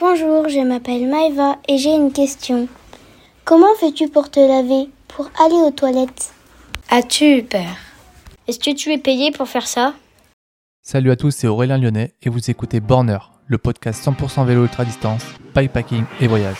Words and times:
Bonjour, 0.00 0.48
je 0.48 0.66
m'appelle 0.66 1.06
Maëva 1.10 1.58
et 1.68 1.76
j'ai 1.76 1.94
une 1.94 2.10
question. 2.10 2.68
Comment 3.44 3.74
fais-tu 3.78 4.08
pour 4.08 4.30
te 4.30 4.40
laver, 4.40 4.88
pour 5.08 5.30
aller 5.38 5.56
aux 5.56 5.72
toilettes? 5.72 6.32
As-tu 6.88 7.42
peur? 7.42 7.76
Est-ce 8.48 8.58
que 8.58 8.74
tu 8.74 8.94
es 8.94 8.98
payé 8.98 9.30
pour 9.30 9.46
faire 9.46 9.66
ça? 9.66 9.92
Salut 10.80 11.10
à 11.10 11.16
tous, 11.16 11.32
c'est 11.32 11.48
Aurélien 11.48 11.76
Lyonnais 11.76 12.14
et 12.22 12.30
vous 12.30 12.50
écoutez 12.50 12.80
Borner, 12.80 13.18
le 13.46 13.58
podcast 13.58 14.02
100% 14.02 14.46
vélo 14.46 14.62
ultra 14.62 14.86
distance, 14.86 15.22
bikepacking 15.54 16.04
et 16.18 16.28
voyage. 16.28 16.56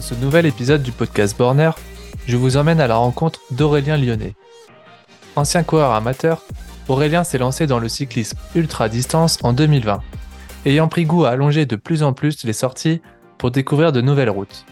Dans 0.00 0.06
ce 0.06 0.14
nouvel 0.14 0.46
épisode 0.46 0.82
du 0.82 0.92
podcast 0.92 1.36
Borner, 1.36 1.72
je 2.26 2.38
vous 2.38 2.56
emmène 2.56 2.80
à 2.80 2.86
la 2.86 2.96
rencontre 2.96 3.38
d'Aurélien 3.50 3.98
Lyonnais. 3.98 4.34
Ancien 5.36 5.62
coureur 5.62 5.92
amateur, 5.92 6.42
Aurélien 6.88 7.22
s'est 7.22 7.36
lancé 7.36 7.66
dans 7.66 7.78
le 7.78 7.90
cyclisme 7.90 8.38
ultra 8.54 8.88
distance 8.88 9.36
en 9.42 9.52
2020, 9.52 10.00
ayant 10.64 10.88
pris 10.88 11.04
goût 11.04 11.26
à 11.26 11.32
allonger 11.32 11.66
de 11.66 11.76
plus 11.76 12.02
en 12.02 12.14
plus 12.14 12.44
les 12.44 12.54
sorties 12.54 13.02
pour 13.36 13.50
découvrir 13.50 13.92
de 13.92 14.00
nouvelles 14.00 14.30
routes. 14.30 14.64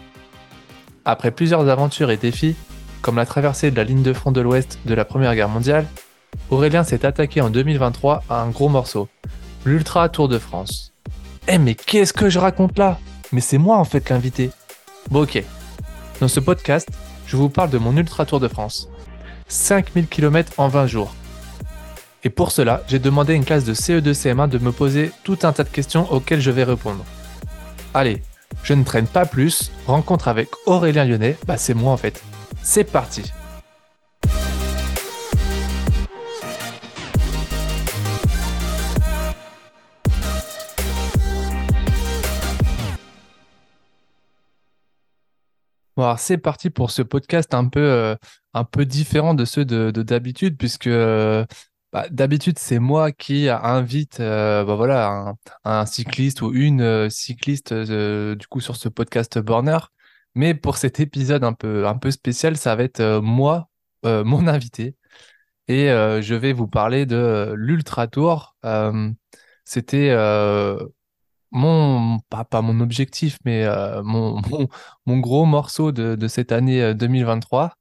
Après 1.05 1.29
plusieurs 1.29 1.69
aventures 1.69 2.09
et 2.09 2.17
défis, 2.17 2.55
comme 3.03 3.17
la 3.17 3.27
traversée 3.27 3.69
de 3.69 3.75
la 3.75 3.83
ligne 3.83 4.01
de 4.01 4.13
front 4.13 4.31
de 4.31 4.41
l'Ouest 4.41 4.79
de 4.87 4.95
la 4.95 5.05
Première 5.05 5.35
Guerre 5.35 5.49
mondiale, 5.49 5.85
Aurélien 6.49 6.83
s'est 6.83 7.05
attaqué 7.05 7.39
en 7.41 7.51
2023 7.51 8.23
à 8.31 8.41
un 8.41 8.49
gros 8.49 8.67
morceau, 8.67 9.09
l'Ultra 9.63 10.09
Tour 10.09 10.27
de 10.27 10.39
France. 10.39 10.91
Eh 11.47 11.59
mais 11.59 11.75
qu'est-ce 11.75 12.13
que 12.13 12.31
je 12.31 12.39
raconte 12.39 12.79
là? 12.79 12.97
Mais 13.31 13.41
c'est 13.41 13.59
moi 13.59 13.77
en 13.77 13.85
fait 13.85 14.09
l'invité. 14.09 14.49
Bon 15.11 15.23
ok. 15.23 15.43
Dans 16.19 16.27
ce 16.27 16.39
podcast, 16.39 16.87
je 17.25 17.35
vous 17.35 17.49
parle 17.49 17.71
de 17.71 17.79
mon 17.79 17.97
Ultra 17.97 18.27
Tour 18.27 18.39
de 18.39 18.47
France. 18.47 18.89
5000 19.47 20.07
km 20.07 20.53
en 20.57 20.67
20 20.67 20.85
jours. 20.85 21.15
Et 22.23 22.29
pour 22.29 22.51
cela, 22.51 22.83
j'ai 22.87 22.99
demandé 22.99 23.33
à 23.33 23.35
une 23.35 23.45
classe 23.45 23.63
de 23.63 23.73
CE2-CM1 23.73 24.49
de 24.49 24.59
me 24.59 24.71
poser 24.71 25.11
tout 25.23 25.39
un 25.43 25.51
tas 25.51 25.63
de 25.63 25.69
questions 25.69 26.11
auxquelles 26.11 26.41
je 26.41 26.51
vais 26.51 26.63
répondre. 26.63 27.03
Allez, 27.95 28.21
je 28.61 28.75
ne 28.75 28.83
traîne 28.83 29.07
pas 29.07 29.25
plus, 29.25 29.71
rencontre 29.87 30.27
avec 30.27 30.49
Aurélien 30.67 31.05
Lyonnais, 31.05 31.37
bah 31.47 31.57
c'est 31.57 31.73
moi 31.73 31.91
en 31.91 31.97
fait. 31.97 32.21
C'est 32.61 32.83
parti 32.83 33.31
C'est 46.17 46.37
parti 46.37 46.69
pour 46.69 46.91
ce 46.91 47.01
podcast 47.01 47.53
un 47.53 47.67
peu, 47.67 47.79
euh, 47.79 48.85
différent 48.85 49.33
de 49.33 49.45
ceux 49.45 49.65
de 49.65 49.91
de 49.91 50.03
d'habitude, 50.03 50.57
puisque 50.57 50.87
euh, 50.87 51.45
bah, 51.93 52.07
d'habitude 52.09 52.59
c'est 52.59 52.79
moi 52.79 53.11
qui 53.11 53.49
invite 53.49 54.19
euh, 54.19 54.63
bah, 54.63 54.75
voilà, 54.75 55.33
un, 55.63 55.85
cycliste 55.85 56.41
ou 56.41 56.53
une 56.53 57.09
cycliste 57.09 57.73
du 57.73 58.47
coup 58.47 58.61
sur 58.61 58.75
ce 58.75 58.89
podcast 58.89 59.39
Borner. 59.39 59.79
Mais 60.35 60.53
pour 60.53 60.77
cet 60.77 60.99
épisode 60.99 61.43
un 61.43 61.53
peu, 61.53 61.87
un 61.87 61.97
peu 61.97 62.11
spécial, 62.11 62.57
ça 62.57 62.75
va 62.75 62.83
être 62.83 63.19
moi, 63.21 63.69
mon 64.03 64.47
invité. 64.47 64.95
Et 65.67 65.87
je 65.87 66.35
vais 66.35 66.53
vous 66.53 66.67
parler 66.67 67.05
de 67.05 67.53
l'Ultra 67.55 68.07
Tour. 68.07 68.55
C'était 69.65 70.09
mon, 71.51 72.19
pas, 72.29 72.45
pas 72.45 72.61
mon 72.61 72.79
objectif, 72.79 73.37
mais 73.45 73.63
euh, 73.65 74.03
mon, 74.05 74.41
mon, 75.05 75.17
gros 75.19 75.45
morceau 75.45 75.91
de, 75.91 76.15
de 76.15 76.27
cette 76.27 76.51
année 76.51 76.81
euh, 76.81 76.93
2023. 76.93 77.73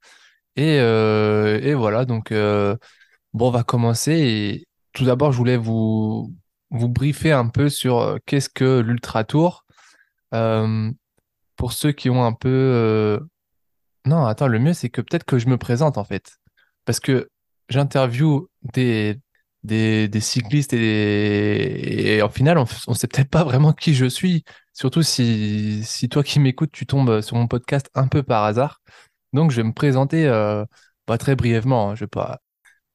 Et, 0.56 0.78
euh, 0.80 1.60
et 1.62 1.74
voilà, 1.74 2.04
donc 2.04 2.32
euh, 2.32 2.76
bon, 3.34 3.48
on 3.48 3.50
va 3.52 3.64
commencer. 3.64 4.12
Et 4.12 4.68
tout 4.92 5.04
d'abord, 5.06 5.32
je 5.32 5.38
voulais 5.38 5.56
vous, 5.56 6.34
vous 6.70 6.88
briefer 6.88 7.32
un 7.32 7.48
peu 7.48 7.68
sur 7.70 7.98
euh, 8.00 8.18
qu'est-ce 8.26 8.48
que 8.50 8.80
l'Ultra 8.80 9.24
Tour. 9.24 9.64
Euh, 10.34 10.90
pour 11.56 11.72
ceux 11.72 11.92
qui 11.92 12.10
ont 12.10 12.24
un 12.24 12.32
peu... 12.34 12.48
euh, 12.50 13.20
Non, 14.06 14.24
attends, 14.26 14.48
le 14.48 14.58
mieux, 14.58 14.72
c'est 14.74 14.88
que 14.90 15.00
peut-être 15.00 15.24
que 15.24 15.38
je 15.38 15.48
me 15.48 15.58
présente 15.58 15.98
en 15.98 16.04
fait. 16.04 16.38
Parce 16.84 17.00
que 17.00 17.30
j'interviewe 17.68 18.48
des, 18.62 19.20
des, 19.64 20.08
cyclistes 20.20 20.72
et, 20.72 22.20
en 22.22 22.28
final, 22.28 22.58
on, 22.58 22.64
on 22.86 22.94
sait 22.94 23.06
peut-être 23.08 23.30
pas 23.30 23.44
vraiment 23.44 23.72
qui 23.72 23.94
je 23.94 24.06
suis. 24.06 24.44
Surtout 24.72 25.02
si, 25.02 25.82
si 25.84 26.08
toi 26.08 26.22
qui 26.22 26.40
m'écoutes, 26.40 26.72
tu 26.72 26.86
tombes 26.86 27.20
sur 27.20 27.36
mon 27.36 27.48
podcast 27.48 27.90
un 27.94 28.08
peu 28.08 28.22
par 28.22 28.44
hasard. 28.44 28.80
Donc, 29.32 29.50
je 29.50 29.56
vais 29.56 29.64
me 29.64 29.72
présenter 29.72 30.26
euh, 30.26 30.64
pas 31.06 31.18
très 31.18 31.36
brièvement. 31.36 31.90
hein, 31.90 31.94
je 31.94 32.04
pas... 32.06 32.40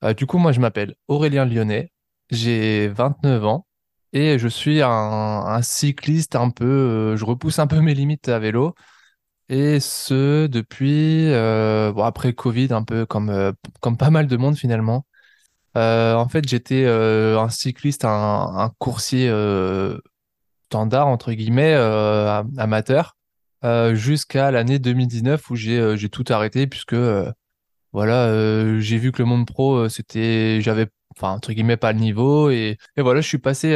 Euh, 0.03 0.13
du 0.13 0.25
coup, 0.27 0.37
moi, 0.37 0.51
je 0.51 0.59
m'appelle 0.59 0.95
Aurélien 1.07 1.45
Lyonnais. 1.45 1.91
J'ai 2.31 2.89
29 2.89 3.45
ans 3.45 3.67
et 4.13 4.39
je 4.39 4.47
suis 4.47 4.81
un, 4.83 5.61
cycliste 5.63 6.35
un 6.35 6.49
peu. 6.51 6.65
euh, 6.65 7.17
je 7.17 7.25
repousse 7.25 7.59
un 7.59 7.67
peu 7.67 7.81
mes 7.81 7.93
limites 7.95 8.29
à 8.29 8.39
vélo. 8.39 8.75
Et 9.49 9.79
ce, 9.79 10.47
depuis, 10.47 11.27
euh, 11.31 11.91
bon, 11.93 12.03
après 12.03 12.33
Covid, 12.33 12.69
un 12.71 12.83
peu 12.83 13.05
comme, 13.05 13.29
euh, 13.29 13.51
comme 13.81 13.97
pas 13.97 14.09
mal 14.09 14.27
de 14.27 14.37
monde 14.37 14.57
finalement. 14.57 15.05
Euh, 15.75 16.15
en 16.15 16.27
fait, 16.27 16.47
j'étais 16.47 16.83
euh, 16.85 17.39
un 17.39 17.49
cycliste, 17.49 18.05
un, 18.05 18.71
coursier 18.77 19.27
euh, 19.29 19.97
standard, 20.67 21.07
entre 21.07 21.33
guillemets, 21.33 21.73
euh, 21.73 22.29
am- 22.29 22.51
amateur, 22.57 23.17
jusqu'à 23.93 24.51
l'année 24.51 24.79
2019 24.79 25.49
où 25.49 25.55
j'ai 25.55 26.09
tout 26.09 26.25
arrêté 26.29 26.67
puisque 26.67 26.95
voilà, 27.93 28.79
j'ai 28.79 28.97
vu 28.97 29.11
que 29.11 29.21
le 29.21 29.27
monde 29.27 29.45
pro, 29.47 29.87
c'était, 29.89 30.59
j'avais, 30.61 30.87
enfin, 31.15 31.31
entre 31.31 31.53
guillemets, 31.53 31.77
pas 31.77 31.93
le 31.93 31.99
niveau. 31.99 32.49
Et, 32.49 32.77
voilà, 32.97 33.21
je 33.21 33.27
suis 33.27 33.37
passé, 33.37 33.69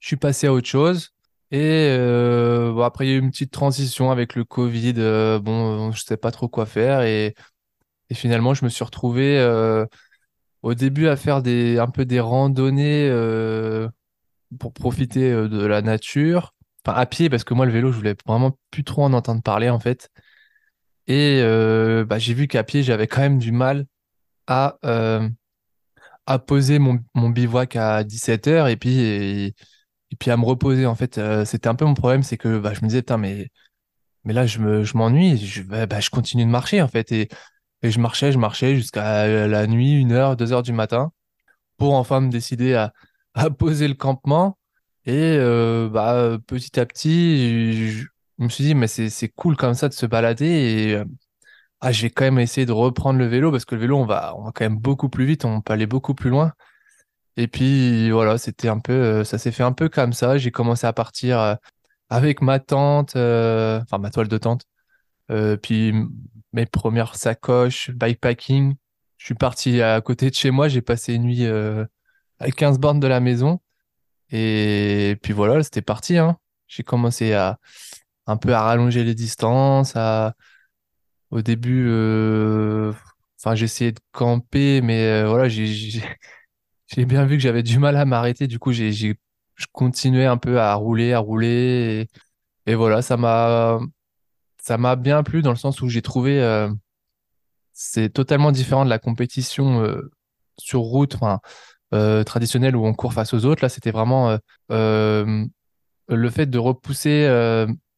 je 0.00 0.06
suis 0.06 0.16
passé 0.16 0.46
à 0.48 0.52
autre 0.52 0.68
chose. 0.68 1.10
Et 1.50 1.96
bon, 1.96 2.82
après, 2.82 3.06
il 3.06 3.10
y 3.10 3.12
a 3.14 3.16
eu 3.16 3.20
une 3.20 3.30
petite 3.30 3.52
transition 3.52 4.10
avec 4.10 4.34
le 4.34 4.44
Covid. 4.44 4.94
bon, 5.42 5.92
je 5.92 6.02
sais 6.02 6.16
pas 6.16 6.32
trop 6.32 6.48
quoi 6.48 6.66
faire. 6.66 7.02
Et, 7.02 7.34
finalement, 8.12 8.54
je 8.54 8.64
me 8.64 8.70
suis 8.70 8.84
retrouvé 8.84 9.38
au 10.62 10.74
début 10.74 11.08
à 11.08 11.16
faire 11.16 11.42
des, 11.42 11.78
un 11.78 11.88
peu 11.88 12.04
des 12.04 12.20
randonnées 12.20 13.08
euh, 13.10 13.88
pour 14.58 14.72
profiter 14.72 15.32
euh, 15.32 15.48
de 15.48 15.64
la 15.64 15.82
nature. 15.82 16.54
Enfin, 16.84 16.98
à 16.98 17.06
pied, 17.06 17.30
parce 17.30 17.44
que 17.44 17.54
moi, 17.54 17.66
le 17.66 17.72
vélo, 17.72 17.92
je 17.92 17.96
voulais 17.96 18.16
vraiment 18.26 18.58
plus 18.70 18.84
trop 18.84 19.04
en 19.04 19.12
entendre 19.12 19.42
parler, 19.42 19.70
en 19.70 19.80
fait. 19.80 20.10
Et 21.06 21.40
euh, 21.42 22.04
bah, 22.04 22.18
j'ai 22.18 22.34
vu 22.34 22.48
qu'à 22.48 22.64
pied, 22.64 22.82
j'avais 22.82 23.06
quand 23.06 23.20
même 23.20 23.38
du 23.38 23.52
mal 23.52 23.86
à, 24.46 24.78
à 26.26 26.38
poser 26.38 26.78
mon, 26.78 26.98
mon 27.14 27.30
bivouac 27.30 27.76
à 27.76 28.04
17h 28.04 28.70
et 28.70 28.76
puis, 28.76 29.00
et, 29.00 29.54
puis 30.18 30.30
à 30.30 30.36
me 30.36 30.44
reposer. 30.44 30.86
En 30.86 30.94
fait, 30.94 31.20
c'était 31.44 31.68
un 31.68 31.74
peu 31.74 31.84
mon 31.84 31.94
problème, 31.94 32.22
c'est 32.22 32.36
que 32.36 32.58
bah, 32.58 32.74
je 32.74 32.80
me 32.82 32.88
disais, 32.88 33.04
mais, 33.18 33.48
mais 34.24 34.32
là, 34.32 34.46
je 34.46 34.58
me, 34.60 34.84
je 34.84 34.96
m'ennuie, 34.96 35.38
je, 35.38 35.62
bah, 35.62 35.86
bah, 35.86 36.00
je 36.00 36.10
continue 36.10 36.44
de 36.44 36.50
marcher, 36.50 36.82
en 36.82 36.88
fait. 36.88 37.12
Et 37.82 37.90
je 37.90 38.00
marchais, 38.00 38.32
je 38.32 38.38
marchais 38.38 38.76
jusqu'à 38.76 39.46
la 39.46 39.66
nuit, 39.66 39.92
une 40.00 40.12
heure, 40.12 40.36
deux 40.36 40.52
heures 40.52 40.62
du 40.62 40.72
matin, 40.72 41.12
pour 41.78 41.94
enfin 41.94 42.20
me 42.20 42.30
décider 42.30 42.74
à, 42.74 42.92
poser 43.58 43.88
le 43.88 43.94
campement. 43.94 44.58
Et 45.06 45.36
euh, 45.38 45.88
bah, 45.88 46.38
petit 46.46 46.78
à 46.80 46.86
petit, 46.86 47.92
je, 47.92 48.06
me 48.38 48.48
suis 48.48 48.64
dit, 48.64 48.74
mais 48.74 48.88
c'est, 48.88 49.28
cool 49.30 49.56
comme 49.56 49.74
ça 49.74 49.88
de 49.88 49.94
se 49.94 50.06
balader. 50.06 50.46
Et 50.46 50.94
euh, 50.94 51.04
ah, 51.80 51.92
je 51.92 52.02
vais 52.02 52.10
quand 52.10 52.24
même 52.24 52.38
essayer 52.40 52.66
de 52.66 52.72
reprendre 52.72 53.18
le 53.18 53.26
vélo 53.26 53.52
parce 53.52 53.64
que 53.64 53.74
le 53.76 53.82
vélo, 53.82 53.96
on 53.98 54.04
va, 54.06 54.34
quand 54.54 54.60
même 54.62 54.78
beaucoup 54.78 55.08
plus 55.08 55.26
vite, 55.26 55.44
on 55.44 55.60
peut 55.60 55.72
aller 55.72 55.86
beaucoup 55.86 56.14
plus 56.14 56.30
loin. 56.30 56.52
Et 57.38 57.46
puis 57.48 58.10
voilà, 58.10 58.36
c'était 58.36 58.68
un 58.68 58.80
peu, 58.80 58.92
euh, 58.92 59.24
ça 59.24 59.38
s'est 59.38 59.52
fait 59.52 59.62
un 59.62 59.72
peu 59.72 59.88
comme 59.88 60.12
ça. 60.12 60.38
J'ai 60.38 60.50
commencé 60.50 60.86
à 60.88 60.92
partir 60.92 61.38
euh, 61.40 61.54
avec 62.10 62.42
ma 62.42 62.58
tente, 62.58 63.14
euh, 63.16 63.80
enfin 63.82 63.98
ma 63.98 64.10
toile 64.10 64.28
de 64.28 64.38
tente, 64.38 64.64
euh, 65.30 65.56
puis 65.56 65.92
mes 66.52 66.66
premières 66.66 67.16
sacoches, 67.16 67.90
bikepacking. 67.90 68.74
Je 69.18 69.24
suis 69.24 69.34
parti 69.34 69.82
à 69.82 70.00
côté 70.00 70.30
de 70.30 70.34
chez 70.34 70.50
moi, 70.50 70.68
j'ai 70.68 70.82
passé 70.82 71.14
une 71.14 71.24
nuit 71.24 71.46
euh, 71.46 71.84
à 72.38 72.50
15 72.50 72.78
bornes 72.78 73.00
de 73.00 73.06
la 73.06 73.20
maison. 73.20 73.60
Et 74.30 75.16
puis 75.22 75.32
voilà, 75.32 75.62
c'était 75.62 75.82
parti, 75.82 76.18
hein. 76.18 76.38
J'ai 76.68 76.82
commencé 76.82 77.32
à 77.32 77.58
un 78.26 78.36
peu 78.36 78.54
à 78.54 78.62
rallonger 78.62 79.04
les 79.04 79.14
distances, 79.14 79.96
au 81.30 81.42
début, 81.42 81.86
euh, 81.88 82.92
enfin, 83.38 83.54
j'essayais 83.54 83.92
de 83.92 84.00
camper, 84.12 84.80
mais 84.82 85.04
euh, 85.04 85.28
voilà, 85.28 85.48
j'ai 85.48 86.02
bien 87.06 87.26
vu 87.26 87.36
que 87.36 87.42
j'avais 87.42 87.62
du 87.62 87.78
mal 87.78 87.96
à 87.96 88.04
m'arrêter. 88.04 88.46
Du 88.46 88.58
coup, 88.58 88.72
je 88.72 89.14
continuais 89.72 90.26
un 90.26 90.38
peu 90.38 90.60
à 90.60 90.74
rouler, 90.74 91.12
à 91.12 91.18
rouler. 91.18 92.08
Et 92.66 92.74
voilà, 92.74 93.02
ça 93.02 93.16
m'a, 93.16 93.78
ça 94.68 94.76
m'a 94.76 94.96
bien 94.96 95.22
plu 95.22 95.40
dans 95.40 95.50
le 95.50 95.56
sens 95.56 95.80
où 95.80 95.88
j'ai 95.88 96.02
trouvé, 96.02 96.42
euh, 96.42 96.70
c'est 97.72 98.10
totalement 98.10 98.52
différent 98.52 98.84
de 98.84 98.90
la 98.90 98.98
compétition 98.98 99.82
euh, 99.82 100.12
sur 100.58 100.80
route, 100.80 101.16
euh, 101.94 102.22
traditionnelle 102.22 102.76
où 102.76 102.84
on 102.84 102.92
court 102.92 103.14
face 103.14 103.32
aux 103.32 103.46
autres. 103.46 103.64
Là, 103.64 103.70
c'était 103.70 103.90
vraiment 103.90 104.38
euh, 104.70 105.46
le 106.08 106.30
fait 106.30 106.44
de 106.44 106.58
repousser 106.58 107.26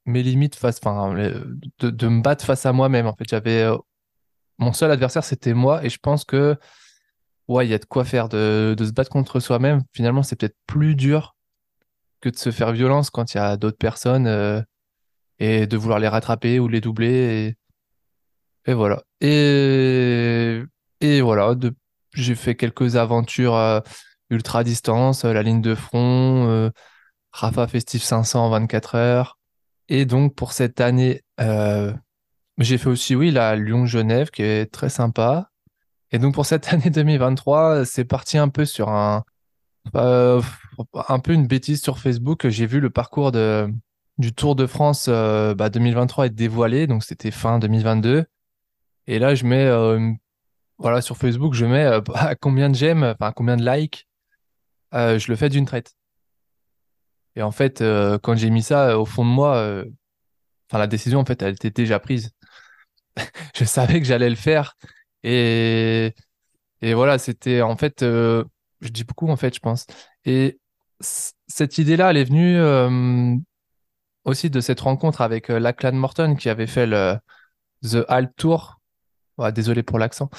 mes 0.06 0.22
limites 0.22 0.54
face, 0.54 0.80
de, 0.80 2.08
me 2.08 2.22
battre 2.22 2.44
face 2.44 2.64
à 2.66 2.72
moi-même. 2.72 3.08
En 3.08 3.16
fait, 3.16 3.28
j'avais 3.28 3.68
mon 4.58 4.72
seul 4.72 4.92
adversaire, 4.92 5.24
c'était 5.24 5.54
moi, 5.54 5.84
et 5.84 5.88
je 5.88 5.98
pense 5.98 6.24
que 6.24 6.56
ouais, 7.48 7.66
il 7.66 7.70
y 7.70 7.74
a 7.74 7.78
de 7.78 7.84
quoi 7.84 8.04
faire 8.04 8.28
de, 8.28 8.76
se 8.78 8.92
battre 8.92 9.10
contre 9.10 9.40
soi-même. 9.40 9.82
Finalement, 9.92 10.22
c'est 10.22 10.36
peut-être 10.36 10.56
plus 10.68 10.94
dur 10.94 11.34
que 12.20 12.28
de 12.28 12.36
se 12.36 12.52
faire 12.52 12.70
violence 12.70 13.10
quand 13.10 13.34
il 13.34 13.38
y 13.38 13.40
a 13.40 13.56
d'autres 13.56 13.78
personnes 13.78 14.64
et 15.40 15.66
de 15.66 15.76
vouloir 15.76 15.98
les 15.98 16.08
rattraper 16.08 16.60
ou 16.60 16.68
les 16.68 16.80
doubler. 16.80 17.56
Et, 18.66 18.74
voilà. 18.74 19.02
Et, 19.20 20.62
et 21.00 21.20
voilà, 21.20 21.54
j'ai 22.14 22.34
fait 22.36 22.54
quelques 22.54 22.96
aventures 22.96 23.56
euh, 23.56 23.80
ultra 24.30 24.62
distance, 24.62 25.24
euh, 25.24 25.32
la 25.32 25.42
ligne 25.42 25.62
de 25.62 25.74
front, 25.74 26.70
Rafa 27.32 27.66
Festif 27.66 28.02
500 28.02 28.46
en 28.46 28.50
24 28.50 28.94
heures. 28.94 29.38
Et 29.88 30.04
donc 30.04 30.36
pour 30.36 30.52
cette 30.52 30.80
année, 30.80 31.22
j'ai 32.58 32.78
fait 32.78 32.88
aussi, 32.88 33.16
oui, 33.16 33.30
la 33.30 33.56
Lyon-Genève 33.56 34.30
qui 34.30 34.42
est 34.42 34.70
très 34.70 34.90
sympa. 34.90 35.50
Et 36.12 36.18
donc 36.18 36.34
pour 36.34 36.46
cette 36.46 36.68
année 36.72 36.90
2023, 36.90 37.84
c'est 37.84 38.04
parti 38.04 38.38
un 38.38 38.48
peu 38.48 38.64
sur 38.64 38.90
un, 38.90 39.24
euh, 39.96 40.42
un 41.08 41.18
peu 41.18 41.32
une 41.32 41.46
bêtise 41.46 41.82
sur 41.82 41.98
Facebook. 41.98 42.48
J'ai 42.48 42.66
vu 42.66 42.80
le 42.80 42.90
parcours 42.90 43.32
de, 43.32 43.68
du 44.18 44.32
Tour 44.32 44.54
de 44.54 44.66
France 44.66 45.06
2023 45.06 45.14
euh, 45.14 45.54
bah, 45.54 46.26
être 46.26 46.34
dévoilé, 46.34 46.86
donc 46.86 47.04
c'était 47.04 47.30
fin 47.30 47.58
2022. 47.58 48.26
Et 49.06 49.18
là, 49.18 49.34
je 49.34 49.44
mets, 49.44 49.64
euh, 49.64 50.12
voilà, 50.78 51.00
sur 51.00 51.16
Facebook, 51.16 51.54
je 51.54 51.66
mets 51.66 51.86
à 52.14 52.34
combien 52.40 52.70
de 52.70 52.74
j'aime, 52.74 53.02
enfin 53.02 53.32
combien 53.32 53.56
de 53.56 53.64
likes, 53.64 54.06
je 54.92 55.30
le 55.30 55.36
fais 55.36 55.48
d'une 55.48 55.66
traite. 55.66 55.94
Et 57.36 57.42
en 57.42 57.52
fait, 57.52 57.82
quand 58.22 58.36
j'ai 58.36 58.50
mis 58.50 58.62
ça 58.62 58.98
au 58.98 59.04
fond 59.06 59.24
de 59.24 59.30
moi, 59.30 59.84
enfin 60.68 60.78
la 60.78 60.86
décision 60.86 61.20
en 61.20 61.24
fait, 61.24 61.40
elle 61.42 61.54
était 61.54 61.70
déjà 61.70 61.98
prise. 61.98 62.32
je 63.56 63.64
savais 63.64 64.00
que 64.00 64.06
j'allais 64.06 64.30
le 64.30 64.36
faire. 64.36 64.76
Et, 65.22 66.14
et 66.82 66.94
voilà, 66.94 67.18
c'était 67.18 67.62
en 67.62 67.76
fait, 67.76 68.02
euh, 68.02 68.44
je 68.80 68.88
dis 68.88 69.04
beaucoup 69.04 69.28
en 69.28 69.36
fait, 69.36 69.54
je 69.54 69.60
pense. 69.60 69.86
Et 70.24 70.58
cette 71.00 71.78
idée-là, 71.78 72.10
elle 72.10 72.16
est 72.16 72.24
venue 72.24 72.56
euh, 72.58 73.36
aussi 74.24 74.50
de 74.50 74.60
cette 74.60 74.80
rencontre 74.80 75.20
avec 75.20 75.50
euh, 75.50 75.58
Lachlan 75.58 75.92
Morton 75.92 76.36
qui 76.36 76.48
avait 76.48 76.66
fait 76.66 76.86
le 76.86 77.16
The 77.82 78.04
Alt 78.08 78.32
Tour. 78.36 78.80
désolé 79.54 79.82
pour 79.82 79.98
l'accent. 79.98 80.30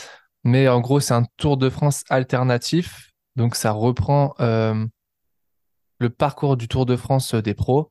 Mais 0.44 0.68
en 0.68 0.82
gros, 0.82 1.00
c'est 1.00 1.14
un 1.14 1.26
Tour 1.38 1.58
de 1.58 1.70
France 1.70 2.04
alternatif. 2.10 3.12
Donc, 3.36 3.56
ça 3.56 3.72
reprend 3.72 4.34
le 4.40 6.10
parcours 6.10 6.58
du 6.58 6.68
Tour 6.68 6.86
de 6.86 6.96
France 6.96 7.36
des 7.36 7.54
pros. 7.54 7.90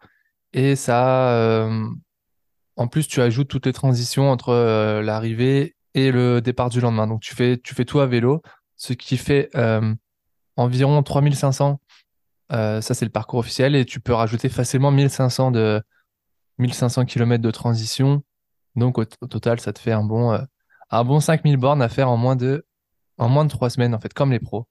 Et 0.52 0.76
ça, 0.76 1.68
en 2.76 2.88
plus, 2.88 3.08
tu 3.08 3.20
ajoutes 3.20 3.48
toutes 3.48 3.66
les 3.66 3.72
transitions 3.72 4.30
entre 4.30 5.00
l'arrivée 5.00 5.76
et 5.94 6.10
le 6.10 6.40
départ 6.40 6.70
du 6.70 6.80
lendemain. 6.80 7.06
Donc 7.06 7.20
tu 7.20 7.34
fais, 7.34 7.58
tu 7.58 7.74
fais 7.74 7.84
tout 7.84 8.00
à 8.00 8.06
vélo, 8.06 8.42
ce 8.76 8.92
qui 8.92 9.16
fait 9.16 9.50
euh, 9.56 9.94
environ 10.56 11.02
3500. 11.02 11.80
Euh, 12.52 12.80
ça, 12.80 12.94
c'est 12.94 13.04
le 13.04 13.10
parcours 13.10 13.40
officiel. 13.40 13.74
Et 13.76 13.84
tu 13.84 14.00
peux 14.00 14.14
rajouter 14.14 14.48
facilement 14.48 14.90
1500, 14.90 15.50
de, 15.52 15.82
1500 16.58 17.06
km 17.06 17.42
de 17.42 17.50
transition. 17.50 18.22
Donc 18.76 18.98
au, 18.98 19.04
total, 19.04 19.60
ça 19.60 19.72
te 19.72 19.78
fait 19.80 19.92
un 19.92 20.04
bon, 20.04 20.32
euh, 20.32 20.40
un 20.90 21.04
bon 21.04 21.20
5000 21.20 21.56
bornes 21.56 21.82
à 21.82 21.88
faire 21.88 22.10
en 22.10 22.16
moins 22.16 22.36
de, 22.36 22.64
en 23.18 23.28
moins 23.28 23.44
de 23.44 23.50
3 23.50 23.70
semaines, 23.70 23.94
en 23.94 24.00
fait, 24.00 24.14
comme 24.14 24.32
les 24.32 24.40
pros. 24.40 24.66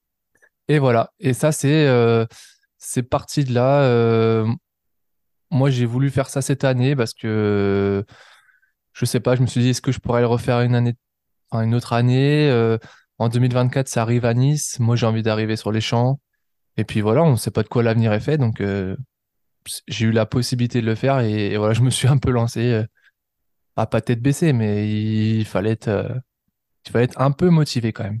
Et 0.68 0.78
voilà. 0.78 1.12
Et 1.20 1.34
ça, 1.34 1.52
c'est 1.52 1.86
c'est 2.78 3.02
parti 3.02 3.44
de 3.44 3.54
là. 3.54 4.44
moi, 5.50 5.70
j'ai 5.70 5.86
voulu 5.86 6.10
faire 6.10 6.28
ça 6.28 6.42
cette 6.42 6.64
année 6.64 6.96
parce 6.96 7.12
que 7.14 8.04
je 8.92 9.04
sais 9.04 9.20
pas, 9.20 9.34
je 9.36 9.42
me 9.42 9.46
suis 9.46 9.60
dit, 9.60 9.70
est-ce 9.70 9.82
que 9.82 9.92
je 9.92 10.00
pourrais 10.00 10.20
le 10.20 10.26
refaire 10.26 10.60
une 10.60 10.74
année 10.74 10.94
une 11.52 11.74
autre 11.74 11.92
année? 11.92 12.48
Euh, 12.50 12.78
en 13.18 13.28
2024, 13.28 13.88
ça 13.88 14.02
arrive 14.02 14.24
à 14.24 14.34
Nice. 14.34 14.78
Moi, 14.80 14.96
j'ai 14.96 15.06
envie 15.06 15.22
d'arriver 15.22 15.56
sur 15.56 15.72
les 15.72 15.80
champs. 15.80 16.20
Et 16.76 16.84
puis 16.84 17.00
voilà, 17.00 17.22
on 17.22 17.32
ne 17.32 17.36
sait 17.36 17.50
pas 17.50 17.62
de 17.62 17.68
quoi 17.68 17.82
l'avenir 17.82 18.12
est 18.12 18.20
fait. 18.20 18.38
Donc, 18.38 18.60
euh, 18.60 18.96
j'ai 19.88 20.06
eu 20.06 20.12
la 20.12 20.26
possibilité 20.26 20.80
de 20.80 20.86
le 20.86 20.94
faire. 20.94 21.20
Et, 21.20 21.56
voilà, 21.56 21.74
je 21.74 21.82
me 21.82 21.90
suis 21.90 22.08
un 22.08 22.18
peu 22.18 22.30
lancé, 22.30 22.72
euh, 22.72 22.84
à 23.76 23.86
pas 23.86 24.00
tête 24.00 24.22
baissée, 24.22 24.52
mais 24.52 24.88
il 24.90 25.44
fallait 25.46 25.70
être, 25.72 25.88
il 26.86 26.92
fallait 26.92 27.04
être 27.06 27.20
un 27.20 27.32
peu 27.32 27.50
motivé 27.50 27.92
quand 27.92 28.04
même. 28.04 28.20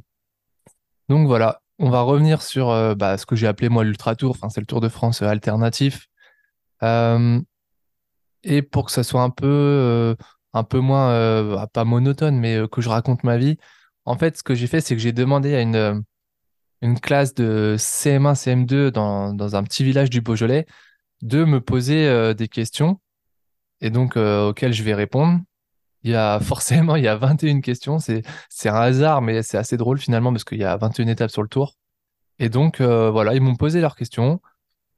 Donc 1.08 1.26
voilà, 1.26 1.62
on 1.78 1.90
va 1.90 2.02
revenir 2.02 2.42
sur 2.42 2.68
bah, 2.96 3.18
ce 3.18 3.26
que 3.26 3.36
j'ai 3.36 3.46
appelé 3.46 3.68
moi 3.68 3.84
l'Ultra 3.84 4.16
Tour. 4.16 4.30
Enfin, 4.32 4.48
c'est 4.48 4.60
le 4.60 4.66
Tour 4.66 4.80
de 4.80 4.88
France 4.88 5.22
alternatif. 5.22 6.08
et 8.42 8.62
pour 8.62 8.86
que 8.86 8.92
ça 8.92 9.02
soit 9.02 9.22
un 9.22 9.30
peu 9.30 10.16
un 10.52 10.64
peu 10.64 10.80
moins, 10.80 11.10
euh, 11.12 11.56
ah, 11.58 11.66
pas 11.66 11.84
monotone, 11.84 12.38
mais 12.38 12.56
euh, 12.56 12.68
que 12.68 12.80
je 12.80 12.88
raconte 12.88 13.24
ma 13.24 13.36
vie. 13.38 13.58
En 14.04 14.16
fait, 14.16 14.36
ce 14.38 14.42
que 14.42 14.54
j'ai 14.54 14.66
fait, 14.66 14.80
c'est 14.80 14.96
que 14.96 15.02
j'ai 15.02 15.12
demandé 15.12 15.54
à 15.54 15.60
une, 15.62 15.76
euh, 15.76 15.94
une 16.82 16.98
classe 17.00 17.34
de 17.34 17.76
CM1, 17.78 18.34
CM2 18.34 18.90
dans, 18.90 19.34
dans 19.34 19.56
un 19.56 19.62
petit 19.62 19.84
village 19.84 20.10
du 20.10 20.20
Beaujolais 20.20 20.66
de 21.22 21.44
me 21.44 21.60
poser 21.60 22.34
des 22.34 22.48
questions 22.48 23.00
et 23.80 23.90
donc 23.90 24.16
auxquelles 24.16 24.72
je 24.72 24.82
vais 24.82 24.94
répondre. 24.94 25.40
Il 26.02 26.10
y 26.10 26.14
a 26.14 26.40
forcément, 26.40 26.96
il 26.96 27.04
y 27.04 27.08
a 27.08 27.16
21 27.16 27.60
questions. 27.60 27.98
C'est, 27.98 28.22
un 28.68 28.74
hasard, 28.74 29.22
mais 29.22 29.42
c'est 29.42 29.58
assez 29.58 29.76
drôle 29.76 29.98
finalement 29.98 30.32
parce 30.32 30.44
qu'il 30.44 30.58
y 30.58 30.64
a 30.64 30.76
21 30.76 31.08
étapes 31.08 31.30
sur 31.30 31.42
le 31.42 31.48
tour. 31.48 31.76
Et 32.38 32.48
donc, 32.48 32.80
voilà, 32.80 33.34
ils 33.34 33.42
m'ont 33.42 33.56
posé 33.56 33.80
leurs 33.80 33.96
questions. 33.96 34.40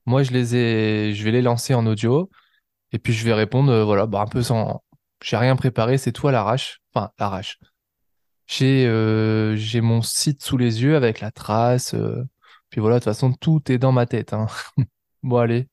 Moi, 0.06 0.22
je 0.22 0.32
les 0.32 0.56
ai, 0.56 1.14
je 1.14 1.24
vais 1.24 1.32
les 1.32 1.42
lancer 1.42 1.74
en 1.74 1.86
audio. 1.86 2.30
Et 2.92 2.98
puis, 2.98 3.12
je 3.12 3.24
vais 3.24 3.34
répondre, 3.34 3.84
voilà, 3.84 4.06
bah, 4.06 4.20
un 4.20 4.26
peu 4.26 4.42
sans, 4.42 4.82
j'ai 5.22 5.36
rien 5.36 5.56
préparé, 5.56 5.98
c'est 5.98 6.12
tout 6.12 6.28
à 6.28 6.32
l'arrache. 6.32 6.80
Enfin, 6.94 7.10
l'arrache. 7.18 7.58
J'ai 8.54 8.86
euh, 8.86 9.56
j'ai 9.56 9.80
mon 9.80 10.02
site 10.02 10.42
sous 10.42 10.58
les 10.58 10.82
yeux 10.82 10.94
avec 10.94 11.20
la 11.20 11.30
trace. 11.30 11.94
Euh, 11.94 12.22
puis 12.68 12.82
voilà, 12.82 12.96
de 12.96 13.00
toute 13.00 13.12
façon, 13.12 13.32
tout 13.32 13.62
est 13.72 13.78
dans 13.78 13.92
ma 13.92 14.04
tête. 14.06 14.34
Hein. 14.34 14.46
Bon, 15.22 15.38
allez. 15.38 15.68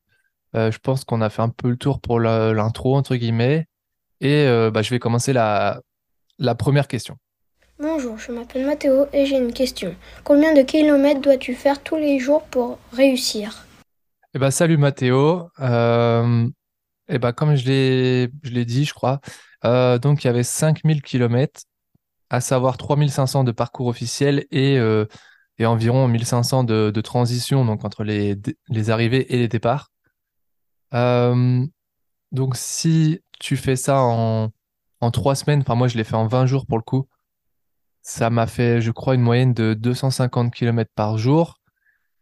Euh, 0.55 0.71
je 0.71 0.77
pense 0.77 1.03
qu'on 1.03 1.21
a 1.21 1.29
fait 1.29 1.41
un 1.41 1.49
peu 1.49 1.69
le 1.69 1.75
tour 1.75 1.99
pour 1.99 2.19
l'intro, 2.19 2.95
entre 2.95 3.15
guillemets. 3.15 3.65
Et 4.21 4.45
bah, 4.71 4.81
je 4.83 4.91
vais 4.91 4.99
commencer 4.99 5.33
la, 5.33 5.81
la 6.37 6.53
première 6.53 6.87
question. 6.87 7.17
Bonjour, 7.79 8.17
je 8.19 8.31
m'appelle 8.31 8.65
Mathéo 8.65 9.07
et 9.11 9.25
j'ai 9.25 9.37
une 9.37 9.53
question. 9.53 9.95
Combien 10.23 10.53
de 10.53 10.61
kilomètres 10.61 11.21
dois-tu 11.21 11.55
faire 11.55 11.81
tous 11.81 11.95
les 11.95 12.19
jours 12.19 12.43
pour 12.43 12.77
réussir? 12.91 13.65
Eh 14.35 14.39
ben, 14.39 14.51
salut 14.51 14.77
Mathéo. 14.77 15.49
Eh 15.57 17.17
ben, 17.17 17.31
comme 17.33 17.55
je 17.55 17.65
l'ai, 17.65 18.29
je 18.43 18.51
l'ai 18.51 18.65
dit, 18.65 18.85
je 18.85 18.93
crois, 18.93 19.19
euh, 19.65 19.97
donc 19.97 20.23
il 20.23 20.27
y 20.27 20.29
avait 20.29 20.43
5000 20.43 21.01
km, 21.01 21.61
à 22.29 22.41
savoir 22.41 22.77
3500 22.77 23.43
de 23.43 23.51
parcours 23.51 23.87
officiel 23.87 24.45
et, 24.51 24.77
euh, 24.77 25.05
environ 25.61 26.07
1500 26.07 26.63
de, 26.63 26.91
de 26.91 27.01
transition, 27.01 27.65
donc 27.65 27.83
entre 27.83 28.03
les, 28.03 28.39
arrivées 28.89 29.33
et 29.33 29.37
les 29.37 29.47
départs. 29.47 29.91
Euh, 30.93 31.65
donc 32.31 32.55
si 32.55 33.21
tu 33.39 33.57
fais 33.57 33.75
ça 33.75 34.01
en, 34.01 34.51
en 35.01 35.11
3 35.11 35.35
semaines, 35.35 35.61
enfin 35.61 35.75
moi 35.75 35.87
je 35.87 35.97
l'ai 35.97 36.03
fait 36.03 36.15
en 36.15 36.27
20 36.27 36.45
jours 36.45 36.65
pour 36.65 36.77
le 36.77 36.83
coup, 36.83 37.07
ça 38.01 38.29
m'a 38.29 38.47
fait, 38.47 38.81
je 38.81 38.91
crois, 38.91 39.15
une 39.15 39.21
moyenne 39.21 39.53
de 39.53 39.73
250 39.73 40.53
km 40.53 40.89
par 40.95 41.17
jour 41.17 41.59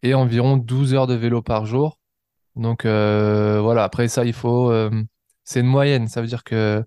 et 0.04 0.14
environ 0.14 0.58
12 0.58 0.94
heures 0.96 1.08
de 1.08 1.14
vélo 1.14 1.42
par 1.42 1.66
jour. 1.66 2.00
Donc 2.56 2.86
euh, 2.86 3.62
voilà, 3.62 3.84
après 3.84 4.08
ça, 4.08 4.26
il 4.26 4.34
faut. 4.34 4.74
C'est 5.44 5.62
une 5.62 5.68
moyenne. 5.68 6.08
Ça 6.08 6.22
veut 6.22 6.28
dire 6.28 6.44
que 6.44 6.84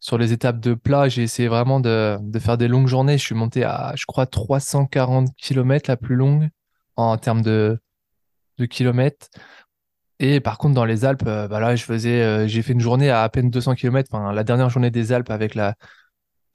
sur 0.00 0.18
les 0.18 0.32
étapes 0.32 0.60
de 0.60 0.74
plat, 0.74 1.08
j'ai 1.08 1.22
essayé 1.22 1.48
vraiment 1.48 1.80
de, 1.80 2.18
faire 2.38 2.58
des 2.58 2.68
longues 2.68 2.86
journées. 2.86 3.18
Je 3.18 3.24
suis 3.24 3.34
monté 3.34 3.64
à, 3.64 3.92
je 3.96 4.04
crois, 4.06 4.26
340 4.26 5.28
km 5.36 5.88
la 5.88 5.96
plus 5.96 6.16
longue 6.16 6.48
en 6.96 7.16
termes 7.16 7.42
de, 7.42 7.78
kilomètres. 8.70 9.28
Et 10.18 10.40
par 10.40 10.58
contre, 10.58 10.74
dans 10.74 10.84
les 10.86 11.04
Alpes, 11.04 11.24
euh, 11.26 11.46
bah 11.46 11.76
je 11.76 11.84
faisais, 11.84 12.48
j'ai 12.48 12.62
fait 12.62 12.72
une 12.72 12.80
journée 12.80 13.10
à 13.10 13.22
à 13.22 13.28
peine 13.28 13.50
200 13.50 13.74
km. 13.74 14.08
Enfin, 14.12 14.32
la 14.32 14.44
dernière 14.44 14.70
journée 14.70 14.90
des 14.90 15.12
Alpes 15.12 15.30
avec 15.30 15.54
la, 15.54 15.74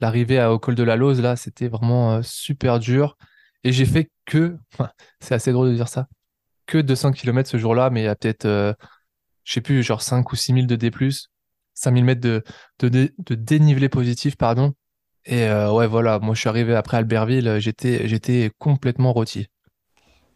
l'arrivée 0.00 0.44
au 0.44 0.58
col 0.58 0.74
de 0.74 0.82
la 0.82 0.96
Lose, 0.96 1.20
là, 1.20 1.36
c'était 1.36 1.68
vraiment 1.68 2.22
super 2.22 2.78
dur. 2.80 3.16
Et 3.64 3.72
j'ai 3.72 3.86
fait 3.86 4.10
que, 4.26 4.58
c'est 5.20 5.34
assez 5.34 5.52
drôle 5.52 5.70
de 5.70 5.74
dire 5.74 5.88
ça, 5.88 6.08
que 6.66 6.78
200 6.78 7.12
km 7.12 7.48
ce 7.48 7.58
jour-là, 7.58 7.90
mais 7.90 8.02
il 8.02 8.04
y 8.04 8.08
a 8.08 8.16
peut-être, 8.16 8.44
euh, 8.46 8.74
je 9.44 9.54
sais 9.54 9.60
plus, 9.60 9.82
genre 9.82 10.02
5 10.02 10.30
ou 10.32 10.36
6 10.36 10.54
000 10.54 10.66
de 10.66 10.76
D+, 10.76 10.90
5000 11.74 12.04
mètres 12.04 12.20
de, 12.20 12.42
de, 12.80 13.34
dénivelé 13.34 13.88
positif, 13.88 14.36
pardon. 14.36 14.72
Et 15.24 15.44
euh, 15.44 15.72
ouais, 15.72 15.86
voilà, 15.86 16.18
moi 16.18 16.34
je 16.34 16.40
suis 16.40 16.48
arrivé 16.48 16.74
après 16.74 16.96
Albertville, 16.96 17.58
j'étais, 17.58 18.08
j'étais 18.08 18.50
complètement 18.58 19.12
rôti. 19.12 19.46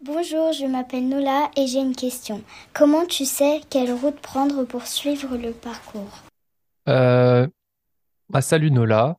Bonjour, 0.04 0.52
je 0.52 0.66
m'appelle 0.66 1.08
Nola 1.08 1.50
et 1.56 1.66
j'ai 1.66 1.80
une 1.80 1.96
question. 1.96 2.42
Comment 2.72 3.06
tu 3.06 3.24
sais 3.24 3.60
quelle 3.70 3.92
route 3.92 4.20
prendre 4.20 4.64
pour 4.64 4.86
suivre 4.86 5.36
le 5.36 5.52
parcours? 5.52 6.22
Euh, 6.88 7.46
bah, 8.28 8.42
Salut 8.42 8.70
Nola. 8.70 9.16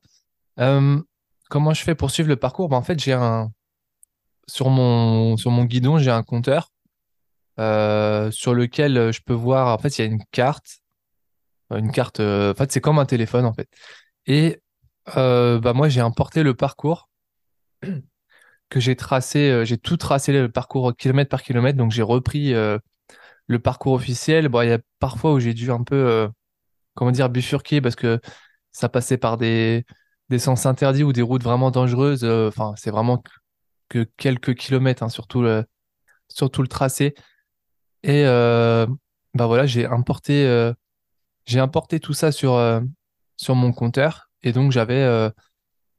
comment 0.56 1.74
je 1.74 1.82
fais 1.82 1.94
pour 1.94 2.10
suivre 2.10 2.28
le 2.28 2.36
parcours? 2.36 2.68
Bah, 2.68 2.76
En 2.76 2.82
fait, 2.82 2.98
j'ai 2.98 3.12
un. 3.12 3.50
Sur 4.46 4.70
mon, 4.70 5.36
sur 5.36 5.50
mon 5.50 5.64
guidon, 5.64 5.98
j'ai 5.98 6.10
un 6.10 6.22
compteur 6.22 6.70
euh, 7.58 8.30
sur 8.30 8.54
lequel 8.54 8.96
euh, 8.96 9.12
je 9.12 9.20
peux 9.20 9.34
voir, 9.34 9.74
en 9.74 9.78
fait, 9.78 9.98
il 9.98 10.00
y 10.00 10.04
a 10.04 10.06
une 10.10 10.22
carte 10.30 10.78
une 11.70 11.92
carte. 11.92 12.20
euh, 12.20 12.52
en 12.52 12.54
fait, 12.54 12.72
c'est 12.72 12.80
comme 12.80 12.98
un 12.98 13.06
téléphone 13.06 13.44
en 13.44 13.52
fait. 13.54 13.68
Et 14.26 14.62
euh, 15.16 15.60
bah 15.60 15.72
moi, 15.74 15.88
j'ai 15.88 16.00
importé 16.02 16.42
le 16.44 16.54
parcours 16.54 17.08
que 18.70 18.80
j'ai 18.80 18.96
tracé. 18.96 19.50
euh, 19.50 19.64
j'ai 19.64 19.78
tout 19.78 19.96
tracé 19.96 20.32
le 20.32 20.50
parcours 20.50 20.94
kilomètre 20.96 21.30
par 21.30 21.42
kilomètre. 21.42 21.78
Donc 21.78 21.92
j'ai 21.92 22.02
repris 22.02 22.54
euh, 22.54 22.78
le 23.48 23.58
parcours 23.60 23.94
officiel. 23.94 24.48
Bon, 24.48 24.62
il 24.62 24.70
y 24.70 24.72
a 24.72 24.78
parfois 25.00 25.32
où 25.34 25.40
j'ai 25.40 25.54
dû 25.54 25.70
un 25.72 25.82
peu, 25.84 25.96
euh, 25.96 26.28
comment 26.94 27.10
dire, 27.12 27.30
bifurquer 27.30 27.80
parce 27.80 27.96
que 27.96 28.20
ça 28.72 28.88
passait 28.88 29.18
par 29.18 29.36
des 29.38 29.84
des 30.30 30.38
sens 30.40 30.66
interdits 30.66 31.04
ou 31.04 31.12
des 31.12 31.22
routes 31.22 31.42
vraiment 31.44 31.70
dangereuses. 31.72 32.24
euh, 32.24 32.48
Enfin, 32.48 32.74
c'est 32.78 32.90
vraiment 32.90 33.18
que 33.18 33.30
que 33.90 34.04
quelques 34.18 34.54
kilomètres, 34.56 35.02
hein, 35.04 35.10
surtout 35.10 35.42
le 35.42 35.64
surtout 36.28 36.62
le 36.62 36.68
tracé. 36.68 37.14
Et 38.02 38.24
euh, 38.26 38.86
bah 39.34 39.46
voilà, 39.46 39.66
j'ai 39.66 39.86
importé, 39.86 40.44
euh, 40.46 40.72
j'ai 41.48 41.60
importé 41.60 41.98
tout 41.98 42.12
ça 42.12 42.30
sur, 42.30 42.54
euh, 42.54 42.80
sur 43.36 43.54
mon 43.56 43.72
compteur. 43.72 44.30
Et 44.42 44.52
donc, 44.52 44.70
j'avais 44.70 45.02
euh, 45.02 45.30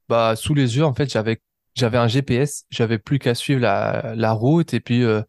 bah, 0.07 0.35
sous 0.35 0.53
les 0.53 0.77
yeux, 0.77 0.85
en 0.85 0.93
fait, 0.93 1.11
j'avais, 1.11 1.41
j'avais 1.75 1.97
un 1.97 2.07
GPS. 2.07 2.65
J'avais 2.69 2.99
plus 2.99 3.19
qu'à 3.19 3.35
suivre 3.35 3.59
la, 3.61 4.13
la 4.15 4.31
route. 4.31 4.73
Et 4.73 4.79
puis, 4.79 5.03
euh, 5.03 5.23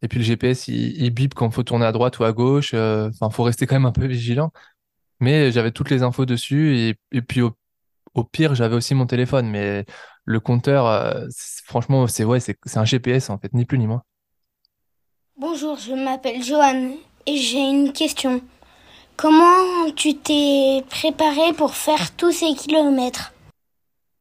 et 0.00 0.08
puis 0.08 0.18
le 0.18 0.24
GPS, 0.24 0.68
il, 0.68 1.02
il 1.02 1.10
bip 1.10 1.34
quand 1.34 1.48
il 1.48 1.52
faut 1.52 1.62
tourner 1.62 1.84
à 1.86 1.92
droite 1.92 2.18
ou 2.18 2.24
à 2.24 2.32
gauche. 2.32 2.74
Enfin, 2.74 3.30
faut 3.30 3.44
rester 3.44 3.66
quand 3.66 3.76
même 3.76 3.86
un 3.86 3.92
peu 3.92 4.06
vigilant. 4.06 4.52
Mais 5.20 5.52
j'avais 5.52 5.70
toutes 5.70 5.90
les 5.90 6.02
infos 6.02 6.26
dessus. 6.26 6.76
Et, 6.78 6.96
et 7.12 7.22
puis, 7.22 7.42
au, 7.42 8.24
pire, 8.24 8.54
j'avais 8.54 8.74
aussi 8.74 8.94
mon 8.94 9.06
téléphone. 9.06 9.48
Mais 9.50 9.84
le 10.24 10.40
compteur, 10.40 11.26
franchement, 11.66 12.06
c'est 12.06 12.24
ouais, 12.24 12.40
c'est 12.40 12.58
c'est 12.64 12.78
un 12.78 12.84
GPS, 12.86 13.30
en 13.30 13.38
fait, 13.38 13.52
ni 13.52 13.66
plus 13.66 13.78
ni 13.78 13.86
moins. 13.86 14.02
Bonjour, 15.36 15.76
je 15.76 15.92
m'appelle 15.92 16.42
Joanne 16.42 16.94
et 17.26 17.36
j'ai 17.36 17.60
une 17.60 17.92
question. 17.92 18.42
Comment 19.22 19.88
tu 19.94 20.16
t'es 20.16 20.84
préparé 20.90 21.52
pour 21.56 21.76
faire 21.76 22.10
tous 22.16 22.32
ces 22.32 22.54
kilomètres 22.56 23.32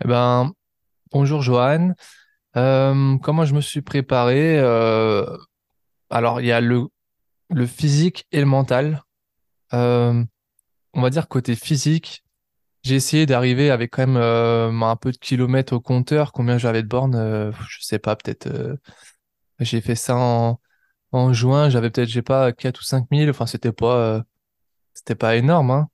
Eh 0.06 0.08
ben, 0.08 0.52
bonjour 1.12 1.42
Johan. 1.42 1.94
Euh, 2.56 3.18
comment 3.18 3.44
je 3.44 3.56
me 3.56 3.62
suis 3.62 3.82
préparé? 3.82 4.60
Euh, 4.60 5.26
alors, 6.12 6.40
il 6.40 6.46
y 6.46 6.52
a 6.52 6.62
le, 6.62 6.88
physique 7.66 8.28
et 8.32 8.42
le 8.42 8.46
mental. 8.46 9.02
Euh, 9.74 10.24
on 10.94 11.02
va 11.02 11.10
dire 11.10 11.28
côté 11.28 11.56
physique, 11.56 12.24
j'ai 12.84 12.94
essayé 12.94 13.26
d'arriver 13.26 13.72
avec 13.72 13.90
quand 13.90 14.06
même 14.06 14.84
un 14.84 14.96
peu 14.98 15.12
de 15.12 15.18
kilomètres 15.18 15.74
au 15.74 15.80
compteur. 15.80 16.32
Combien 16.32 16.60
j'avais 16.60 16.84
de 16.84 16.88
bornes? 16.88 17.52
Je 17.68 17.78
sais 17.82 17.98
pas, 17.98 18.16
peut-être. 18.16 18.78
j'ai 19.60 19.82
fait 19.82 19.96
ça 19.96 20.16
en, 20.16 21.34
juin. 21.34 21.72
J'avais 21.72 21.90
peut-être, 21.90 22.10
je 22.10 22.14
sais 22.14 22.22
pas, 22.22 22.52
4 22.52 22.80
ou 22.82 22.84
cinq 22.84 23.10
mille. 23.10 23.32
Enfin, 23.32 23.48
c'était 23.48 23.72
pas, 23.72 24.24
c'était 24.94 25.16
pas 25.16 25.36
énorme, 25.38 25.72
hein. 25.72 25.90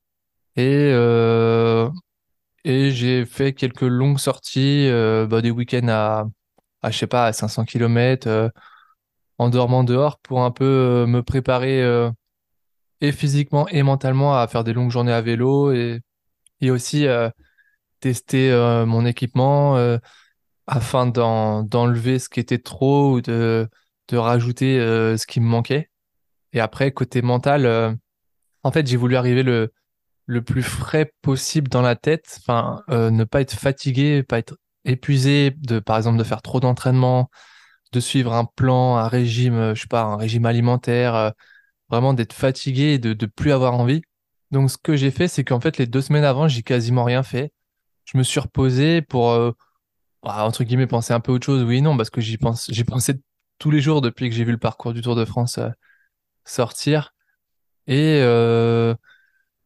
Et, 0.57 0.65
euh, 0.93 1.89
et 2.65 2.91
j'ai 2.91 3.25
fait 3.25 3.53
quelques 3.53 3.81
longues 3.83 4.19
sorties, 4.19 4.87
euh, 4.89 5.27
bah, 5.27 5.41
des 5.41 5.51
week-ends 5.51 5.87
à, 5.89 6.27
à, 6.83 6.91
je 6.91 6.97
sais 6.99 7.07
pas, 7.07 7.27
à 7.27 7.33
500 7.33 7.65
km, 7.65 8.51
en 9.37 9.49
dormant 9.49 9.83
dehors 9.83 10.19
pour 10.19 10.43
un 10.43 10.51
peu 10.51 10.65
euh, 10.65 11.07
me 11.07 11.21
préparer 11.23 11.81
euh, 11.83 12.09
et 13.01 13.11
physiquement 13.11 13.67
et 13.69 13.83
mentalement 13.83 14.37
à 14.39 14.47
faire 14.47 14.63
des 14.63 14.73
longues 14.73 14.91
journées 14.91 15.13
à 15.13 15.21
vélo 15.21 15.71
et, 15.71 16.01
et 16.61 16.71
aussi 16.71 17.07
euh, 17.07 17.29
tester 18.01 18.51
euh, 18.51 18.85
mon 18.85 19.05
équipement 19.05 19.77
euh, 19.77 19.97
afin 20.67 21.07
d'en, 21.07 21.63
d'enlever 21.63 22.19
ce 22.19 22.29
qui 22.29 22.39
était 22.41 22.59
trop 22.59 23.13
ou 23.13 23.21
de, 23.21 23.69
de 24.09 24.17
rajouter 24.17 24.79
euh, 24.79 25.17
ce 25.17 25.27
qui 25.27 25.39
me 25.41 25.47
manquait. 25.47 25.89
Et 26.53 26.59
après, 26.59 26.91
côté 26.91 27.21
mental, 27.21 27.65
euh, 27.65 27.93
en 28.63 28.71
fait, 28.71 28.87
j'ai 28.87 28.97
voulu 28.97 29.15
arriver 29.15 29.43
le, 29.43 29.73
le 30.27 30.43
plus 30.43 30.63
frais 30.63 31.13
possible 31.21 31.69
dans 31.69 31.81
la 31.81 31.95
tête, 31.95 32.39
enfin, 32.41 32.83
euh, 32.89 33.11
ne 33.11 33.23
pas 33.25 33.41
être 33.41 33.53
fatigué, 33.53 34.23
pas 34.23 34.39
être 34.39 34.57
épuisé, 34.85 35.51
de, 35.57 35.79
par 35.79 35.97
exemple, 35.97 36.17
de 36.19 36.23
faire 36.25 36.41
trop 36.41 36.59
d'entraînement, 36.59 37.29
de 37.93 37.99
suivre 37.99 38.33
un 38.33 38.45
plan, 38.45 38.97
un 38.97 39.07
régime, 39.07 39.55
euh, 39.55 39.75
je 39.75 39.81
sais 39.83 39.87
pas, 39.87 40.03
un 40.03 40.17
régime 40.17 40.45
alimentaire, 40.45 41.15
euh, 41.15 41.31
vraiment 41.89 42.13
d'être 42.13 42.33
fatigué 42.33 42.93
et 42.95 42.99
de, 42.99 43.13
de 43.13 43.25
plus 43.27 43.51
avoir 43.53 43.75
envie. 43.75 44.01
Donc, 44.51 44.71
ce 44.71 44.77
que 44.77 44.95
j'ai 44.97 45.11
fait, 45.11 45.27
c'est 45.27 45.43
qu'en 45.45 45.59
fait, 45.61 45.77
les 45.77 45.87
deux 45.87 46.01
semaines 46.01 46.25
avant, 46.25 46.47
j'ai 46.47 46.63
quasiment 46.63 47.03
rien 47.05 47.23
fait. 47.23 47.53
Je 48.05 48.17
me 48.17 48.23
suis 48.23 48.39
reposé 48.41 49.01
pour, 49.01 49.31
bah, 50.23 50.43
entre 50.45 50.63
guillemets, 50.63 50.87
penser 50.87 51.13
un 51.13 51.19
peu 51.19 51.31
autre 51.31 51.45
chose. 51.45 51.63
Oui, 51.63 51.81
non, 51.81 51.95
parce 51.97 52.09
que 52.09 52.21
j'y 52.21 52.37
pense, 52.37 52.67
j'y 52.71 52.83
pensé 52.83 53.15
tous 53.59 53.71
les 53.71 53.81
jours 53.81 54.01
depuis 54.01 54.29
que 54.29 54.35
j'ai 54.35 54.43
vu 54.43 54.51
le 54.51 54.57
parcours 54.57 54.93
du 54.93 55.01
Tour 55.01 55.15
de 55.15 55.25
France 55.25 55.59
sortir. 56.45 57.13
Et, 57.87 58.19
euh, 58.21 58.93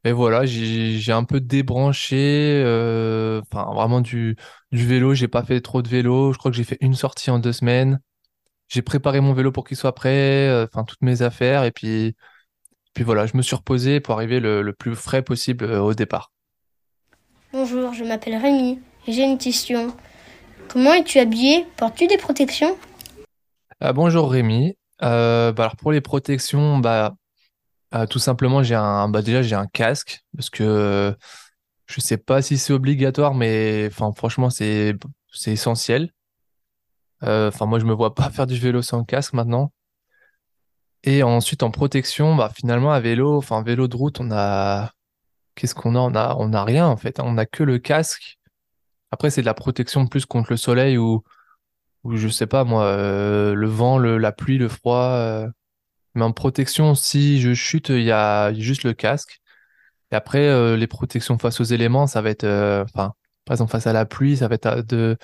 et 0.04 0.12
voilà, 0.12 0.46
j'ai 0.46 1.00
j'ai 1.00 1.12
un 1.12 1.24
peu 1.24 1.42
débranché, 1.42 2.64
euh, 2.66 3.42
enfin 3.52 3.72
vraiment 3.74 4.02
du, 4.02 4.36
du 4.72 4.86
vélo. 4.86 5.14
J'ai 5.14 5.28
pas 5.28 5.44
fait 5.44 5.62
trop 5.62 5.82
de 5.82 5.90
vélo. 5.90 6.34
Je 6.34 6.38
crois 6.40 6.52
que 6.52 6.58
j'ai 6.58 6.64
fait 6.64 6.78
une 6.82 6.96
sortie 6.96 7.32
en 7.32 7.40
deux 7.40 7.54
semaines. 7.54 8.00
J'ai 8.70 8.82
préparé 8.82 9.22
mon 9.22 9.34
vélo 9.34 9.52
pour 9.52 9.66
qu'il 9.66 9.78
soit 9.78 9.96
prêt, 9.96 10.48
euh, 10.50 10.66
enfin 10.66 10.84
toutes 10.86 11.02
mes 11.02 11.22
affaires. 11.24 11.66
Et 11.66 11.72
puis, 11.72 12.16
puis 12.94 13.04
voilà, 13.04 13.26
je 13.28 13.38
me 13.38 13.42
suis 13.42 13.56
reposé 13.56 14.00
pour 14.00 14.16
arriver 14.16 14.40
le, 14.40 14.62
le 14.62 14.74
plus 14.74 14.96
frais 14.96 15.24
possible 15.24 15.66
euh, 15.66 15.82
au 15.82 15.94
départ. 15.94 16.32
Bonjour, 17.54 17.94
je 17.94 18.04
m'appelle 18.06 18.38
Rémi 18.38 18.80
et 19.08 19.12
j'ai 19.12 19.24
une 19.24 19.38
question. 19.38 19.94
Comment 20.70 20.94
es-tu 20.94 21.20
habillé? 21.20 21.66
Portes-tu 21.76 22.08
des 22.08 22.18
protections? 22.18 22.78
Euh, 23.84 23.94
bonjour 23.94 24.32
Rémi. 24.32 24.78
Euh, 25.04 25.52
bah 25.52 25.64
alors 25.64 25.76
pour 25.76 25.92
les 25.92 26.02
protections, 26.02 26.78
bah 26.78 27.16
euh, 27.94 28.06
tout 28.08 28.20
simplement 28.20 28.64
j'ai 28.64 28.76
un, 28.76 29.10
bah 29.10 29.22
déjà 29.22 29.42
j'ai 29.42 29.56
un 29.56 29.68
casque 29.68 30.22
parce 30.36 30.50
que 30.50 30.64
euh, 30.64 31.14
je 31.88 32.02
sais 32.02 32.18
pas 32.18 32.42
si 32.42 32.58
c'est 32.58 32.74
obligatoire, 32.74 33.34
mais 33.36 33.88
enfin 33.92 34.12
franchement 34.14 34.50
c'est 34.50 34.96
c'est 35.34 35.54
essentiel. 35.54 36.12
Euh, 37.24 37.48
Enfin 37.48 37.66
moi 37.66 37.80
je 37.80 37.86
me 37.86 37.94
vois 37.94 38.14
pas 38.16 38.30
faire 38.32 38.46
du 38.48 38.58
vélo 38.60 38.82
sans 38.84 39.04
casque 39.04 39.34
maintenant. 39.34 39.72
Et 41.04 41.24
ensuite 41.24 41.64
en 41.64 41.72
protection, 41.72 42.36
bah 42.36 42.52
finalement 42.56 42.92
à 42.92 43.00
vélo, 43.00 43.38
enfin 43.38 43.64
vélo 43.64 43.88
de 43.88 43.96
route, 43.96 44.20
on 44.20 44.30
a 44.32 44.92
qu'est-ce 45.56 45.76
qu'on 45.76 45.96
a? 45.96 46.00
On 46.00 46.16
a 46.16 46.36
on 46.40 46.54
a 46.54 46.64
rien 46.66 46.88
en 46.88 46.98
fait. 46.98 47.20
hein. 47.20 47.24
On 47.28 47.38
a 47.38 47.46
que 47.48 47.64
le 47.64 47.80
casque. 47.80 48.40
Après 49.12 49.30
c'est 49.32 49.42
de 49.42 49.46
la 49.48 49.54
protection 49.56 50.08
plus 50.08 50.26
contre 50.26 50.52
le 50.52 50.58
soleil 50.58 50.98
ou 50.98 51.24
ou 52.04 52.18
je 52.18 52.28
sais 52.30 52.48
pas 52.48 52.64
moi, 52.66 52.86
euh, 52.86 53.54
le 53.56 53.68
vent, 53.68 53.98
le, 54.00 54.18
la 54.20 54.32
pluie, 54.34 54.58
le 54.60 54.70
froid. 54.70 55.48
Mais 56.16 56.24
en 56.24 56.32
protection, 56.34 56.96
si 56.96 57.40
je 57.42 57.54
chute, 57.54 57.90
il 57.90 58.04
y 58.04 58.12
a 58.12 58.54
juste 58.54 58.84
le 58.84 58.94
casque. 58.94 59.42
Et 60.12 60.16
après, 60.16 60.40
euh, 60.48 60.78
les 60.78 60.88
protections 60.88 61.38
face 61.38 61.62
aux 61.62 61.66
éléments, 61.66 62.08
ça 62.08 62.22
va 62.22 62.30
être, 62.32 62.44
euh, 62.44 62.86
par 62.94 63.14
exemple 63.52 63.72
face 63.72 63.88
à 63.88 63.94
la 63.94 64.06
pluie, 64.06 64.38
ça 64.38 64.48
va 64.48 64.56
être 64.56 64.66
euh, 64.68 64.84
de 64.84 65.18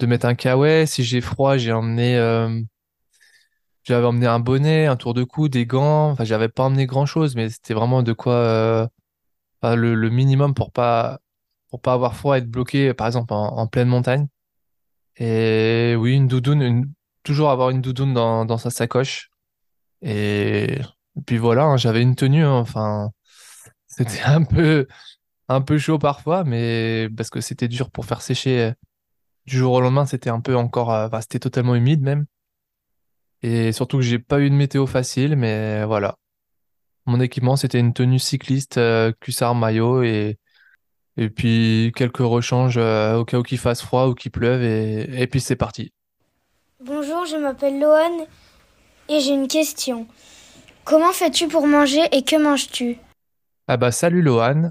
de 0.00 0.06
mettre 0.06 0.26
un 0.26 0.34
kawaii. 0.36 0.86
Si 0.86 1.04
j'ai 1.04 1.20
froid, 1.20 1.56
j'ai 1.58 1.72
emmené, 1.72 2.16
j'avais 3.84 4.06
emmené 4.06 4.26
un 4.26 4.38
bonnet, 4.40 4.86
un 4.86 4.96
tour 4.96 5.14
de 5.14 5.24
cou, 5.24 5.48
des 5.48 5.66
gants. 5.66 6.10
Enfin, 6.10 6.24
j'avais 6.24 6.48
pas 6.48 6.64
emmené 6.64 6.86
grand-chose, 6.86 7.34
mais 7.36 7.48
c'était 7.50 7.74
vraiment 7.74 8.02
de 8.02 8.12
quoi, 8.12 8.90
le, 9.62 10.08
minimum 10.10 10.54
pour 10.54 10.72
pas 10.72 11.20
pour 11.70 11.80
pas 11.82 11.92
avoir 11.94 12.16
froid, 12.16 12.38
être 12.38 12.50
bloqué, 12.50 12.94
par 12.94 13.06
exemple 13.06 13.34
en, 13.34 13.66
pleine 13.66 13.88
montagne. 13.88 14.28
Et 15.16 15.96
oui, 15.98 16.14
une 16.14 16.28
doudoune, 16.28 16.62
une- 16.62 16.92
toujours 17.24 17.50
avoir 17.50 17.70
une 17.70 17.82
doudoune 17.82 18.14
dans, 18.14 18.44
dans 18.46 18.58
sa 18.58 18.70
sacoche. 18.70 19.30
Et, 20.02 20.80
puis 21.26 21.38
voilà, 21.38 21.64
hein, 21.64 21.76
j'avais 21.76 22.02
une 22.02 22.14
tenue, 22.16 22.44
hein, 22.44 22.52
enfin, 22.58 23.10
c'était 23.86 24.22
un 24.24 24.44
peu, 24.44 24.86
un 25.48 25.60
peu 25.60 25.78
chaud 25.78 25.98
parfois, 25.98 26.44
mais 26.44 27.08
parce 27.16 27.30
que 27.30 27.40
c'était 27.40 27.68
dur 27.68 27.90
pour 27.90 28.06
faire 28.06 28.22
sécher. 28.22 28.60
euh, 28.60 28.72
Du 29.46 29.56
jour 29.58 29.72
au 29.74 29.80
lendemain, 29.80 30.06
c'était 30.06 30.30
un 30.30 30.40
peu 30.40 30.56
encore, 30.56 30.92
euh, 30.92 31.06
enfin, 31.08 31.20
c'était 31.20 31.40
totalement 31.40 31.74
humide 31.74 32.02
même. 32.02 32.26
Et 33.42 33.72
surtout 33.72 33.98
que 33.98 34.02
j'ai 34.02 34.18
pas 34.18 34.40
eu 34.40 34.50
de 34.50 34.54
météo 34.54 34.86
facile, 34.86 35.36
mais 35.36 35.84
voilà. 35.84 36.16
Mon 37.06 37.20
équipement, 37.20 37.56
c'était 37.56 37.80
une 37.80 37.94
tenue 37.94 38.18
cycliste, 38.18 38.78
euh, 38.78 39.12
cuissard 39.20 39.54
maillot 39.54 40.02
et, 40.02 40.38
et 41.16 41.30
puis 41.30 41.92
quelques 41.96 42.18
rechanges 42.18 42.76
euh, 42.78 43.16
au 43.16 43.24
cas 43.24 43.38
où 43.38 43.42
qu'il 43.42 43.58
fasse 43.58 43.82
froid 43.82 44.08
ou 44.08 44.14
qu'il 44.14 44.30
pleuve 44.30 44.62
et, 44.62 45.22
et 45.22 45.26
puis 45.26 45.40
c'est 45.40 45.56
parti. 45.56 45.92
Bonjour, 46.84 47.24
je 47.26 47.36
m'appelle 47.36 47.80
Loane 47.80 48.26
et 49.08 49.20
j'ai 49.20 49.32
une 49.32 49.48
question. 49.48 50.06
Comment 50.84 51.12
fais-tu 51.12 51.48
pour 51.48 51.66
manger 51.66 52.02
et 52.12 52.22
que 52.22 52.36
manges-tu? 52.36 52.98
Ah 53.66 53.76
bah 53.76 53.92
salut 53.92 54.22
Lohan. 54.22 54.70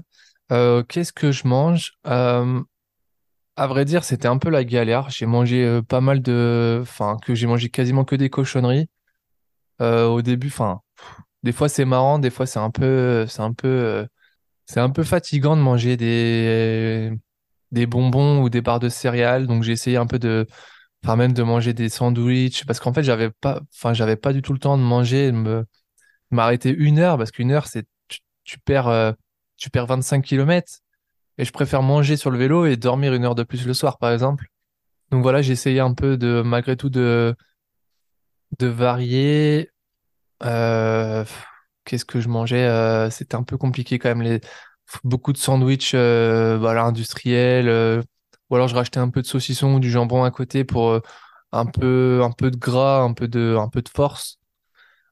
Euh, 0.50 0.82
qu'est-ce 0.82 1.12
que 1.12 1.30
je 1.30 1.46
mange? 1.46 1.92
Euh, 2.06 2.60
à 3.56 3.66
vrai 3.66 3.84
dire, 3.84 4.02
c'était 4.02 4.28
un 4.28 4.38
peu 4.38 4.50
la 4.50 4.64
galère. 4.64 5.10
J'ai 5.10 5.26
mangé 5.26 5.64
euh, 5.64 5.82
pas 5.82 6.00
mal 6.00 6.22
de... 6.22 6.78
Enfin, 6.82 7.16
que 7.24 7.34
j'ai 7.34 7.46
mangé 7.46 7.68
quasiment 7.68 8.04
que 8.04 8.16
des 8.16 8.30
cochonneries. 8.30 8.88
Au 9.80 10.22
début, 10.22 10.48
enfin, 10.48 10.80
des 11.44 11.52
fois 11.52 11.68
c'est 11.68 11.84
marrant, 11.84 12.18
des 12.18 12.30
fois 12.30 12.46
c'est 12.46 12.58
un 12.58 12.70
peu... 12.70 13.26
C'est 13.28 13.42
un 13.42 13.52
peu... 13.52 14.06
C'est 14.66 14.80
un 14.80 14.90
peu 14.90 15.04
fatigant 15.04 15.56
de 15.56 15.62
manger 15.62 15.96
des... 15.96 17.12
des 17.70 17.86
bonbons 17.86 18.42
ou 18.42 18.48
des 18.48 18.60
barres 18.60 18.80
de 18.80 18.88
céréales. 18.88 19.46
Donc 19.46 19.62
j'ai 19.62 19.72
essayé 19.72 19.96
un 19.98 20.06
peu 20.06 20.18
de... 20.18 20.46
Enfin, 21.04 21.16
même 21.16 21.32
de 21.32 21.42
manger 21.42 21.74
des 21.74 21.88
sandwichs. 21.88 22.64
Parce 22.66 22.80
qu'en 22.80 22.92
fait, 22.92 23.02
j'avais 23.02 23.30
pas... 23.30 23.60
Enfin, 23.74 23.94
j'avais 23.94 24.16
pas 24.16 24.32
du 24.32 24.42
tout 24.42 24.52
le 24.52 24.58
temps 24.58 24.76
de 24.78 24.82
manger, 24.82 25.32
de 25.32 25.64
m'arrêter 26.30 26.70
une 26.70 26.98
heure. 26.98 27.18
Parce 27.18 27.30
qu'une 27.30 27.52
heure, 27.52 27.66
c'est... 27.66 27.86
Tu, 28.44 28.58
perds... 28.58 28.88
euh, 28.88 29.12
tu 29.56 29.70
perds 29.70 29.86
25 29.86 30.24
km. 30.24 30.80
Et 31.38 31.44
je 31.44 31.52
préfère 31.52 31.82
manger 31.82 32.16
sur 32.16 32.30
le 32.30 32.38
vélo 32.38 32.66
et 32.66 32.76
dormir 32.76 33.14
une 33.14 33.24
heure 33.24 33.36
de 33.36 33.44
plus 33.44 33.66
le 33.66 33.74
soir, 33.74 33.98
par 33.98 34.12
exemple. 34.12 34.46
Donc 35.10 35.22
voilà, 35.22 35.40
essayé 35.40 35.80
un 35.80 35.94
peu 35.94 36.16
de, 36.16 36.42
malgré 36.44 36.76
tout, 36.76 36.90
de, 36.90 37.34
de 38.58 38.66
varier. 38.66 39.70
Euh, 40.44 41.24
qu'est-ce 41.84 42.04
que 42.04 42.20
je 42.20 42.28
mangeais? 42.28 42.66
Euh, 42.66 43.10
c'était 43.10 43.34
un 43.36 43.42
peu 43.44 43.56
compliqué 43.56 43.98
quand 43.98 44.08
même. 44.08 44.22
Les, 44.22 44.40
beaucoup 45.04 45.32
de 45.32 45.38
sandwichs 45.38 45.92
euh, 45.94 46.58
voilà, 46.58 46.84
industriels. 46.84 48.02
Ou 48.50 48.56
alors 48.56 48.68
je 48.68 48.74
rachetais 48.74 48.98
un 49.00 49.10
peu 49.10 49.22
de 49.22 49.26
saucisson 49.26 49.74
ou 49.74 49.80
du 49.80 49.90
jambon 49.90 50.24
à 50.24 50.30
côté 50.30 50.64
pour 50.64 50.90
euh, 50.90 51.00
un 51.52 51.66
peu, 51.66 52.20
un 52.24 52.32
peu 52.32 52.50
de 52.50 52.56
gras, 52.56 53.00
un 53.02 53.12
peu 53.14 53.28
de, 53.28 53.56
un 53.58 53.68
peu 53.68 53.82
de 53.82 53.88
force. 53.88 54.38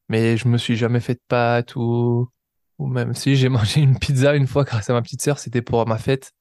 Mais 0.08 0.36
je 0.36 0.48
me 0.48 0.58
suis 0.58 0.76
jamais 0.76 1.00
fait 1.00 1.14
de 1.14 1.20
pâtes 1.28 1.76
ou, 1.76 2.30
même 2.78 3.14
si 3.14 3.36
j'ai 3.36 3.48
mangé 3.50 3.80
une 3.80 3.98
pizza 3.98 4.34
une 4.36 4.46
fois 4.46 4.64
grâce 4.64 4.90
à 4.90 4.92
ma 4.94 5.02
petite 5.02 5.22
sœur, 5.22 5.38
c'était 5.38 5.62
pour 5.62 5.86
ma 5.86 5.98
fête. 5.98 6.32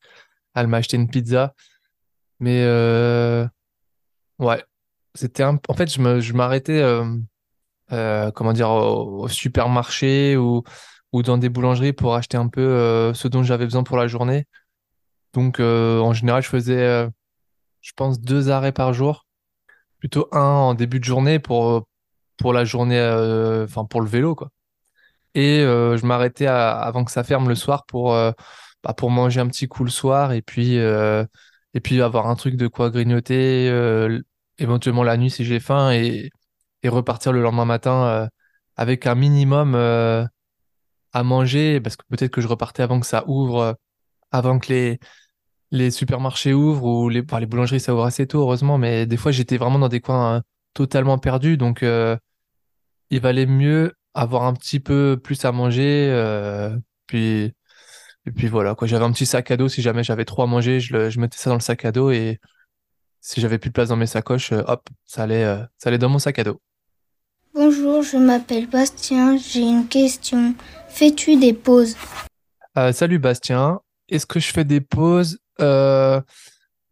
Elle 0.56 0.68
m'a 0.68 0.78
acheté 0.78 0.98
une 0.98 1.10
pizza. 1.10 1.54
Mais 2.40 2.64
euh, 2.64 3.48
ouais, 4.40 4.64
c'était 5.16 5.44
un... 5.44 5.60
En 5.70 5.74
fait, 5.74 5.90
je 5.92 6.34
m'arrêtais, 6.34 6.82
euh, 6.82 7.06
euh, 7.92 8.32
comment 8.32 8.54
dire, 8.54 8.70
au, 8.70 9.24
au 9.24 9.28
supermarché 9.28 10.38
ou, 10.38 10.64
ou 11.14 11.24
dans 11.24 11.38
des 11.38 11.50
boulangeries 11.50 11.94
pour 11.94 12.16
acheter 12.16 12.38
un 12.38 12.48
peu 12.50 12.62
euh, 12.62 13.14
ce 13.14 13.28
dont 13.28 13.44
j'avais 13.44 13.66
besoin 13.66 13.84
pour 13.84 13.98
la 13.98 14.08
journée. 14.08 14.46
Donc, 15.36 15.60
euh, 15.60 16.00
en 16.00 16.14
général, 16.14 16.42
je 16.44 16.50
faisais, 16.50 16.82
euh, 16.82 17.10
je 17.82 17.92
pense, 17.96 18.22
deux 18.22 18.50
arrêts 18.50 18.72
par 18.72 18.94
jour. 18.94 19.28
Plutôt 20.00 20.28
un 20.32 20.42
en 20.42 20.74
début 20.76 21.00
de 21.00 21.06
journée 21.06 21.40
pour, 21.40 21.88
pour 22.38 22.54
la 22.54 22.66
journée, 22.66 23.00
euh, 23.00 23.66
enfin, 23.66 23.86
pour 23.86 24.02
le 24.02 24.08
vélo, 24.08 24.36
quoi. 24.36 24.50
Et 25.36 25.62
euh, 25.62 25.98
je 25.98 26.06
m'arrêtais 26.06 26.48
avant 26.48 27.04
que 27.06 27.12
ça 27.12 27.24
ferme 27.24 27.50
le 27.50 27.56
soir 27.56 27.86
pour, 27.86 28.14
euh, 28.14 28.32
bah, 28.84 28.94
pour 28.94 29.12
manger 29.12 29.42
un 29.42 29.48
petit 29.48 29.68
coup 29.68 29.84
le 29.84 29.90
soir 29.92 30.32
et 30.34 30.42
puis, 30.42 30.80
euh, 30.80 31.26
et 31.74 31.82
puis 31.82 32.02
avoir 32.02 32.28
un 32.28 32.36
truc 32.36 32.56
de 32.56 32.68
quoi 32.68 32.90
grignoter, 32.90 33.70
euh, 33.70 34.22
éventuellement 34.60 35.04
la 35.04 35.18
nuit 35.18 35.32
si 35.32 35.46
j'ai 35.46 35.60
faim 35.60 35.92
et, 35.92 36.32
repartir 36.86 37.34
le 37.34 37.42
lendemain 37.42 37.66
matin 37.66 38.06
euh, 38.06 38.28
avec 38.76 39.08
un 39.08 39.16
minimum 39.16 39.74
euh, 39.76 40.24
à 41.14 41.24
manger 41.24 41.82
parce 41.82 41.96
que 41.96 42.04
peut-être 42.10 42.32
que 42.32 42.42
je 42.42 42.48
repartais 42.48 42.84
avant 42.84 43.00
que 43.00 43.08
ça 43.08 43.24
ouvre, 43.28 43.60
euh, 43.62 43.74
avant 44.32 44.60
que 44.60 44.72
les, 44.72 45.00
les 45.76 45.92
supermarchés 45.92 46.54
ouvrent 46.54 46.86
ou 46.86 47.10
les, 47.10 47.22
enfin, 47.22 47.40
les 47.40 47.46
boulangeries 47.46 47.80
ça 47.80 47.94
ouvre 47.94 48.06
assez 48.06 48.26
tôt 48.28 48.40
heureusement, 48.42 48.78
mais 48.78 49.06
des 49.06 49.18
fois 49.18 49.32
j'étais 49.32 49.58
vraiment 49.58 49.80
dans 49.80 49.90
des 49.90 50.02
coins 50.02 50.38
euh, 50.38 50.42
totalement 50.74 51.18
perdus 51.18 51.58
donc 51.58 51.84
euh, 51.84 52.18
il 53.10 53.20
valait 53.22 53.46
mieux 53.46 53.94
avoir 54.14 54.44
un 54.44 54.54
petit 54.54 54.80
peu 54.80 55.20
plus 55.22 55.44
à 55.46 55.52
manger. 55.52 56.10
euh, 56.12 56.76
puis, 57.08 57.52
et 58.26 58.32
puis 58.36 58.48
voilà, 58.48 58.74
quoi. 58.76 58.88
J'avais 58.88 59.06
un 59.06 59.12
petit 59.12 59.26
sac 59.28 59.52
à 59.52 59.58
dos. 59.58 59.70
Si 59.70 59.82
jamais 59.82 60.04
j'avais 60.04 60.26
trop 60.26 60.42
à 60.42 60.48
manger, 60.48 60.80
je, 60.80 60.94
le- 60.94 61.10
je 61.12 61.20
mettais 61.20 61.38
ça 61.38 61.50
dans 61.50 61.56
le 61.58 61.62
sac 61.62 61.86
à 61.86 61.92
dos. 61.92 62.10
Et 62.12 62.40
si 63.22 63.42
j'avais 63.42 63.60
plus 63.60 63.70
de 63.70 63.74
place 63.74 63.90
dans 63.90 63.96
mes 63.98 64.08
sacoches, 64.08 64.54
euh, 64.54 64.64
hop, 64.68 64.88
ça 65.06 65.24
allait, 65.24 65.44
ça 65.78 65.90
allait 65.90 65.98
dans 66.00 66.10
mon 66.10 66.18
sac 66.20 66.40
à 66.40 66.44
dos. 66.46 66.60
Bonjour, 67.54 68.02
je 68.02 68.18
m'appelle 68.18 68.68
Bastien, 68.68 69.38
j'ai 69.38 69.62
une 69.62 69.88
question. 69.88 70.56
Fais-tu 70.90 71.38
des 71.38 71.54
pauses? 71.54 71.96
Salut 72.92 73.20
Bastien. 73.20 73.80
Est-ce 74.10 74.26
que 74.26 74.40
je 74.40 74.52
fais 74.52 74.66
des 74.66 74.82
pauses? 74.82 75.38
Euh, 75.62 76.22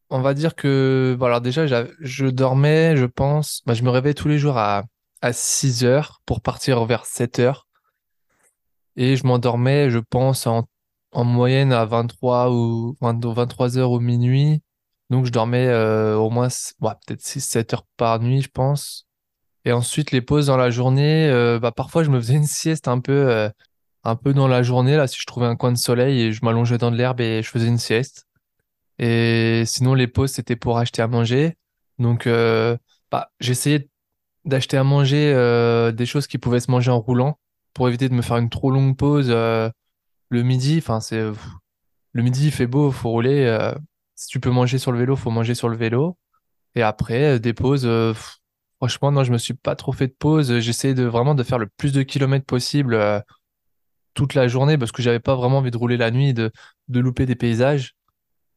on 0.10 0.22
va 0.22 0.34
dire 0.34 0.55
que, 0.55 1.17
alors 1.22 1.41
déjà, 1.41 1.65
je 2.00 2.25
dormais, 2.27 2.96
je 2.98 3.05
pense, 3.05 3.62
bah, 3.65 3.74
je 3.74 3.84
me 3.84 3.89
réveillais 3.89 4.13
tous 4.13 4.27
les 4.27 4.38
jours 4.38 4.58
à, 4.58 4.84
à 5.22 5.34
6 5.34 5.84
heures 5.86 6.22
pour 6.25 6.41
partir 6.41 6.86
vers 6.86 7.05
7 7.05 7.39
heures. 7.39 7.67
Et 8.96 9.15
je 9.15 9.25
m'endormais, 9.25 9.89
je 9.89 10.00
pense, 10.00 10.46
en, 10.48 10.67
en 11.12 11.24
moyenne 11.24 11.74
à 11.74 11.86
23 11.86 12.51
ou 12.51 12.96
20 13.01 13.25
23 13.25 13.77
heures 13.77 13.91
ou 13.91 14.00
minuit. 14.00 14.62
Donc, 15.10 15.25
je 15.25 15.32
dormais 15.32 15.67
euh, 15.67 16.15
au 16.15 16.29
moins, 16.29 16.48
ouais, 16.81 16.92
peut-être 17.05 17.22
6-7 17.22 17.74
heures 17.74 17.85
par 17.98 18.20
nuit, 18.20 18.42
je 18.42 18.50
pense. 18.50 19.07
Et 19.66 19.72
ensuite, 19.72 20.11
les 20.11 20.22
pauses 20.22 20.48
dans 20.48 20.57
la 20.57 20.70
journée, 20.70 21.29
euh, 21.29 21.59
bah, 21.59 21.72
parfois, 21.72 22.03
je 22.03 22.09
me 22.11 22.20
faisais 22.20 22.35
une 22.35 22.46
sieste 22.46 22.88
un 22.88 23.00
peu, 23.00 23.50
un 24.03 24.16
peu 24.16 24.33
dans 24.33 24.48
la 24.48 24.64
journée, 24.64 24.98
là, 24.98 25.07
si 25.07 25.20
je 25.20 25.25
trouvais 25.25 25.46
un 25.48 25.55
coin 25.55 25.72
de 25.72 25.77
soleil 25.77 26.22
et 26.22 26.33
je 26.33 26.44
m'allongeais 26.44 26.77
dans 26.77 26.92
de 26.92 26.98
l'herbe 26.98 27.22
et 27.22 27.42
je 27.42 27.50
faisais 27.50 27.68
une 27.68 27.77
sieste. 27.77 28.27
Et 29.05 29.66
sinon, 29.66 29.96
les 29.96 30.07
pauses, 30.07 30.31
c'était 30.31 30.55
pour 30.55 30.77
acheter 30.77 31.01
à 31.01 31.07
manger. 31.07 31.57
Donc, 32.00 32.25
euh, 32.25 32.77
bah, 33.11 33.31
j'essayais 33.42 33.89
d'acheter 34.46 34.77
à 34.77 34.85
manger 34.85 35.33
euh, 35.35 35.92
des 35.92 36.05
choses 36.05 36.25
qui 36.25 36.37
pouvaient 36.37 36.61
se 36.61 36.72
manger 36.72 36.89
en 36.89 37.01
roulant 37.01 37.37
pour 37.74 37.89
éviter 37.89 38.07
de 38.07 38.13
me 38.13 38.22
faire 38.22 38.37
une 38.37 38.50
trop 38.50 38.72
longue 38.72 38.96
pause 38.96 39.27
euh, 39.29 39.70
le 40.29 40.44
midi. 40.44 40.77
Enfin, 40.77 41.01
c'est 41.01 41.22
le 42.13 42.24
midi, 42.24 42.46
il 42.46 42.51
fait 42.53 42.66
beau, 42.66 42.92
faut 42.92 43.09
rouler. 43.09 43.74
si 44.16 44.27
tu 44.27 44.39
peux 44.39 44.51
manger 44.51 44.77
sur 44.77 44.94
le 44.94 45.00
vélo, 45.00 45.18
faut 45.18 45.31
manger 45.31 45.53
sur 45.53 45.68
le 45.68 45.75
vélo. 45.75 46.18
Et 46.75 46.81
après, 46.81 47.42
des 47.42 47.53
pauses. 47.53 47.89
franchement, 48.77 49.11
non, 49.11 49.25
je 49.25 49.33
me 49.33 49.37
suis 49.37 49.53
pas 49.53 49.75
trop 49.75 49.92
fait 49.92 50.07
de 50.07 50.16
pause. 50.18 50.59
J'essayais 50.59 50.94
vraiment 50.94 51.35
de 51.35 51.44
faire 51.44 51.59
le 51.59 51.68
plus 51.68 51.92
de 51.92 52.03
kilomètres 52.03 52.46
possible 52.46 52.98
toute 54.13 54.33
la 54.33 54.48
journée 54.48 54.77
parce 54.77 54.94
que 54.94 55.01
j'avais 55.01 55.20
pas 55.20 55.35
vraiment 55.35 55.57
envie 55.57 55.72
de 55.72 55.77
rouler 55.77 55.98
la 55.98 56.09
nuit, 56.09 56.33
de 56.33 56.51
de 56.87 57.00
louper 57.01 57.25
des 57.25 57.35
paysages. 57.35 57.96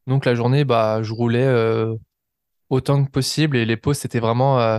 Donc 0.07 0.25
la 0.25 0.35
journée, 0.35 0.65
bah, 0.65 1.03
je 1.03 1.13
roulais 1.13 1.45
euh, 1.45 1.97
autant 2.71 3.05
que 3.05 3.11
possible 3.11 3.57
et 3.57 3.65
les 3.67 3.77
pauses, 3.77 3.99
c'était 3.99 4.21
vraiment 4.21 4.61
euh, 4.61 4.79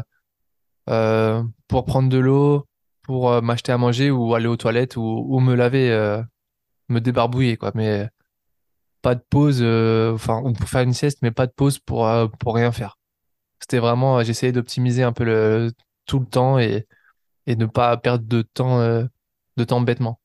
euh, 0.90 1.44
pour 1.68 1.86
prendre 1.86 2.10
de 2.10 2.18
l'eau, 2.18 2.68
pour 3.04 3.42
m'acheter 3.42 3.72
à 3.72 3.78
manger 3.78 4.12
ou 4.12 4.36
aller 4.36 4.48
aux 4.48 4.58
toilettes 4.58 4.98
ou, 4.98 5.02
ou 5.02 5.40
me 5.40 5.56
laver, 5.56 6.22
me 6.90 7.00
débarbouiller, 7.02 7.58
quoi. 7.58 7.72
Mais 7.76 8.10
pas 9.02 9.16
de 9.16 9.22
pause, 9.30 9.62
enfin, 10.14 10.42
on 10.46 10.54
peut 10.54 10.66
faire 10.66 10.82
une 10.82 10.94
sieste, 10.94 11.20
mais 11.22 11.32
pas 11.32 11.48
de 11.48 11.54
pause 11.54 11.80
pour, 11.80 12.10
pour 12.40 12.56
rien 12.56 12.72
faire. 12.72 12.98
C'était 13.60 13.80
vraiment, 13.80 14.24
j'essayais 14.24 14.52
d'optimiser 14.52 15.04
un 15.04 15.14
peu 15.14 15.72
tout 16.06 16.20
le 16.20 16.26
temps 16.26 16.60
et, 16.60 16.88
ne 17.48 17.66
pas 17.66 17.96
perdre 17.98 18.26
de 18.28 18.42
temps, 18.42 18.80
de 19.58 19.64
temps 19.64 19.82
bêtement. 19.82 20.20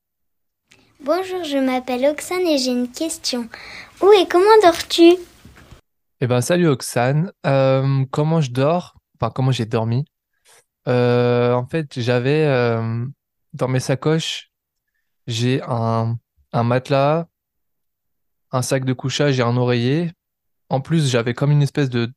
Bonjour, 1.04 1.42
je 1.42 1.58
m'appelle 1.58 2.06
Oxane 2.06 2.46
et 2.46 2.58
j'ai 2.58 2.70
une 2.70 2.88
question. 2.88 3.48
Où 4.00 4.12
et 4.12 4.28
comment 4.28 4.44
dors-tu? 4.62 5.16
Eh 6.20 6.26
ben, 6.28 6.40
salut 6.40 6.68
Oxane. 6.68 7.32
Euh, 7.44 8.04
comment 8.12 8.40
je 8.40 8.52
dors? 8.52 8.94
Enfin, 9.18 9.32
comment 9.34 9.50
j'ai 9.50 9.66
dormi? 9.66 10.04
Euh, 10.86 11.54
en 11.54 11.66
fait, 11.66 11.98
j'avais 11.98 12.46
euh, 12.46 13.04
dans 13.52 13.66
mes 13.66 13.80
sacoches, 13.80 14.52
j'ai 15.26 15.60
un, 15.66 16.18
un 16.52 16.62
matelas, 16.62 17.26
un 18.52 18.62
sac 18.62 18.84
de 18.84 18.92
couchage 18.92 19.40
et 19.40 19.42
un 19.42 19.56
oreiller. 19.56 20.12
En 20.68 20.80
plus, 20.80 21.10
j'avais 21.10 21.34
comme 21.34 21.50
une 21.50 21.62
espèce 21.62 21.90
de, 21.90 22.12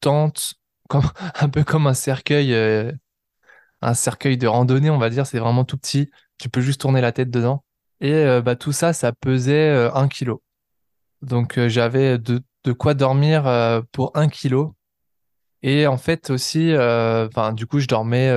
tente, 0.00 0.54
comme, 0.88 1.10
un 1.38 1.50
peu 1.50 1.64
comme 1.64 1.86
un 1.86 1.92
cercueil, 1.92 2.54
un 3.82 3.94
cercueil 3.94 4.38
de 4.38 4.46
randonnée, 4.46 4.88
on 4.88 4.96
va 4.96 5.10
dire. 5.10 5.26
C'est 5.26 5.38
vraiment 5.38 5.66
tout 5.66 5.76
petit. 5.76 6.10
Tu 6.38 6.48
peux 6.48 6.62
juste 6.62 6.80
tourner 6.80 7.02
la 7.02 7.12
tête 7.12 7.30
dedans. 7.30 7.62
Et 8.02 8.12
euh, 8.14 8.42
bah, 8.42 8.56
tout 8.56 8.72
ça, 8.72 8.92
ça 8.92 9.12
pesait 9.12 9.70
euh, 9.70 9.92
un 9.94 10.08
kilo. 10.08 10.42
Donc, 11.22 11.58
euh, 11.58 11.68
j'avais 11.68 12.18
de, 12.18 12.42
quoi 12.78 12.94
dormir 12.94 13.44
pour 13.92 14.12
un 14.14 14.28
kilo. 14.28 14.74
Et 15.62 15.86
en 15.86 15.96
fait 15.98 16.30
aussi, 16.30 16.72
du 17.54 17.66
coup, 17.66 17.78
je 17.80 17.86
dormais, 17.88 18.30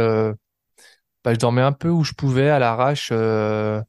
bah, 1.24 1.34
je 1.34 1.40
dormais 1.40 1.62
un 1.62 1.72
peu 1.72 1.90
où 1.90 2.04
je 2.04 2.14
pouvais 2.14 2.50
à 2.50 2.60
l'arrache. 2.60 3.12
bah, 3.12 3.84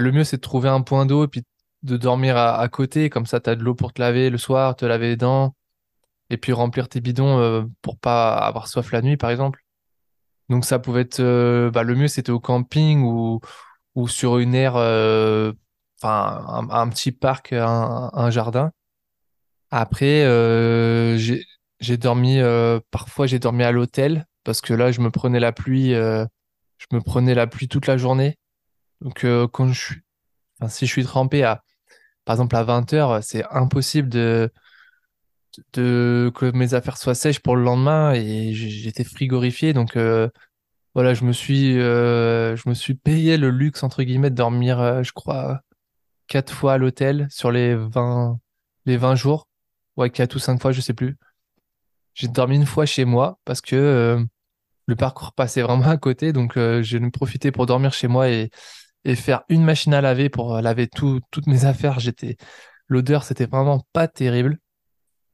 le 0.00 0.12
mieux, 0.12 0.24
c'est 0.24 0.36
de 0.36 0.42
trouver 0.42 0.68
un 0.68 0.82
point 0.82 1.06
d'eau 1.06 1.24
et 1.24 1.28
puis 1.28 1.42
de 1.82 1.96
dormir 1.96 2.36
à, 2.36 2.68
côté. 2.68 3.10
Comme 3.10 3.26
ça, 3.26 3.40
tu 3.40 3.50
as 3.50 3.56
de 3.56 3.62
l'eau 3.62 3.74
pour 3.74 3.92
te 3.92 4.00
laver 4.00 4.30
le 4.30 4.38
soir, 4.38 4.76
te 4.76 4.84
laver 4.86 5.08
les 5.08 5.16
dents 5.16 5.54
et 6.30 6.36
puis 6.36 6.52
remplir 6.52 6.88
tes 6.88 7.00
bidons 7.00 7.68
pour 7.82 7.98
pas 7.98 8.34
avoir 8.36 8.68
soif 8.68 8.92
la 8.92 9.02
nuit, 9.02 9.16
par 9.16 9.30
exemple. 9.30 9.64
Donc, 10.48 10.64
ça 10.64 10.78
pouvait 10.78 11.02
être, 11.02 11.70
bah, 11.70 11.82
le 11.82 11.94
mieux, 11.94 12.08
c'était 12.08 12.32
au 12.32 12.40
camping 12.40 13.02
ou, 13.02 13.40
ou 13.94 14.08
sur 14.08 14.38
une 14.38 14.54
aire, 14.54 14.76
euh, 14.76 15.52
un, 16.02 16.88
petit 16.88 17.12
parc, 17.12 17.52
un, 17.52 18.30
jardin. 18.30 18.72
Après, 19.70 20.24
euh, 20.24 21.16
j'ai 21.16 21.96
dormi 21.96 22.38
euh, 22.38 22.80
parfois 22.90 23.26
j'ai 23.26 23.38
dormi 23.38 23.64
à 23.64 23.72
l'hôtel 23.72 24.26
parce 24.44 24.60
que 24.60 24.74
là 24.74 24.92
je 24.92 25.00
me 25.00 25.10
prenais 25.10 25.40
la 25.40 25.52
pluie 25.52 25.92
je 25.92 26.86
me 26.92 27.00
prenais 27.00 27.34
la 27.34 27.46
pluie 27.46 27.68
toute 27.68 27.86
la 27.86 27.96
journée. 27.96 28.38
Donc 29.00 29.26
quand 29.52 29.72
je 29.72 29.94
si 30.68 30.86
je 30.86 30.92
suis 30.92 31.04
trempé 31.04 31.44
à 31.44 31.62
par 32.24 32.34
exemple 32.34 32.56
à 32.56 32.62
20 32.64 32.92
heures, 32.94 33.22
c'est 33.22 33.44
impossible 33.50 34.08
de 34.08 34.50
de 35.74 36.32
que 36.34 36.50
mes 36.52 36.74
affaires 36.74 36.96
soient 36.96 37.14
sèches 37.14 37.40
pour 37.40 37.56
le 37.56 37.62
lendemain 37.62 38.14
et 38.14 38.54
j'étais 38.54 39.04
frigorifié 39.04 39.72
donc 39.72 39.96
voilà, 40.94 41.14
je 41.14 41.24
me 41.24 41.32
suis 41.32 41.78
euh, 41.78 42.54
je 42.56 42.68
me 42.68 42.74
suis 42.74 42.94
payé 42.94 43.38
le 43.38 43.50
luxe 43.50 43.82
entre 43.82 44.02
guillemets 44.02 44.30
de 44.30 44.34
dormir 44.34 44.80
euh, 44.80 45.02
je 45.02 45.12
crois 45.12 45.60
quatre 46.28 46.52
fois 46.52 46.74
à 46.74 46.78
l'hôtel 46.78 47.26
sur 47.30 47.50
les 47.50 47.74
20 47.74 48.38
les 48.86 48.96
20 48.96 49.14
jours. 49.16 49.48
Ouais, 49.96 50.10
quatre 50.10 50.36
ou 50.36 50.38
cinq 50.38 50.60
fois, 50.60 50.72
je 50.72 50.80
sais 50.80 50.94
plus. 50.94 51.16
J'ai 52.14 52.28
dormi 52.28 52.56
une 52.56 52.66
fois 52.66 52.86
chez 52.86 53.04
moi 53.04 53.38
parce 53.44 53.60
que 53.60 53.76
euh, 53.76 54.24
le 54.86 54.96
parcours 54.96 55.32
passait 55.32 55.62
vraiment 55.62 55.88
à 55.88 55.96
côté, 55.98 56.32
donc 56.32 56.58
j'ai 56.82 57.00
profité 57.10 57.52
pour 57.52 57.66
dormir 57.66 57.92
chez 57.92 58.08
moi 58.08 58.28
et, 58.30 58.50
faire 59.16 59.42
une 59.48 59.64
machine 59.64 59.94
à 59.94 60.00
laver 60.00 60.28
pour 60.28 60.60
laver 60.60 60.88
tout, 60.88 61.20
toutes 61.30 61.46
mes 61.46 61.64
affaires. 61.64 62.00
J'étais, 62.00 62.36
l'odeur, 62.88 63.24
c'était 63.24 63.46
vraiment 63.46 63.80
pas 63.92 64.08
terrible. 64.08 64.58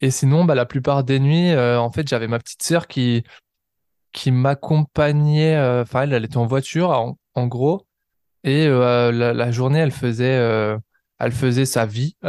Et 0.00 0.10
sinon, 0.10 0.44
bah, 0.44 0.54
la 0.54 0.66
plupart 0.66 1.04
des 1.04 1.20
nuits, 1.20 1.56
en 1.56 1.90
fait, 1.90 2.08
j'avais 2.08 2.28
ma 2.28 2.38
petite 2.38 2.62
sœur 2.62 2.86
qui, 2.88 3.24
qui 4.12 4.30
m'accompagnait. 4.30 5.56
euh, 5.56 5.82
Enfin, 5.82 6.02
elle, 6.02 6.24
était 6.24 6.36
en 6.36 6.46
voiture, 6.46 6.90
en, 6.90 7.46
gros. 7.46 7.86
Et 8.44 8.66
euh, 8.66 9.12
la, 9.12 9.50
journée, 9.50 9.78
elle 9.80 9.92
faisait, 9.92 10.36
euh, 10.36 10.78
elle 11.18 11.32
faisait 11.32 11.66
sa 11.66 11.86
vie, 11.86 12.16
où 12.22 12.26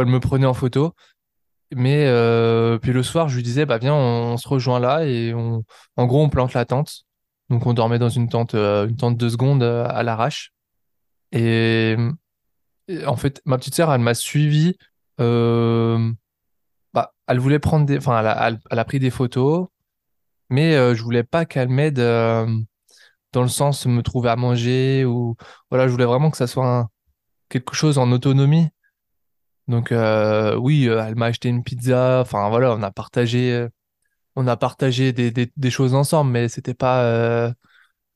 elle 0.00 0.06
me 0.06 0.18
prenait 0.20 0.46
en 0.46 0.54
photo. 0.54 0.94
Mais 1.72 2.06
puis 2.82 2.92
le 2.92 3.02
soir, 3.02 3.28
je 3.28 3.36
lui 3.36 3.42
disais, 3.42 3.66
bah 3.66 3.78
viens, 3.78 3.94
on, 3.94 4.36
se 4.36 4.48
rejoint 4.48 4.80
là 4.80 5.04
et 5.04 5.34
on, 5.34 5.64
en 5.96 6.06
gros, 6.06 6.22
on 6.22 6.28
plante 6.30 6.54
la 6.54 6.64
tente. 6.64 7.04
Donc 7.50 7.66
on 7.66 7.74
dormait 7.74 7.98
dans 7.98 8.08
une 8.08 8.28
tente, 8.28 8.54
euh, 8.54 8.88
une 8.88 8.96
tente 8.96 9.16
de 9.16 9.28
secondes 9.28 9.62
à 9.62 10.02
l'arrache. 10.02 10.52
Et, 11.32 11.96
en 13.06 13.16
fait, 13.16 13.40
ma 13.44 13.58
petite 13.58 13.74
sœur, 13.74 13.92
elle 13.92 14.00
m'a 14.00 14.14
suivi. 14.14 14.76
bah, 15.18 17.12
elle 17.26 17.38
voulait 17.38 17.58
prendre 17.58 17.92
enfin, 17.96 18.58
elle 18.70 18.78
a 18.78 18.84
pris 18.84 18.98
des 18.98 19.10
photos, 19.10 19.68
mais 20.50 20.74
euh, 20.76 20.94
je 20.94 21.02
voulais 21.02 21.24
pas 21.24 21.46
qu'elle 21.46 21.68
m'aide 21.68 22.00
euh, 22.00 22.46
dans 23.32 23.42
le 23.42 23.48
sens 23.48 23.86
me 23.86 24.02
trouver 24.02 24.30
à 24.30 24.36
manger 24.36 25.04
ou 25.06 25.36
voilà, 25.70 25.86
je 25.88 25.92
voulais 25.92 26.04
vraiment 26.06 26.30
que 26.30 26.36
ça 26.38 26.46
soit 26.48 26.88
quelque 27.50 27.74
chose 27.74 27.98
en 27.98 28.12
autonomie. 28.12 28.68
Donc 29.68 29.92
euh, 29.92 30.56
oui, 30.56 30.88
euh, 30.88 31.04
elle 31.06 31.16
m'a 31.16 31.26
acheté 31.26 31.48
une 31.48 31.62
pizza. 31.64 32.20
Enfin 32.20 32.48
voilà, 32.50 32.74
on 32.74 32.82
a 32.82 32.90
partagé, 32.90 33.68
on 34.36 34.46
a 34.48 34.56
partagé 34.56 35.12
des, 35.12 35.70
choses 35.70 35.94
ensemble, 35.94 36.32
mais 36.32 36.48
c'était 36.48 36.74
pas, 36.74 37.50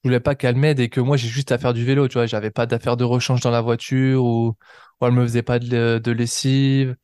je 0.04 0.08
voulais 0.08 0.20
pas 0.20 0.34
qu'elle 0.34 0.56
m'aide 0.56 0.80
et 0.80 0.88
que 0.90 1.00
moi 1.00 1.16
j'ai 1.16 1.28
juste 1.28 1.52
à 1.52 1.58
faire 1.58 1.74
du 1.74 1.84
vélo. 1.84 2.08
Tu 2.08 2.14
vois, 2.14 2.26
j'avais 2.26 2.50
pas 2.50 2.66
d'affaires 2.66 2.96
de 2.96 3.04
rechange 3.04 3.40
dans 3.40 3.50
la 3.50 3.60
voiture 3.62 4.24
ou, 4.24 4.56
ou 5.00 5.06
elle 5.06 5.12
me 5.12 5.24
faisait 5.24 5.42
pas 5.42 5.58
de 5.58 6.10
lessive. 6.12 6.96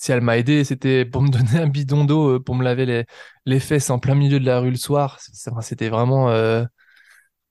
Si 0.00 0.12
elle 0.12 0.22
m'a 0.22 0.38
aidé, 0.38 0.64
c'était 0.64 1.04
pour 1.04 1.20
me 1.20 1.28
donner 1.28 1.58
un 1.58 1.66
bidon 1.66 2.04
d'eau 2.04 2.36
euh, 2.36 2.40
pour 2.40 2.54
me 2.54 2.64
laver 2.64 2.86
les, 2.86 3.04
les 3.44 3.60
fesses 3.60 3.90
en 3.90 3.98
plein 3.98 4.14
milieu 4.14 4.40
de 4.40 4.46
la 4.46 4.58
rue 4.60 4.70
le 4.70 4.76
soir. 4.76 5.20
C'était 5.60 5.90
vraiment, 5.90 6.30
euh, 6.30 6.64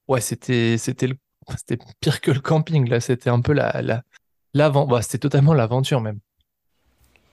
ouais, 0.07 0.21
c'était, 0.21 0.77
c'était 0.79 1.07
le- 1.07 1.17
c'était 1.57 1.77
pire 1.99 2.21
que 2.21 2.31
le 2.31 2.39
camping 2.39 2.89
là. 2.89 2.99
C'était 2.99 3.29
un 3.29 3.41
peu 3.41 3.53
la, 3.53 3.81
la, 3.83 4.01
l'avent, 4.55 4.87
bah, 4.87 5.01
c'était 5.03 5.19
totalement 5.19 5.53
l'aventure 5.53 6.01
même. 6.01 6.19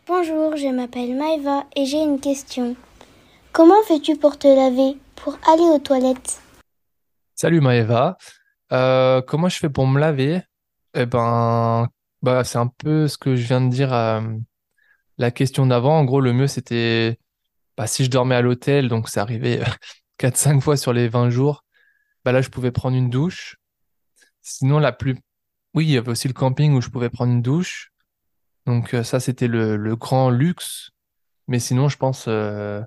Bonjour, 0.06 0.54
je 0.56 0.68
m'appelle 0.68 1.16
Maëva 1.16 1.64
et 1.74 1.86
j'ai 1.86 2.02
une 2.02 2.20
question. 2.20 2.76
Comment 3.52 3.82
fais-tu 3.88 4.16
pour 4.16 4.38
te 4.38 4.48
laver, 4.48 4.98
pour 5.16 5.38
aller 5.50 5.64
aux 5.64 5.78
toilettes? 5.78 6.40
Salut 7.34 7.60
Maëva. 7.62 8.18
Euh, 8.72 9.22
comment 9.22 9.48
je 9.48 9.56
fais 9.58 9.70
pour 9.70 9.86
me 9.86 9.98
laver? 9.98 10.42
Eh 10.94 11.06
ben, 11.06 11.88
bah, 12.22 12.44
c'est 12.44 12.58
un 12.58 12.66
peu 12.68 13.08
ce 13.08 13.18
que 13.18 13.36
je 13.36 13.46
viens 13.46 13.60
de 13.60 13.70
dire 13.70 13.92
à 13.92 14.22
la 15.18 15.30
question 15.30 15.66
d'avant. 15.66 15.98
En 15.98 16.04
gros, 16.04 16.20
le 16.20 16.32
mieux, 16.32 16.46
c'était 16.46 17.18
bah, 17.76 17.86
si 17.86 18.04
je 18.04 18.10
dormais 18.10 18.34
à 18.34 18.42
l'hôtel, 18.42 18.88
donc 18.88 19.08
arrivé 19.16 19.60
quatre 20.18 20.36
cinq 20.36 20.60
fois 20.60 20.76
sur 20.76 20.92
les 20.92 21.08
20 21.08 21.30
jours, 21.30 21.64
bah 22.24 22.32
là, 22.32 22.40
je 22.42 22.48
pouvais 22.50 22.72
prendre 22.72 22.96
une 22.96 23.10
douche. 23.10 23.56
Sinon, 24.42 24.78
la 24.78 24.92
plus... 24.92 25.16
Oui, 25.74 25.86
il 25.86 25.90
y 25.92 25.98
avait 25.98 26.10
aussi 26.10 26.28
le 26.28 26.34
camping 26.34 26.72
où 26.74 26.80
je 26.80 26.88
pouvais 26.88 27.10
prendre 27.10 27.32
une 27.32 27.42
douche. 27.42 27.92
Donc 28.66 28.94
euh, 28.94 29.02
ça, 29.02 29.20
c'était 29.20 29.48
le, 29.48 29.96
grand 29.96 30.30
luxe. 30.30 30.90
Mais 31.48 31.58
sinon, 31.60 31.88
je 31.88 31.96
pense, 31.96 32.26
euh, 32.28 32.82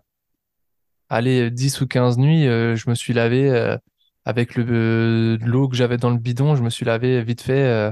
aller 1.09 1.51
10 1.51 1.81
ou 1.81 1.87
15 1.87 2.17
nuits, 2.17 2.47
euh, 2.47 2.75
je 2.75 2.89
me 2.89 2.95
suis 2.95 3.13
lavé 3.13 3.77
avec 4.25 4.55
le, 4.55 5.37
l'eau 5.41 5.69
que 5.69 5.75
j'avais 5.75 5.97
dans 5.97 6.09
le 6.09 6.17
bidon, 6.17 6.55
je 6.55 6.63
me 6.63 6.69
suis 6.69 6.85
lavé 6.85 7.23
vite 7.23 7.41
fait. 7.41 7.91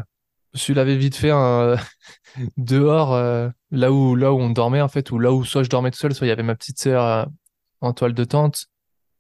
je 0.53 0.57
me 0.57 0.59
suis 0.59 0.73
lavé 0.73 0.97
vite 0.97 1.15
fait 1.15 1.31
dehors, 2.57 3.51
là 3.71 3.91
où, 3.91 4.15
là 4.15 4.33
où 4.33 4.39
on 4.39 4.49
dormait 4.49 4.81
en 4.81 4.87
fait, 4.87 5.11
ou 5.11 5.19
là 5.19 5.31
où 5.33 5.43
soit 5.45 5.63
je 5.63 5.69
dormais 5.69 5.91
tout 5.91 5.97
seul, 5.99 6.13
soit 6.13 6.27
il 6.27 6.29
y 6.29 6.33
avait 6.33 6.43
ma 6.43 6.55
petite 6.55 6.79
sœur 6.79 7.03
euh, 7.03 7.25
en 7.81 7.93
toile 7.93 8.13
de 8.13 8.23
tente. 8.23 8.67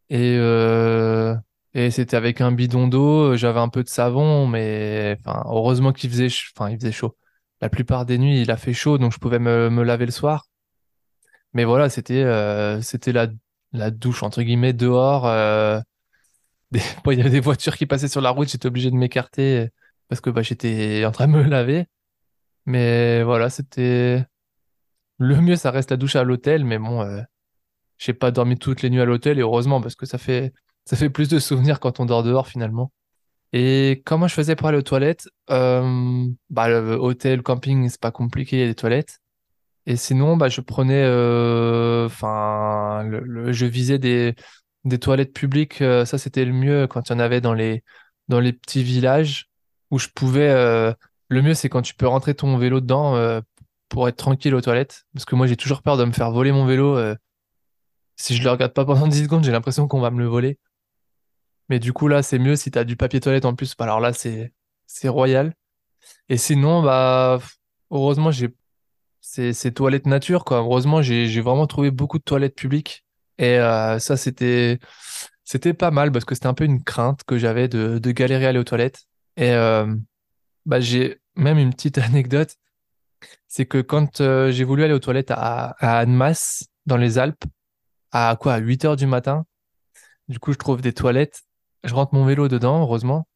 Et, 0.09 0.37
euh, 0.39 1.35
et 1.73 1.91
c'était 1.91 2.17
avec 2.17 2.41
un 2.41 2.51
bidon 2.51 2.87
d'eau, 2.87 3.35
j'avais 3.37 3.59
un 3.59 3.69
peu 3.69 3.83
de 3.83 3.89
savon, 3.89 4.47
mais 4.47 5.17
enfin, 5.25 5.43
heureusement 5.47 5.93
qu'il 5.93 6.09
faisait, 6.11 6.27
enfin, 6.57 6.69
il 6.71 6.77
faisait 6.79 6.91
chaud. 6.93 7.17
La 7.61 7.69
plupart 7.69 8.05
des 8.05 8.17
nuits, 8.19 8.41
il 8.41 8.51
a 8.51 8.57
fait 8.57 8.73
chaud, 8.73 8.97
donc 8.99 9.13
je 9.13 9.19
pouvais 9.19 9.39
me, 9.39 9.69
me 9.69 9.83
laver 9.83 10.05
le 10.05 10.11
soir. 10.11 10.45
Mais 11.53 11.63
voilà, 11.65 11.89
c'était 11.89 12.23
euh, 12.23 12.81
c'était 12.81 13.11
la, 13.11 13.27
la 13.71 13.91
douche, 13.91 14.23
entre 14.23 14.41
guillemets, 14.43 14.73
dehors. 14.73 15.25
euh, 15.27 15.79
des- 16.71 16.81
il 17.07 17.17
y 17.19 17.21
avait 17.21 17.29
des 17.31 17.39
voitures 17.41 17.77
qui 17.77 17.85
passaient 17.85 18.07
sur 18.07 18.21
la 18.21 18.31
route, 18.31 18.49
j'étais 18.49 18.67
obligé 18.67 18.91
de 18.91 18.95
m'écarter 18.97 19.69
parce 20.09 20.21
que 20.21 20.29
bah, 20.29 20.41
j'étais 20.43 21.05
en 21.05 21.11
train 21.11 21.27
de 21.27 21.33
me 21.33 21.43
laver. 21.43 21.87
Mais 22.65 23.23
voilà, 23.23 23.49
c'était... 23.51 24.25
Le 25.19 25.41
mieux, 25.41 25.55
ça 25.55 25.71
reste 25.71 25.91
la 25.91 25.97
douche 25.97 26.15
à 26.15 26.23
l'hôtel, 26.23 26.63
mais 26.63 26.77
bon, 26.77 27.01
euh, 27.01 27.21
j'ai 27.97 28.13
pas 28.13 28.31
dormi 28.31 28.57
toutes 28.57 28.81
les 28.81 28.89
nuits 28.89 29.01
à 29.01 29.05
l'hôtel, 29.05 29.39
et 29.39 29.41
heureusement, 29.41 29.81
parce 29.81 29.95
que 29.95 30.05
ça 30.05 30.17
fait, 30.17 30.53
ça 30.85 30.95
fait 30.95 31.09
plus 31.09 31.29
de 31.29 31.39
souvenirs 31.39 31.79
quand 31.79 31.99
on 31.99 32.05
dort 32.05 32.23
dehors, 32.23 32.47
finalement. 32.47 32.91
Et 33.53 34.03
comment 34.05 34.27
je 34.27 34.33
faisais 34.35 34.55
pour 34.55 34.67
aller 34.67 34.77
aux 34.77 34.81
toilettes? 34.83 35.29
Euh, 35.49 36.25
bah, 36.49 36.69
le 36.69 36.95
hôtel, 36.95 37.41
camping, 37.43 37.89
c'est 37.89 38.01
pas 38.01 38.11
compliqué, 38.11 38.57
il 38.57 38.59
y 38.61 38.63
a 38.63 38.67
des 38.67 38.75
toilettes. 38.75 39.19
Et 39.85 39.95
sinon, 39.95 40.37
bah, 40.37 40.49
je 40.49 40.61
prenais, 40.61 41.03
euh, 41.05 42.05
enfin, 42.07 43.09
je 43.51 43.65
visais 43.65 43.99
des, 43.99 44.35
des 44.85 44.99
toilettes 44.99 45.33
publiques. 45.33 45.81
euh, 45.81 46.05
ça, 46.05 46.17
c'était 46.17 46.45
le 46.45 46.53
mieux 46.53 46.87
quand 46.87 47.09
il 47.09 47.13
y 47.13 47.15
en 47.15 47.19
avait 47.19 47.41
dans 47.41 47.53
les, 47.53 47.83
dans 48.27 48.39
les 48.41 48.53
petits 48.53 48.83
villages 48.83 49.49
où 49.91 49.99
je 49.99 50.09
pouvais. 50.13 50.49
le 51.29 51.41
mieux, 51.41 51.53
c'est 51.53 51.69
quand 51.69 51.81
tu 51.81 51.95
peux 51.95 52.07
rentrer 52.07 52.35
ton 52.35 52.57
vélo 52.57 52.81
dedans 52.81 53.41
pour 53.89 54.07
être 54.07 54.17
tranquille 54.17 54.55
aux 54.55 54.61
toilettes. 54.61 55.05
Parce 55.13 55.25
que 55.25 55.35
moi, 55.35 55.47
j'ai 55.47 55.57
toujours 55.57 55.81
peur 55.81 55.97
de 55.97 56.05
me 56.05 56.11
faire 56.11 56.31
voler 56.31 56.51
mon 56.51 56.65
vélo. 56.65 56.97
euh, 56.97 57.15
si 58.15 58.35
je 58.35 58.43
le 58.43 58.49
regarde 58.51 58.73
pas 58.73 58.85
pendant 58.85 59.07
10 59.07 59.23
secondes, 59.23 59.43
j'ai 59.43 59.51
l'impression 59.51 59.87
qu'on 59.87 60.01
va 60.01 60.11
me 60.11 60.19
le 60.19 60.27
voler. 60.27 60.59
Mais 61.69 61.79
du 61.79 61.93
coup, 61.93 62.07
là, 62.07 62.23
c'est 62.23 62.39
mieux 62.39 62.55
si 62.55 62.71
tu 62.71 62.79
as 62.79 62.83
du 62.83 62.95
papier 62.95 63.19
toilette 63.19 63.45
en 63.45 63.55
plus. 63.55 63.75
Bah, 63.75 63.85
alors 63.85 63.99
là, 63.99 64.13
c'est, 64.13 64.53
royal. 65.05 65.53
Et 66.29 66.37
sinon, 66.37 66.81
bah, 66.83 67.39
heureusement, 67.91 68.31
j'ai 68.31 68.49
c'est 69.21 69.53
c'est 69.53 69.71
toilettes 69.73 70.05
nature, 70.07 70.45
quoi. 70.45 70.59
Heureusement, 70.59 71.01
j'ai 71.01 71.41
vraiment 71.41 71.67
trouvé 71.67 71.91
beaucoup 71.91 72.17
de 72.19 72.23
toilettes 72.23 72.55
publiques. 72.55 73.05
Et 73.37 73.59
euh, 73.59 73.99
ça, 73.99 74.17
c'était 74.17 74.79
c'était 75.43 75.73
pas 75.73 75.91
mal 75.91 76.11
parce 76.11 76.25
que 76.25 76.35
c'était 76.35 76.47
un 76.47 76.53
peu 76.53 76.65
une 76.65 76.83
crainte 76.83 77.23
que 77.25 77.37
j'avais 77.37 77.67
de, 77.67 77.99
de 77.99 78.11
galérer 78.11 78.45
à 78.47 78.49
aller 78.49 78.59
aux 78.59 78.63
toilettes. 78.63 79.05
Et 79.37 79.51
euh, 79.51 79.95
bah, 80.65 80.79
j'ai 80.79 81.21
même 81.35 81.57
une 81.57 81.71
petite 81.73 81.97
anecdote. 81.99 82.55
C'est 83.47 83.65
que 83.65 83.79
quand 83.79 84.21
euh, 84.21 84.51
j'ai 84.51 84.63
voulu 84.63 84.83
aller 84.83 84.93
aux 84.93 84.99
toilettes 84.99 85.31
à, 85.31 85.75
à 85.79 85.99
Annemasse, 85.99 86.65
dans 86.85 86.97
les 86.97 87.17
Alpes, 87.17 87.43
à 88.11 88.37
quoi, 88.39 88.53
à 88.53 88.57
8 88.57 88.85
heures 88.85 88.95
du 88.95 89.07
matin, 89.07 89.45
du 90.27 90.39
coup, 90.39 90.53
je 90.53 90.57
trouve 90.57 90.81
des 90.81 90.93
toilettes. 90.93 91.43
Je 91.83 91.93
rentre 91.93 92.13
mon 92.15 92.25
vélo 92.25 92.47
dedans, 92.47 92.81
heureusement. 92.81 93.27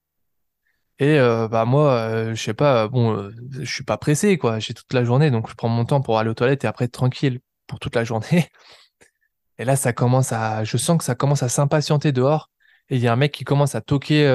Et 1.00 1.20
euh, 1.20 1.48
bah 1.48 1.66
moi, 1.66 1.94
euh, 1.94 2.36
je 2.36 2.42
sais 2.42 2.54
pas, 2.54 2.88
bon, 2.88 3.32
je 3.52 3.66
suis 3.66 3.84
pas 3.84 3.98
pressé, 3.98 4.38
quoi. 4.38 4.60
J'ai 4.60 4.74
toute 4.74 4.94
la 4.94 5.04
journée, 5.04 5.32
donc 5.32 5.50
je 5.50 5.56
prends 5.56 5.70
mon 5.70 5.86
temps 5.86 6.02
pour 6.02 6.20
aller 6.20 6.30
aux 6.30 6.34
toilettes 6.34 6.64
et 6.64 6.68
après 6.68 6.86
être 6.86 6.92
tranquille 6.92 7.40
pour 7.68 7.80
toute 7.80 7.96
la 7.96 8.04
journée. 8.04 8.48
Et 9.58 9.66
là, 9.66 9.76
ça 9.76 9.94
commence 9.94 10.32
à, 10.32 10.64
je 10.64 10.78
sens 10.78 10.98
que 10.98 11.04
ça 11.04 11.16
commence 11.16 11.44
à 11.44 11.50
s'impatienter 11.50 12.12
dehors. 12.12 12.50
Et 12.90 12.96
il 12.96 13.02
y 13.02 13.08
a 13.08 13.14
un 13.14 13.16
mec 13.16 13.32
qui 13.32 13.44
commence 13.44 13.76
à 13.76 13.82
toquer, 13.82 14.26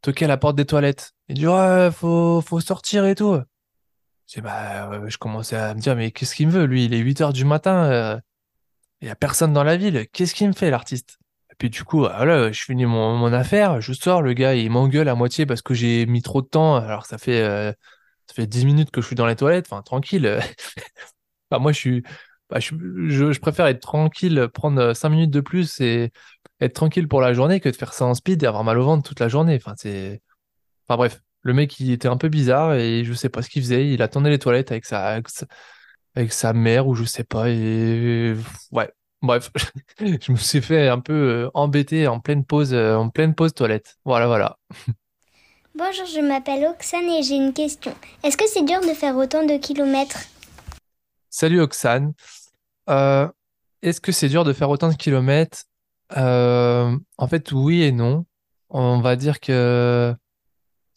toquer 0.00 0.24
à 0.24 0.28
la 0.28 0.38
porte 0.38 0.56
des 0.56 0.64
toilettes. 0.64 1.12
Il 1.28 1.36
dit, 1.36 1.46
ouais, 1.46 1.90
faut, 1.92 2.40
faut 2.40 2.60
sortir 2.60 3.04
et 3.04 3.14
tout. 3.14 3.38
C'est 4.26 4.40
bah, 4.40 4.90
euh, 4.92 5.08
je 5.08 5.18
commençais 5.18 5.56
à 5.56 5.74
me 5.74 5.80
dire, 5.80 5.94
mais 5.96 6.10
qu'est-ce 6.10 6.34
qu'il 6.34 6.48
me 6.48 6.52
veut, 6.52 6.64
lui? 6.66 6.84
Il 6.86 6.94
est 6.94 6.98
8 6.98 7.20
heures 7.20 7.32
du 7.32 7.44
matin, 7.44 7.84
euh, 7.90 8.18
il 9.00 9.08
y 9.08 9.10
a 9.10 9.16
personne 9.16 9.52
dans 9.52 9.64
la 9.64 9.76
ville. 9.76 10.06
Qu'est-ce 10.12 10.34
qu'il 10.34 10.48
me 10.48 10.52
fait, 10.54 10.70
l'artiste? 10.70 11.18
Et 11.52 11.54
puis 11.58 11.70
du 11.70 11.84
coup, 11.84 12.00
voilà, 12.00 12.52
je 12.52 12.62
finis 12.64 12.86
mon, 12.86 13.16
mon 13.16 13.32
affaire, 13.32 13.80
je 13.80 13.92
sors, 13.92 14.22
le 14.22 14.34
gars, 14.34 14.54
il 14.54 14.70
m'engueule 14.70 15.08
à 15.08 15.14
moitié 15.16 15.46
parce 15.46 15.62
que 15.62 15.74
j'ai 15.74 16.06
mis 16.06 16.22
trop 16.22 16.42
de 16.42 16.48
temps. 16.48 16.76
Alors 16.76 17.06
ça 17.06 17.18
fait, 17.18 17.42
euh, 17.42 17.72
ça 18.26 18.34
fait 18.34 18.46
10 18.46 18.66
minutes 18.66 18.90
que 18.92 19.00
je 19.02 19.06
suis 19.08 19.16
dans 19.16 19.26
les 19.26 19.36
toilettes, 19.36 19.66
enfin, 19.70 19.82
tranquille. 19.82 20.40
Bah, 21.50 21.58
moi, 21.58 21.72
je 21.72 21.78
suis, 21.78 22.02
bah, 22.50 22.58
je, 22.60 22.74
je, 23.08 23.32
je 23.32 23.40
préfère 23.40 23.66
être 23.66 23.80
tranquille, 23.80 24.48
prendre 24.52 24.80
euh, 24.80 24.94
5 24.94 25.10
minutes 25.10 25.30
de 25.30 25.40
plus 25.40 25.80
et 25.80 26.10
être 26.60 26.74
tranquille 26.74 27.08
pour 27.08 27.20
la 27.20 27.32
journée 27.34 27.60
que 27.60 27.68
de 27.68 27.76
faire 27.76 27.92
ça 27.92 28.04
en 28.06 28.14
speed 28.14 28.42
et 28.42 28.46
avoir 28.46 28.64
mal 28.64 28.78
au 28.78 28.84
ventre 28.84 29.08
toute 29.08 29.20
la 29.20 29.28
journée. 29.28 29.60
Enfin, 29.64 29.74
bref. 30.88 31.20
Le 31.46 31.54
mec, 31.54 31.78
il 31.78 31.92
était 31.92 32.08
un 32.08 32.16
peu 32.16 32.28
bizarre 32.28 32.74
et 32.74 33.04
je 33.04 33.12
sais 33.12 33.28
pas 33.28 33.40
ce 33.40 33.48
qu'il 33.48 33.62
faisait. 33.62 33.88
Il 33.88 34.02
attendait 34.02 34.30
les 34.30 34.40
toilettes 34.40 34.72
avec 34.72 34.84
sa, 34.84 35.20
avec 36.16 36.32
sa, 36.32 36.52
mère 36.52 36.88
ou 36.88 36.96
je 36.96 37.04
sais 37.04 37.22
pas. 37.22 37.48
Et 37.48 38.34
ouais, 38.72 38.90
bref. 39.22 39.52
Je 40.00 40.32
me 40.32 40.36
suis 40.36 40.60
fait 40.60 40.88
un 40.88 40.98
peu 40.98 41.12
euh, 41.12 41.50
embêter 41.54 42.08
en 42.08 42.18
pleine 42.18 42.44
pause, 42.44 42.74
euh, 42.74 42.96
en 42.96 43.10
pleine 43.10 43.32
pause 43.36 43.54
toilette. 43.54 43.94
Voilà, 44.04 44.26
voilà. 44.26 44.58
Bonjour, 45.76 46.04
je 46.06 46.20
m'appelle 46.20 46.66
Oxane 46.66 47.08
et 47.10 47.22
j'ai 47.22 47.36
une 47.36 47.52
question. 47.52 47.94
Est-ce 48.24 48.36
que 48.36 48.48
c'est 48.48 48.64
dur 48.64 48.80
de 48.80 48.92
faire 48.92 49.14
autant 49.14 49.46
de 49.46 49.56
kilomètres? 49.56 50.24
Salut 51.30 51.60
Oxane. 51.60 52.12
Euh, 52.90 53.28
est-ce 53.82 54.00
que 54.00 54.10
c'est 54.10 54.28
dur 54.28 54.42
de 54.42 54.52
faire 54.52 54.68
autant 54.68 54.88
de 54.88 54.96
kilomètres? 54.96 55.62
Euh, 56.16 56.96
en 57.18 57.28
fait, 57.28 57.52
oui 57.52 57.84
et 57.84 57.92
non. 57.92 58.26
on 58.68 59.00
va 59.00 59.14
dire 59.14 59.38
que, 59.38 60.12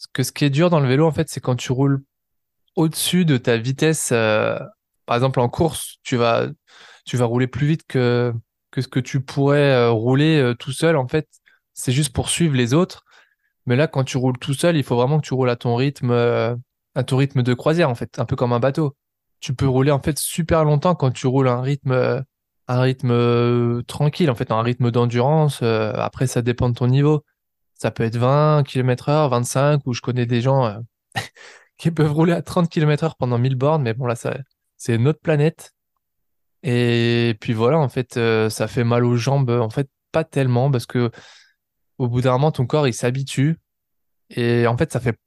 que 0.07 0.23
ce 0.23 0.31
qui 0.31 0.45
est 0.45 0.49
dur 0.49 0.69
dans 0.69 0.79
le 0.79 0.87
vélo, 0.87 1.05
en 1.05 1.11
fait, 1.11 1.29
c'est 1.29 1.41
quand 1.41 1.55
tu 1.55 1.71
roules 1.71 2.03
au-dessus 2.75 3.25
de 3.25 3.37
ta 3.37 3.57
vitesse. 3.57 4.09
euh, 4.11 4.57
par 5.05 5.17
exemple, 5.17 5.39
en 5.39 5.49
course, 5.49 5.97
tu 6.03 6.15
vas, 6.15 6.47
tu 7.05 7.17
vas 7.17 7.25
rouler 7.25 7.47
plus 7.47 7.67
vite 7.67 7.83
que, 7.87 8.33
que 8.71 8.81
ce 8.81 8.87
que 8.87 8.99
tu 8.99 9.21
pourrais 9.21 9.71
euh, 9.73 9.91
rouler 9.91 10.39
euh, 10.39 10.53
tout 10.55 10.71
seul. 10.71 10.95
En 10.95 11.07
fait, 11.07 11.27
c'est 11.73 11.91
juste 11.91 12.13
pour 12.13 12.29
suivre 12.29 12.55
les 12.55 12.73
autres. 12.73 13.03
Mais 13.65 13.75
là, 13.75 13.87
quand 13.87 14.03
tu 14.03 14.17
roules 14.17 14.37
tout 14.39 14.53
seul, 14.53 14.77
il 14.77 14.83
faut 14.83 14.95
vraiment 14.95 15.19
que 15.19 15.25
tu 15.27 15.33
roules 15.33 15.49
à 15.49 15.55
ton 15.55 15.75
rythme, 15.75 16.11
à 16.11 17.03
ton 17.03 17.17
rythme 17.17 17.43
de 17.43 17.53
croisière, 17.53 17.89
en 17.89 17.95
fait, 17.95 18.17
un 18.19 18.25
peu 18.25 18.35
comme 18.35 18.53
un 18.53 18.59
bateau. 18.59 18.95
Tu 19.41 19.53
peux 19.53 19.67
rouler 19.67 19.91
en 19.91 20.01
fait 20.01 20.17
super 20.17 20.63
longtemps 20.65 20.95
quand 20.95 21.11
tu 21.11 21.27
roules 21.27 21.47
à 21.47 21.53
un 21.53 21.61
rythme, 21.61 22.23
un 22.67 22.81
rythme 22.81 23.83
tranquille, 23.83 24.31
en 24.31 24.35
fait, 24.35 24.51
un 24.51 24.61
rythme 24.63 24.89
d'endurance. 24.91 25.61
Après, 25.61 26.25
ça 26.25 26.41
dépend 26.41 26.69
de 26.69 26.75
ton 26.75 26.87
niveau. 26.87 27.23
Ça 27.79 27.91
peut 27.91 28.03
être 28.03 28.17
20 28.17 28.63
km 28.67 29.09
heure, 29.09 29.29
25, 29.29 29.87
ou 29.87 29.93
je 29.93 30.01
connais 30.01 30.25
des 30.25 30.41
gens 30.41 30.65
euh, 30.65 30.77
qui 31.77 31.91
peuvent 31.91 32.11
rouler 32.11 32.33
à 32.33 32.41
30 32.41 32.69
km 32.69 33.05
heure 33.05 33.15
pendant 33.15 33.37
1000 33.37 33.55
bornes, 33.55 33.83
mais 33.83 33.93
bon, 33.93 34.05
là, 34.05 34.15
c'est 34.15 34.95
une 34.95 35.07
autre 35.07 35.21
planète. 35.21 35.73
Et 36.61 37.37
puis 37.39 37.53
voilà, 37.53 37.79
en 37.79 37.89
fait, 37.89 38.17
euh, 38.17 38.49
ça 38.49 38.67
fait 38.67 38.83
mal 38.83 39.05
aux 39.05 39.15
jambes. 39.15 39.49
En 39.49 39.69
fait, 39.69 39.89
pas 40.11 40.25
tellement, 40.25 40.69
parce 40.69 40.85
que 40.85 41.09
au 41.97 42.07
bout 42.09 42.21
d'un 42.21 42.33
moment, 42.33 42.51
ton 42.51 42.65
corps, 42.65 42.87
il 42.87 42.93
s'habitue. 42.93 43.57
Et 44.29 44.67
en 44.67 44.77
fait, 44.77 44.91
ça 44.91 44.99
fait 44.99 45.17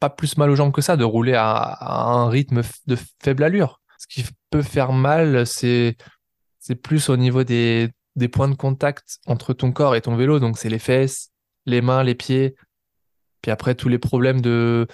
pas 0.00 0.10
plus 0.10 0.36
mal 0.38 0.50
aux 0.50 0.56
jambes 0.56 0.72
que 0.72 0.82
ça 0.82 0.96
de 0.96 1.04
rouler 1.04 1.34
à, 1.34 1.78
un 1.82 2.28
rythme 2.28 2.62
de 2.86 2.96
faible 3.22 3.44
allure. 3.44 3.80
Ce 3.98 4.06
qui 4.06 4.24
peut 4.50 4.62
faire 4.62 4.92
mal, 4.92 5.46
c'est 5.46 5.96
c'est 6.60 6.76
plus 6.76 7.08
au 7.08 7.16
niveau 7.16 7.42
des, 7.44 7.90
des 8.16 8.28
points 8.28 8.48
de 8.48 8.54
contact 8.54 9.18
entre 9.26 9.54
ton 9.54 9.72
corps 9.72 9.96
et 9.96 10.02
ton 10.02 10.16
vélo. 10.16 10.38
Donc, 10.38 10.58
c'est 10.58 10.68
les 10.68 10.78
fesses, 10.78 11.30
les 11.66 11.80
mains, 11.82 12.02
les 12.02 12.14
pieds. 12.14 12.54
Puis 13.42 13.50
après, 13.50 13.74
tous 13.74 13.88
les 13.88 13.98
problèmes 13.98 14.40
de, 14.40 14.86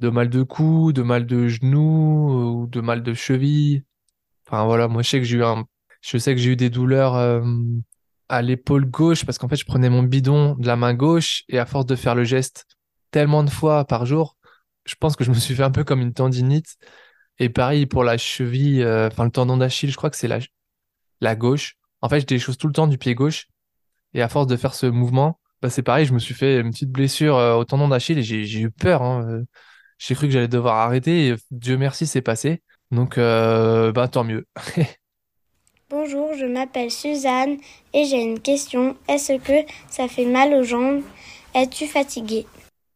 de 0.00 0.08
mal 0.10 0.30
de 0.30 0.42
cou, 0.42 0.92
de 0.92 1.02
mal 1.02 1.26
de 1.26 1.48
genou 1.48 2.62
ou 2.62 2.66
de 2.66 2.80
mal 2.80 3.02
de 3.02 3.14
cheville. 3.14 3.84
Enfin, 4.46 4.64
voilà, 4.64 4.88
moi, 4.88 5.02
je 5.02 5.10
sais 5.10 5.18
que 5.18 5.24
j'ai 5.26 5.38
eu 5.38 5.44
un, 5.44 5.64
je 6.02 6.18
sais 6.18 6.34
que 6.34 6.40
j'ai 6.40 6.50
eu 6.52 6.56
des 6.56 6.70
douleurs 6.70 7.16
euh, 7.16 7.42
à 8.28 8.42
l'épaule 8.42 8.86
gauche 8.86 9.24
parce 9.24 9.38
qu'en 9.38 9.48
fait, 9.48 9.56
je 9.56 9.64
prenais 9.64 9.90
mon 9.90 10.02
bidon 10.02 10.54
de 10.56 10.66
la 10.66 10.76
main 10.76 10.94
gauche 10.94 11.44
et 11.48 11.58
à 11.58 11.66
force 11.66 11.86
de 11.86 11.96
faire 11.96 12.14
le 12.14 12.24
geste 12.24 12.66
tellement 13.10 13.42
de 13.44 13.50
fois 13.50 13.84
par 13.84 14.06
jour, 14.06 14.36
je 14.84 14.94
pense 14.94 15.16
que 15.16 15.24
je 15.24 15.30
me 15.30 15.34
suis 15.34 15.54
fait 15.54 15.64
un 15.64 15.70
peu 15.70 15.84
comme 15.84 16.00
une 16.00 16.14
tendinite. 16.14 16.76
Et 17.38 17.48
pareil 17.48 17.86
pour 17.86 18.04
la 18.04 18.18
cheville, 18.18 18.82
euh, 18.82 19.08
enfin 19.08 19.24
le 19.24 19.30
tendon 19.30 19.56
d'Achille, 19.56 19.90
je 19.90 19.96
crois 19.96 20.10
que 20.10 20.16
c'est 20.16 20.28
la, 20.28 20.38
la 21.20 21.36
gauche. 21.36 21.76
En 22.02 22.08
fait, 22.08 22.20
je 22.20 22.26
déchausse 22.26 22.58
tout 22.58 22.66
le 22.66 22.72
temps 22.72 22.86
du 22.86 22.98
pied 22.98 23.14
gauche. 23.14 23.48
Et 24.14 24.22
à 24.22 24.28
force 24.28 24.46
de 24.46 24.56
faire 24.56 24.74
ce 24.74 24.86
mouvement, 24.86 25.39
bah, 25.62 25.70
c'est 25.70 25.82
pareil, 25.82 26.06
je 26.06 26.14
me 26.14 26.18
suis 26.18 26.34
fait 26.34 26.60
une 26.60 26.70
petite 26.70 26.90
blessure 26.90 27.36
euh, 27.36 27.54
au 27.54 27.64
tendon 27.64 27.88
d'Achille 27.88 28.18
et 28.18 28.22
j'ai 28.22 28.60
eu 28.60 28.70
peur. 28.70 29.02
hein, 29.02 29.26
euh. 29.28 29.44
J'ai 29.98 30.14
cru 30.14 30.26
que 30.28 30.32
j'allais 30.32 30.48
devoir 30.48 30.76
arrêter 30.76 31.28
et 31.28 31.34
Dieu 31.50 31.76
merci, 31.76 32.06
c'est 32.06 32.22
passé. 32.22 32.62
Donc, 32.90 33.18
euh, 33.18 33.92
bah, 33.92 34.08
tant 34.08 34.24
mieux. 34.24 34.46
Bonjour, 35.90 36.32
je 36.34 36.46
m'appelle 36.46 36.90
Suzanne 36.90 37.58
et 37.92 38.04
j'ai 38.04 38.22
une 38.22 38.40
question. 38.40 38.96
Est-ce 39.08 39.34
que 39.38 39.70
ça 39.90 40.08
fait 40.08 40.24
mal 40.24 40.54
aux 40.54 40.62
jambes? 40.62 41.02
Es-tu 41.54 41.86
fatiguée 41.86 42.46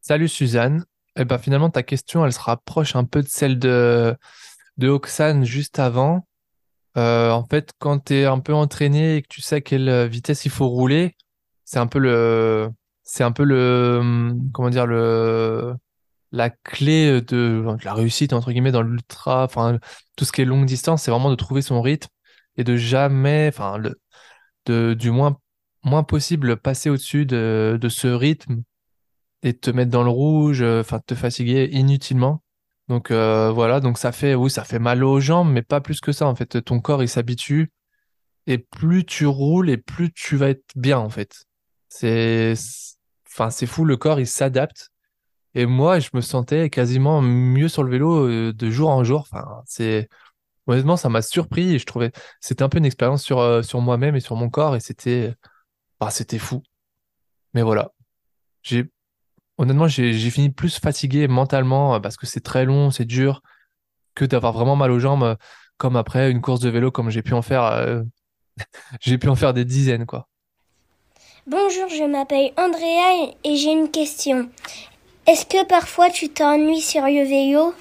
Salut 0.00 0.28
Suzanne. 0.28 0.84
Eh 1.16 1.24
ben, 1.24 1.38
finalement, 1.38 1.70
ta 1.70 1.82
question, 1.82 2.24
elle 2.24 2.32
se 2.32 2.40
rapproche 2.40 2.96
un 2.96 3.04
peu 3.04 3.22
de 3.22 3.28
celle 3.28 3.58
de, 3.58 4.16
de 4.78 4.88
Oxane 4.88 5.44
juste 5.44 5.78
avant. 5.78 6.26
Euh, 6.96 7.30
en 7.30 7.44
fait, 7.44 7.70
quand 7.78 8.06
tu 8.06 8.14
es 8.14 8.24
un 8.24 8.38
peu 8.38 8.54
entraîné 8.54 9.16
et 9.16 9.22
que 9.22 9.28
tu 9.28 9.40
sais 9.42 9.56
à 9.56 9.60
quelle 9.60 10.06
vitesse 10.06 10.44
il 10.44 10.50
faut 10.50 10.68
rouler, 10.68 11.16
c'est 11.74 11.80
un 11.80 11.88
peu 11.88 11.98
le, 11.98 12.70
c'est 13.02 13.24
un 13.24 13.32
peu 13.32 13.44
le, 13.44 14.32
comment 14.52 14.70
dire, 14.70 14.86
le, 14.86 15.74
la 16.32 16.50
clé 16.50 17.20
de, 17.22 17.64
la 17.84 17.94
réussite, 17.94 18.32
entre 18.32 18.52
guillemets, 18.52 18.72
dans 18.72 18.82
l'ultra, 18.82 19.44
enfin, 19.44 19.78
tout 20.16 20.24
ce 20.24 20.32
qui 20.32 20.42
est 20.42 20.44
longue 20.44 20.66
distance, 20.66 21.02
c'est 21.02 21.10
vraiment 21.10 21.30
de 21.30 21.34
trouver 21.36 21.62
son 21.62 21.82
rythme 21.82 22.10
et 22.56 22.64
de 22.64 22.76
jamais, 22.76 23.48
enfin, 23.48 23.78
le, 23.78 24.00
de, 24.66 24.94
du 24.94 25.10
moins, 25.10 25.38
moins 25.84 26.04
possible 26.04 26.56
passer 26.58 26.90
au-dessus 26.90 27.26
de, 27.26 27.78
de 27.80 27.88
ce 27.88 28.08
rythme 28.08 28.62
et 29.42 29.54
te 29.54 29.70
mettre 29.70 29.90
dans 29.90 30.04
le 30.04 30.10
rouge, 30.10 30.62
euh, 30.62 30.80
enfin, 30.80 31.00
te 31.00 31.14
fatiguer 31.16 31.68
inutilement. 31.72 32.42
Donc 32.88 33.10
euh, 33.10 33.50
voilà, 33.50 33.80
donc 33.80 33.98
ça 33.98 34.12
fait, 34.12 34.34
oui, 34.36 34.50
ça 34.50 34.64
fait 34.64 34.78
mal 34.78 35.04
aux 35.04 35.20
jambes, 35.20 35.50
mais 35.50 35.62
pas 35.62 35.80
plus 35.80 36.00
que 36.00 36.12
ça. 36.12 36.26
En 36.28 36.36
fait, 36.36 36.62
ton 36.64 36.80
corps, 36.80 37.02
il 37.02 37.08
s'habitue 37.08 37.72
et 38.46 38.58
plus 38.58 39.04
tu 39.06 39.26
roules 39.26 39.70
et 39.70 39.78
plus 39.78 40.12
tu 40.12 40.36
vas 40.36 40.50
être 40.50 40.64
bien, 40.76 40.98
en 40.98 41.10
fait. 41.10 41.46
C'est, 41.96 42.54
enfin, 43.28 43.50
c'est 43.50 43.66
fou, 43.66 43.84
le 43.84 43.96
corps, 43.96 44.18
il 44.18 44.26
s'adapte. 44.26 44.90
Et 45.54 45.66
moi, 45.66 46.00
je 46.00 46.10
me 46.14 46.20
sentais 46.22 46.70
quasiment 46.70 47.22
mieux 47.22 47.68
sur 47.68 47.84
le 47.84 47.90
vélo 47.90 48.28
euh, 48.28 48.52
de 48.52 48.70
jour 48.70 48.90
en 48.90 49.04
jour. 49.04 49.20
Enfin, 49.20 49.62
c'est, 49.66 50.08
honnêtement, 50.66 50.96
ça 50.96 51.08
m'a 51.08 51.22
surpris 51.22 51.74
et 51.74 51.78
je 51.78 51.86
trouvais, 51.86 52.12
c'était 52.40 52.64
un 52.64 52.68
peu 52.68 52.78
une 52.78 52.86
expérience 52.86 53.22
sur, 53.22 53.40
euh, 53.40 53.62
sur 53.62 53.80
moi-même 53.80 54.16
et 54.16 54.20
sur 54.20 54.36
mon 54.36 54.50
corps 54.50 54.76
et 54.76 54.80
c'était, 54.80 55.34
bah, 56.00 56.10
c'était 56.10 56.38
fou. 56.38 56.62
Mais 57.54 57.62
voilà, 57.62 57.92
j'ai, 58.62 58.90
honnêtement, 59.58 59.88
j'ai, 59.88 60.30
fini 60.30 60.50
plus 60.50 60.78
fatigué 60.78 61.28
mentalement 61.28 61.96
euh, 61.96 62.00
parce 62.00 62.16
que 62.16 62.26
c'est 62.26 62.42
très 62.42 62.64
long, 62.66 62.90
c'est 62.90 63.06
dur, 63.06 63.42
que 64.16 64.24
d'avoir 64.26 64.52
vraiment 64.54 64.76
mal 64.76 64.90
aux 64.92 65.00
jambes, 65.00 65.36
comme 65.78 65.96
après 65.96 66.30
une 66.30 66.40
course 66.42 66.60
de 66.60 66.70
vélo, 66.70 66.90
comme 66.92 67.10
j'ai 67.10 67.22
pu 67.22 67.34
en 67.34 67.42
faire, 67.42 68.04
j'ai 69.00 69.18
pu 69.18 69.28
en 69.28 69.36
faire 69.36 69.54
des 69.54 69.64
dizaines, 69.64 70.06
quoi. 70.06 70.28
Bonjour, 71.46 71.88
je 71.88 72.04
m'appelle 72.04 72.52
Andrea 72.56 73.34
et 73.44 73.56
j'ai 73.56 73.72
une 73.72 73.90
question. 73.90 74.48
Est-ce 75.26 75.46
que 75.46 75.66
parfois 75.66 76.10
tu 76.10 76.28
t'ennuies 76.30 76.80
sur 76.80 77.02
le 77.02 77.24
vélo? 77.24 77.74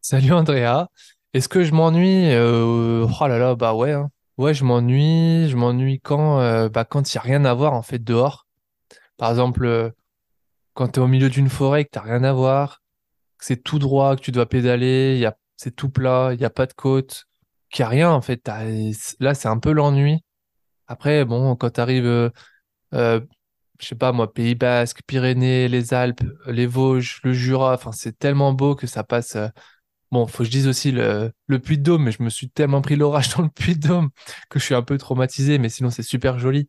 Salut 0.00 0.32
Andrea. 0.32 0.86
Est-ce 1.32 1.48
que 1.48 1.64
je 1.64 1.72
m'ennuie? 1.72 2.30
Euh, 2.32 3.06
Oh 3.20 3.26
là 3.26 3.38
là, 3.38 3.54
bah 3.54 3.74
ouais. 3.74 3.92
hein. 3.92 4.10
Ouais, 4.38 4.54
je 4.54 4.64
m'ennuie. 4.64 5.48
Je 5.48 5.56
m'ennuie 5.56 6.00
quand, 6.00 6.40
euh, 6.40 6.68
bah, 6.68 6.84
quand 6.84 7.12
il 7.12 7.16
n'y 7.16 7.20
a 7.20 7.22
rien 7.22 7.44
à 7.44 7.54
voir 7.54 7.72
en 7.72 7.82
fait 7.82 7.98
dehors. 8.02 8.46
Par 9.16 9.30
exemple, 9.30 9.64
euh, 9.66 9.90
quand 10.74 10.88
tu 10.88 11.00
es 11.00 11.02
au 11.02 11.08
milieu 11.08 11.30
d'une 11.30 11.48
forêt, 11.48 11.84
que 11.84 11.90
tu 11.92 11.98
rien 11.98 12.24
à 12.24 12.32
voir, 12.32 12.82
que 13.38 13.44
c'est 13.46 13.62
tout 13.62 13.78
droit, 13.78 14.16
que 14.16 14.22
tu 14.22 14.32
dois 14.32 14.46
pédaler, 14.46 15.24
a... 15.26 15.36
c'est 15.56 15.76
tout 15.76 15.90
plat, 15.90 16.30
il 16.32 16.38
n'y 16.38 16.44
a 16.46 16.50
pas 16.50 16.66
de 16.66 16.74
côte, 16.74 17.24
qu'il 17.70 17.82
n'y 17.84 17.86
a 17.86 17.90
rien 17.90 18.10
en 18.12 18.20
fait. 18.22 18.48
Là, 19.20 19.34
c'est 19.34 19.48
un 19.48 19.58
peu 19.58 19.72
l'ennui. 19.72 20.20
Après, 20.88 21.24
bon, 21.24 21.56
quand 21.56 21.70
tu 21.70 21.80
arrives, 21.80 22.32
je 23.80 23.86
sais 23.88 23.94
pas 23.96 24.12
moi, 24.12 24.32
Pays 24.32 24.54
Basque, 24.54 25.02
Pyrénées, 25.06 25.68
les 25.68 25.94
Alpes, 25.94 26.22
les 26.46 26.66
Vosges, 26.66 27.20
le 27.24 27.32
Jura, 27.32 27.74
enfin, 27.74 27.92
c'est 27.92 28.18
tellement 28.18 28.52
beau 28.52 28.74
que 28.76 28.86
ça 28.86 29.04
passe. 29.04 29.36
euh, 29.36 29.48
Bon, 30.12 30.26
faut 30.28 30.38
que 30.40 30.44
je 30.44 30.50
dise 30.50 30.68
aussi 30.68 30.92
le, 30.92 31.32
le 31.48 31.58
Puy-de-Dôme, 31.60 32.04
mais 32.04 32.12
je 32.12 32.22
me 32.22 32.30
suis 32.30 32.50
tellement 32.50 32.82
pris 32.82 32.96
l'orage 32.96 33.30
dans 33.36 33.42
le 33.44 33.50
Puy-de-Dôme 33.50 34.10
que 34.50 34.58
je 34.60 34.64
suis 34.64 34.74
un 34.76 34.82
peu 34.82 34.98
traumatisé, 34.98 35.58
mais 35.58 35.68
sinon 35.70 35.90
c'est 35.90 36.02
super 36.04 36.38
joli. 36.38 36.68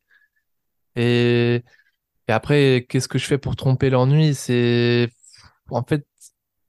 Et, 0.96 1.64
et 2.30 2.32
après, 2.34 2.86
qu'est-ce 2.90 3.08
que 3.10 3.20
je 3.20 3.26
fais 3.28 3.38
pour 3.40 3.56
tromper 3.56 3.90
l'ennui? 3.92 4.36
C'est, 4.36 5.10
en 5.70 5.84
fait, 5.84 6.08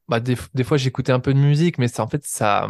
bah, 0.09 0.21
des, 0.21 0.37
des 0.55 0.65
fois 0.65 0.77
j'écoutais 0.79 1.13
un 1.13 1.21
peu 1.21 1.35
de 1.35 1.41
musique, 1.41 1.79
mais 1.79 1.89
ça, 1.89 2.05
en 2.05 2.09
fait, 2.09 2.25
ça, 2.27 2.69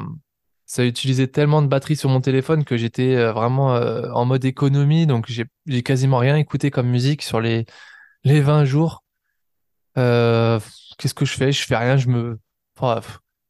ça 0.67 0.85
utilisait 0.85 1.29
tellement 1.29 1.63
de 1.63 1.69
batterie 1.69 1.97
sur 1.97 2.11
mon 2.11 2.21
téléphone 2.21 2.65
que 2.65 2.77
j'étais 2.77 3.15
euh, 3.17 3.33
vraiment 3.33 3.77
euh, 3.77 4.11
en 4.13 4.25
mode 4.25 4.45
économie, 4.45 5.07
donc 5.07 5.27
j'ai, 5.29 5.47
quasiment 5.83 6.19
rien 6.19 6.37
écouté 6.37 6.71
comme 6.71 6.89
musique 6.89 7.23
sur 7.23 7.41
les, 7.41 7.67
les 8.25 8.41
20 8.41 8.65
jours. 8.65 9.05
Euh, 9.99 10.61
qu'est-ce 10.99 11.15
que 11.15 11.25
je 11.25 11.35
fais? 11.35 11.53
Je 11.53 11.65
fais 11.65 11.77
rien, 11.77 11.97
je 11.97 12.09
me... 12.09 12.41
Enfin, 12.79 13.01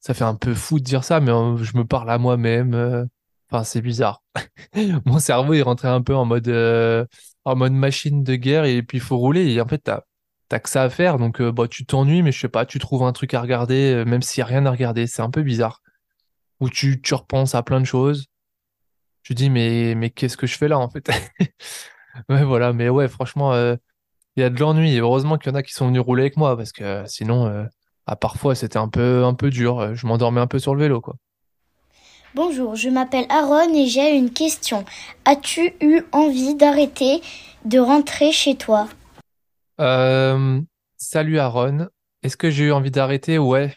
ça 0.01 0.15
fait 0.15 0.25
un 0.25 0.35
peu 0.37 0.55
fou 0.55 0.79
de 0.79 0.85
dire 0.85 1.05
ça, 1.05 1.21
mais 1.21 1.33
je 1.65 1.77
me 1.77 1.85
parle 1.85 2.11
à 2.11 2.19
moi-même. 2.19 3.09
Enfin, 3.51 3.65
c'est 3.65 3.81
bizarre. 3.81 4.23
Mon 5.07 5.19
cerveau 5.19 5.55
est 5.55 5.63
rentré 5.63 5.89
un 5.89 6.03
peu 6.03 6.15
en 6.15 6.25
mode, 6.27 6.49
en 7.45 7.57
mode 7.57 7.73
machine 7.73 8.23
de 8.25 8.37
guerre 8.37 8.65
et 8.65 8.83
puis 8.83 8.99
il 8.99 9.01
faut 9.01 9.19
rouler. 9.19 9.53
Et 9.53 9.61
en 9.61 9.67
fait, 9.67 9.79
t'as, 9.79 10.03
t'as 10.49 10.61
que 10.61 10.69
ça 10.69 10.83
à 10.85 10.91
faire. 10.91 11.19
Donc, 11.19 11.43
bah, 11.43 11.69
tu 11.69 11.87
t'ennuies, 11.87 12.23
mais 12.23 12.33
je 12.33 12.41
sais 12.41 12.49
pas, 12.49 12.67
tu 12.67 12.79
trouves 12.79 13.03
un 13.05 13.13
truc 13.13 13.35
à 13.35 13.41
regarder, 13.41 14.05
même 14.07 14.23
s'il 14.23 14.41
y 14.41 14.43
a 14.43 14.47
rien 14.47 14.67
à 14.67 14.71
regarder. 14.71 15.07
C'est 15.07 15.23
un 15.23 15.31
peu 15.31 15.43
bizarre. 15.43 15.83
Ou 16.61 16.71
tu, 16.71 17.01
tu 17.01 17.15
repenses 17.15 17.55
à 17.55 17.63
plein 17.63 17.81
de 17.81 17.87
choses. 17.87 18.27
Tu 19.23 19.35
dis, 19.35 19.51
mais, 19.51 19.95
mais 19.95 20.11
qu'est-ce 20.11 20.37
que 20.37 20.47
je 20.47 20.57
fais 20.57 20.69
là, 20.69 20.79
en 20.79 20.89
fait? 20.89 21.11
Ouais, 22.31 22.45
voilà. 22.45 22.73
Mais 22.73 22.89
ouais, 22.89 23.09
franchement, 23.09 23.53
euh, 23.53 23.77
il 24.37 24.41
y 24.41 24.43
a 24.43 24.49
de 24.49 24.59
l'ennui. 24.59 24.95
Et 24.95 25.01
heureusement 25.01 25.37
qu'il 25.37 25.53
y 25.53 25.55
en 25.55 25.59
a 25.59 25.63
qui 25.63 25.75
sont 25.75 25.89
venus 25.89 26.01
rouler 26.01 26.23
avec 26.23 26.39
moi 26.39 26.57
parce 26.57 26.73
que 26.73 26.83
euh, 26.83 27.07
sinon, 27.07 27.47
euh, 27.47 27.65
ah, 28.07 28.17
parfois, 28.17 28.55
c'était 28.55 28.79
un 28.79 28.89
peu, 28.89 29.25
un 29.25 29.35
peu 29.35 29.51
dur. 29.51 29.95
Je 29.95 30.07
m'endormais 30.07 30.41
un 30.41 30.47
peu 30.47 30.59
sur 30.59 30.75
le 30.75 30.81
vélo, 30.81 31.03
quoi. 31.03 31.17
Bonjour, 32.35 32.77
je 32.77 32.91
m'appelle 32.91 33.27
Aaron 33.31 33.73
et 33.75 33.87
j'ai 33.87 34.15
une 34.15 34.31
question. 34.31 34.85
As-tu 35.25 35.75
eu 35.81 36.03
envie 36.13 36.55
d'arrêter 36.55 37.23
de 37.65 37.79
rentrer 37.79 38.31
chez 38.31 38.57
toi? 38.57 38.89
Euh, 39.81 40.61
salut 40.99 41.39
Aaron. 41.39 41.89
Est-ce 42.23 42.37
que 42.37 42.51
j'ai 42.51 42.65
eu 42.65 42.73
envie 42.73 42.91
d'arrêter? 42.91 43.39
Ouais. 43.39 43.75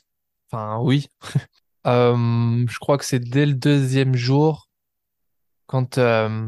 Enfin, 0.52 0.80
oui. 0.82 1.08
Euh, 1.90 2.66
je 2.68 2.80
crois 2.80 2.98
que 2.98 3.06
c'est 3.06 3.20
dès 3.20 3.46
le 3.46 3.54
deuxième 3.54 4.16
jour, 4.16 4.70
quand, 5.66 5.98
euh, 5.98 6.48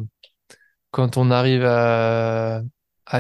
on 0.98 1.32
arrive 1.32 1.66
à, 1.66 2.62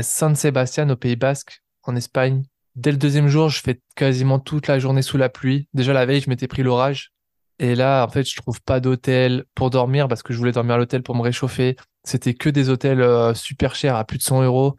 San 0.03 0.36
Sebastian 0.36 0.89
au 0.89 0.95
Pays 0.95 1.15
Basque, 1.15 1.63
en 1.84 1.95
Espagne. 1.95 2.43
Dès 2.75 2.91
le 2.91 2.97
deuxième 2.97 3.27
jour, 3.27 3.49
je 3.49 3.62
fais 3.62 3.81
quasiment 3.95 4.39
toute 4.39 4.67
la 4.67 4.79
journée 4.79 5.01
sous 5.01 5.17
la 5.17 5.29
pluie. 5.29 5.67
Déjà 5.73 5.93
la 5.93 6.05
veille, 6.05 6.21
je 6.21 6.29
m'étais 6.29 6.47
pris 6.47 6.63
l'orage. 6.63 7.12
Et 7.60 7.75
là, 7.75 8.05
en 8.05 8.10
fait, 8.10 8.23
je 8.29 8.36
trouve 8.36 8.62
pas 8.62 8.79
d'hôtel 8.79 9.45
pour 9.55 9.69
dormir 9.69 10.07
parce 10.07 10.23
que 10.23 10.34
je 10.34 10.38
voulais 10.38 10.51
dormir 10.51 10.75
à 10.75 10.77
l'hôtel 10.77 11.03
pour 11.03 11.15
me 11.15 11.21
réchauffer. 11.21 11.75
C'était 12.03 12.34
que 12.34 12.49
des 12.49 12.69
hôtels 12.69 13.01
euh, 13.01 13.34
super 13.34 13.75
chers 13.75 13.95
à 13.95 14.05
plus 14.05 14.17
de 14.17 14.23
100 14.23 14.43
euros. 14.43 14.77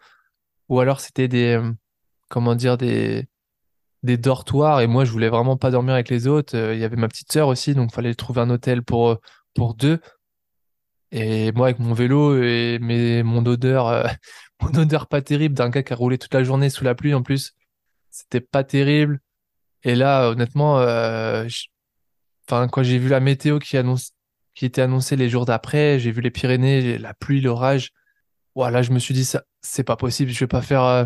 Ou 0.69 0.81
alors 0.81 1.01
c'était 1.01 1.29
des, 1.29 1.61
comment 2.29 2.55
dire, 2.55 2.79
des, 2.79 3.27
des 4.03 4.17
dortoirs. 4.17 4.81
Et 4.81 4.87
moi, 4.87 5.05
je 5.05 5.13
voulais 5.13 5.29
vraiment 5.29 5.57
pas 5.57 5.71
dormir 5.71 5.95
avec 5.95 6.09
les 6.11 6.27
autres. 6.27 6.57
Euh, 6.57 6.75
Il 6.75 6.81
y 6.81 6.85
avait 6.85 6.97
ma 6.97 7.09
petite 7.09 7.33
sœur 7.33 7.49
aussi, 7.49 7.75
donc 7.75 7.93
fallait 7.93 8.15
trouver 8.15 8.41
un 8.41 8.51
hôtel 8.51 8.83
pour, 8.83 9.19
pour 9.55 9.75
deux. 9.75 10.01
Et 11.11 11.53
moi, 11.53 11.67
avec 11.67 11.79
mon 11.79 11.93
vélo 11.93 12.43
et 12.43 12.79
mes, 12.81 13.23
mon 13.23 13.45
odeur, 13.47 14.07
mon 14.63 14.71
odeur 14.81 15.07
pas 15.09 15.23
terrible 15.23 15.55
d'un 15.55 15.69
gars 15.71 15.83
qui 15.83 15.93
a 15.93 15.97
roulé 15.97 16.19
toute 16.19 16.35
la 16.35 16.43
journée 16.45 16.71
sous 16.71 16.85
la 16.85 16.95
pluie 16.95 17.15
en 17.15 17.23
plus, 17.23 17.53
c'était 18.11 18.41
pas 18.41 18.65
terrible. 18.65 19.21
Et 19.85 19.95
là, 19.95 20.31
honnêtement, 20.31 20.77
enfin, 22.47 22.69
quand 22.69 22.83
j'ai 22.83 22.99
vu 22.99 23.09
la 23.09 23.21
météo 23.21 23.59
qui 23.59 23.77
annonce, 23.77 24.13
qui 24.55 24.67
était 24.67 24.83
annoncée 24.83 25.17
les 25.17 25.29
jours 25.29 25.47
d'après, 25.47 25.99
j'ai 25.99 26.13
vu 26.13 26.21
les 26.21 26.31
Pyrénées, 26.31 26.99
la 26.99 27.15
pluie, 27.15 27.41
l'orage. 27.41 27.91
Voilà, 28.55 28.83
je 28.83 28.93
me 28.93 28.99
suis 28.99 29.15
dit 29.15 29.25
ça, 29.25 29.45
c'est 29.63 29.85
pas 29.85 29.97
possible. 29.97 30.31
Je 30.31 30.41
vais 30.41 30.49
pas 30.49 30.63
faire, 30.63 30.85
euh, 30.85 31.05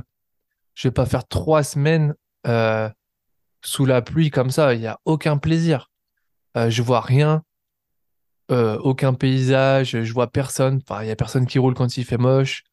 je 0.75 0.89
vais 0.89 0.93
pas 0.93 1.07
faire 1.07 1.27
trois 1.29 1.63
semaines 1.63 2.15
euh, 2.47 2.89
sous 3.63 3.87
la 3.87 4.03
pluie 4.03 4.31
comme 4.31 4.51
ça. 4.51 4.75
Il 4.75 4.81
y 4.81 4.87
a 4.87 4.99
aucun 5.05 5.39
plaisir. 5.39 5.91
Euh, 6.57 6.71
je 6.71 6.83
vois 6.83 7.01
rien, 7.01 7.43
euh, 8.51 8.79
aucun 8.79 9.15
paysage. 9.15 10.03
Je 10.03 10.13
vois 10.13 10.29
personne. 10.29 10.81
Il 11.03 11.07
y 11.07 11.11
a 11.11 11.17
personne 11.17 11.47
qui 11.47 11.59
roule 11.59 11.75
quand 11.75 11.97
il 11.97 12.05
fait 12.05 12.19
moche. 12.19 12.65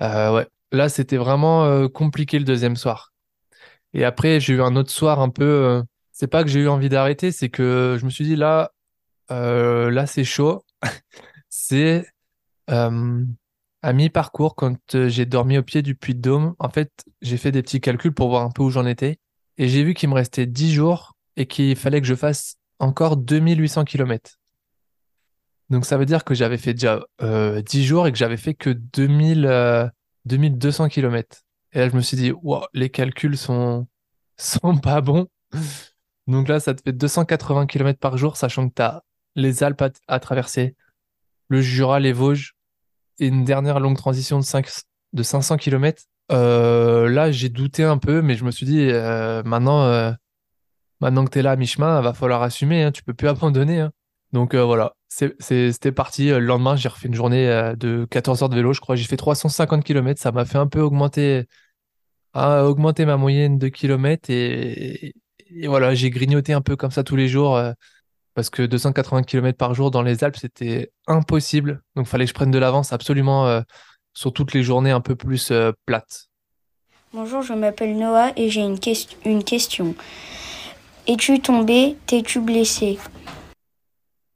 Ouais, 0.00 0.46
là, 0.72 0.88
c'était 0.88 1.18
vraiment 1.18 1.88
compliqué 1.88 2.38
le 2.38 2.44
deuxième 2.44 2.76
soir. 2.76 3.12
Et 3.92 4.04
après, 4.04 4.40
j'ai 4.40 4.54
eu 4.54 4.62
un 4.62 4.76
autre 4.76 4.90
soir 4.90 5.20
un 5.20 5.28
peu. 5.28 5.82
c'est 6.12 6.26
pas 6.28 6.42
que 6.42 6.48
j'ai 6.50 6.60
eu 6.60 6.68
envie 6.68 6.88
d'arrêter, 6.88 7.32
c'est 7.32 7.50
que 7.50 7.98
je 8.00 8.04
me 8.06 8.10
suis 8.10 8.24
dit 8.24 8.36
là, 8.36 8.72
là, 9.28 10.06
c'est 10.06 10.24
chaud. 10.24 10.64
C'est 11.52 12.06
à 13.82 13.92
mi-parcours, 13.92 14.54
quand 14.54 14.94
euh, 14.94 15.08
j'ai 15.08 15.26
dormi 15.26 15.58
au 15.58 15.62
pied 15.62 15.82
du 15.82 15.94
Puy 15.94 16.14
de 16.14 16.20
Dôme, 16.20 16.54
en 16.58 16.68
fait, 16.68 16.90
j'ai 17.22 17.36
fait 17.36 17.52
des 17.52 17.62
petits 17.62 17.80
calculs 17.80 18.12
pour 18.12 18.28
voir 18.28 18.42
un 18.42 18.50
peu 18.50 18.62
où 18.62 18.70
j'en 18.70 18.86
étais. 18.86 19.18
Et 19.58 19.68
j'ai 19.68 19.84
vu 19.84 19.94
qu'il 19.94 20.08
me 20.08 20.14
restait 20.14 20.46
10 20.46 20.72
jours 20.72 21.14
et 21.36 21.46
qu'il 21.46 21.76
fallait 21.76 22.00
que 22.00 22.06
je 22.06 22.14
fasse 22.14 22.56
encore 22.78 23.16
2800 23.16 23.84
km. 23.84 24.38
Donc 25.70 25.84
ça 25.84 25.96
veut 25.96 26.06
dire 26.06 26.24
que 26.24 26.34
j'avais 26.34 26.58
fait 26.58 26.74
déjà 26.74 27.00
euh, 27.22 27.62
10 27.62 27.84
jours 27.84 28.06
et 28.06 28.12
que 28.12 28.18
j'avais 28.18 28.36
fait 28.36 28.54
que 28.54 28.70
2000, 28.70 29.46
euh, 29.46 29.88
2200 30.24 30.88
km. 30.88 31.42
Et 31.72 31.78
là, 31.78 31.88
je 31.88 31.96
me 31.96 32.00
suis 32.00 32.16
dit, 32.16 32.32
wow, 32.32 32.64
les 32.74 32.90
calculs 32.90 33.36
sont, 33.36 33.86
sont 34.36 34.76
pas 34.78 35.00
bons. 35.00 35.28
Donc 36.26 36.48
là, 36.48 36.60
ça 36.60 36.74
te 36.74 36.82
fait 36.82 36.92
280 36.92 37.66
km 37.66 37.98
par 37.98 38.16
jour, 38.16 38.36
sachant 38.36 38.68
que 38.68 38.74
tu 38.74 38.82
as 38.82 39.02
les 39.36 39.62
Alpes 39.62 39.84
à 40.08 40.20
traverser, 40.20 40.74
le 41.48 41.60
Jura, 41.60 42.00
les 42.00 42.12
Vosges, 42.12 42.54
une 43.26 43.44
dernière 43.44 43.80
longue 43.80 43.96
transition 43.96 44.38
de, 44.38 44.44
5, 44.44 44.66
de 45.12 45.22
500 45.22 45.56
km. 45.56 46.02
Euh, 46.32 47.08
là, 47.08 47.32
j'ai 47.32 47.48
douté 47.48 47.84
un 47.84 47.98
peu, 47.98 48.22
mais 48.22 48.34
je 48.34 48.44
me 48.44 48.50
suis 48.50 48.66
dit, 48.66 48.88
euh, 48.90 49.42
maintenant, 49.44 49.84
euh, 49.84 50.12
maintenant 51.00 51.24
que 51.24 51.30
tu 51.30 51.38
es 51.40 51.42
là 51.42 51.52
à 51.52 51.56
mi-chemin, 51.56 52.00
va 52.00 52.14
falloir 52.14 52.42
assumer, 52.42 52.82
hein, 52.82 52.92
tu 52.92 53.02
peux 53.02 53.14
plus 53.14 53.28
abandonner. 53.28 53.80
hein. 53.80 53.92
Donc 54.32 54.54
voilà, 54.54 54.94
c'était 55.08 55.92
parti. 55.92 56.28
Le 56.28 56.38
lendemain, 56.38 56.76
j'ai 56.76 56.88
refait 56.88 57.08
une 57.08 57.14
journée 57.14 57.72
de 57.76 58.06
14 58.08 58.42
heures 58.44 58.48
de 58.48 58.54
vélo, 58.54 58.72
je 58.72 58.80
crois. 58.80 58.94
J'ai 58.94 59.06
fait 59.06 59.16
350 59.16 59.82
km, 59.82 60.20
ça 60.20 60.30
m'a 60.30 60.44
fait 60.44 60.58
un 60.58 60.68
peu 60.68 60.80
augmenter, 60.80 61.46
augmenter 62.34 63.06
ma 63.06 63.16
moyenne 63.16 63.58
de 63.58 63.66
kilomètres 63.66 64.30
et, 64.30 65.14
et 65.50 65.66
voilà, 65.66 65.96
j'ai 65.96 66.10
grignoté 66.10 66.52
un 66.52 66.60
peu 66.60 66.76
comme 66.76 66.92
ça 66.92 67.02
tous 67.02 67.16
les 67.16 67.26
jours 67.26 67.60
parce 68.34 68.50
que 68.50 68.62
280 68.62 69.22
km 69.22 69.56
par 69.58 69.74
jour 69.74 69.90
dans 69.90 70.02
les 70.02 70.22
Alpes, 70.24 70.36
c'était 70.36 70.92
impossible. 71.06 71.82
Donc, 71.96 72.06
il 72.06 72.08
fallait 72.10 72.24
que 72.24 72.28
je 72.30 72.34
prenne 72.34 72.50
de 72.50 72.58
l'avance 72.58 72.92
absolument 72.92 73.46
euh, 73.46 73.60
sur 74.14 74.32
toutes 74.32 74.52
les 74.54 74.62
journées 74.62 74.90
un 74.90 75.00
peu 75.00 75.16
plus 75.16 75.50
euh, 75.50 75.72
plates. 75.86 76.26
Bonjour, 77.12 77.42
je 77.42 77.52
m'appelle 77.54 77.96
Noah 77.98 78.32
et 78.36 78.50
j'ai 78.50 78.60
une, 78.62 78.78
ques- 78.78 79.16
une 79.24 79.42
question. 79.42 79.94
Es-tu 81.08 81.40
tombé? 81.40 81.96
T'es-tu 82.06 82.40
blessé? 82.40 82.98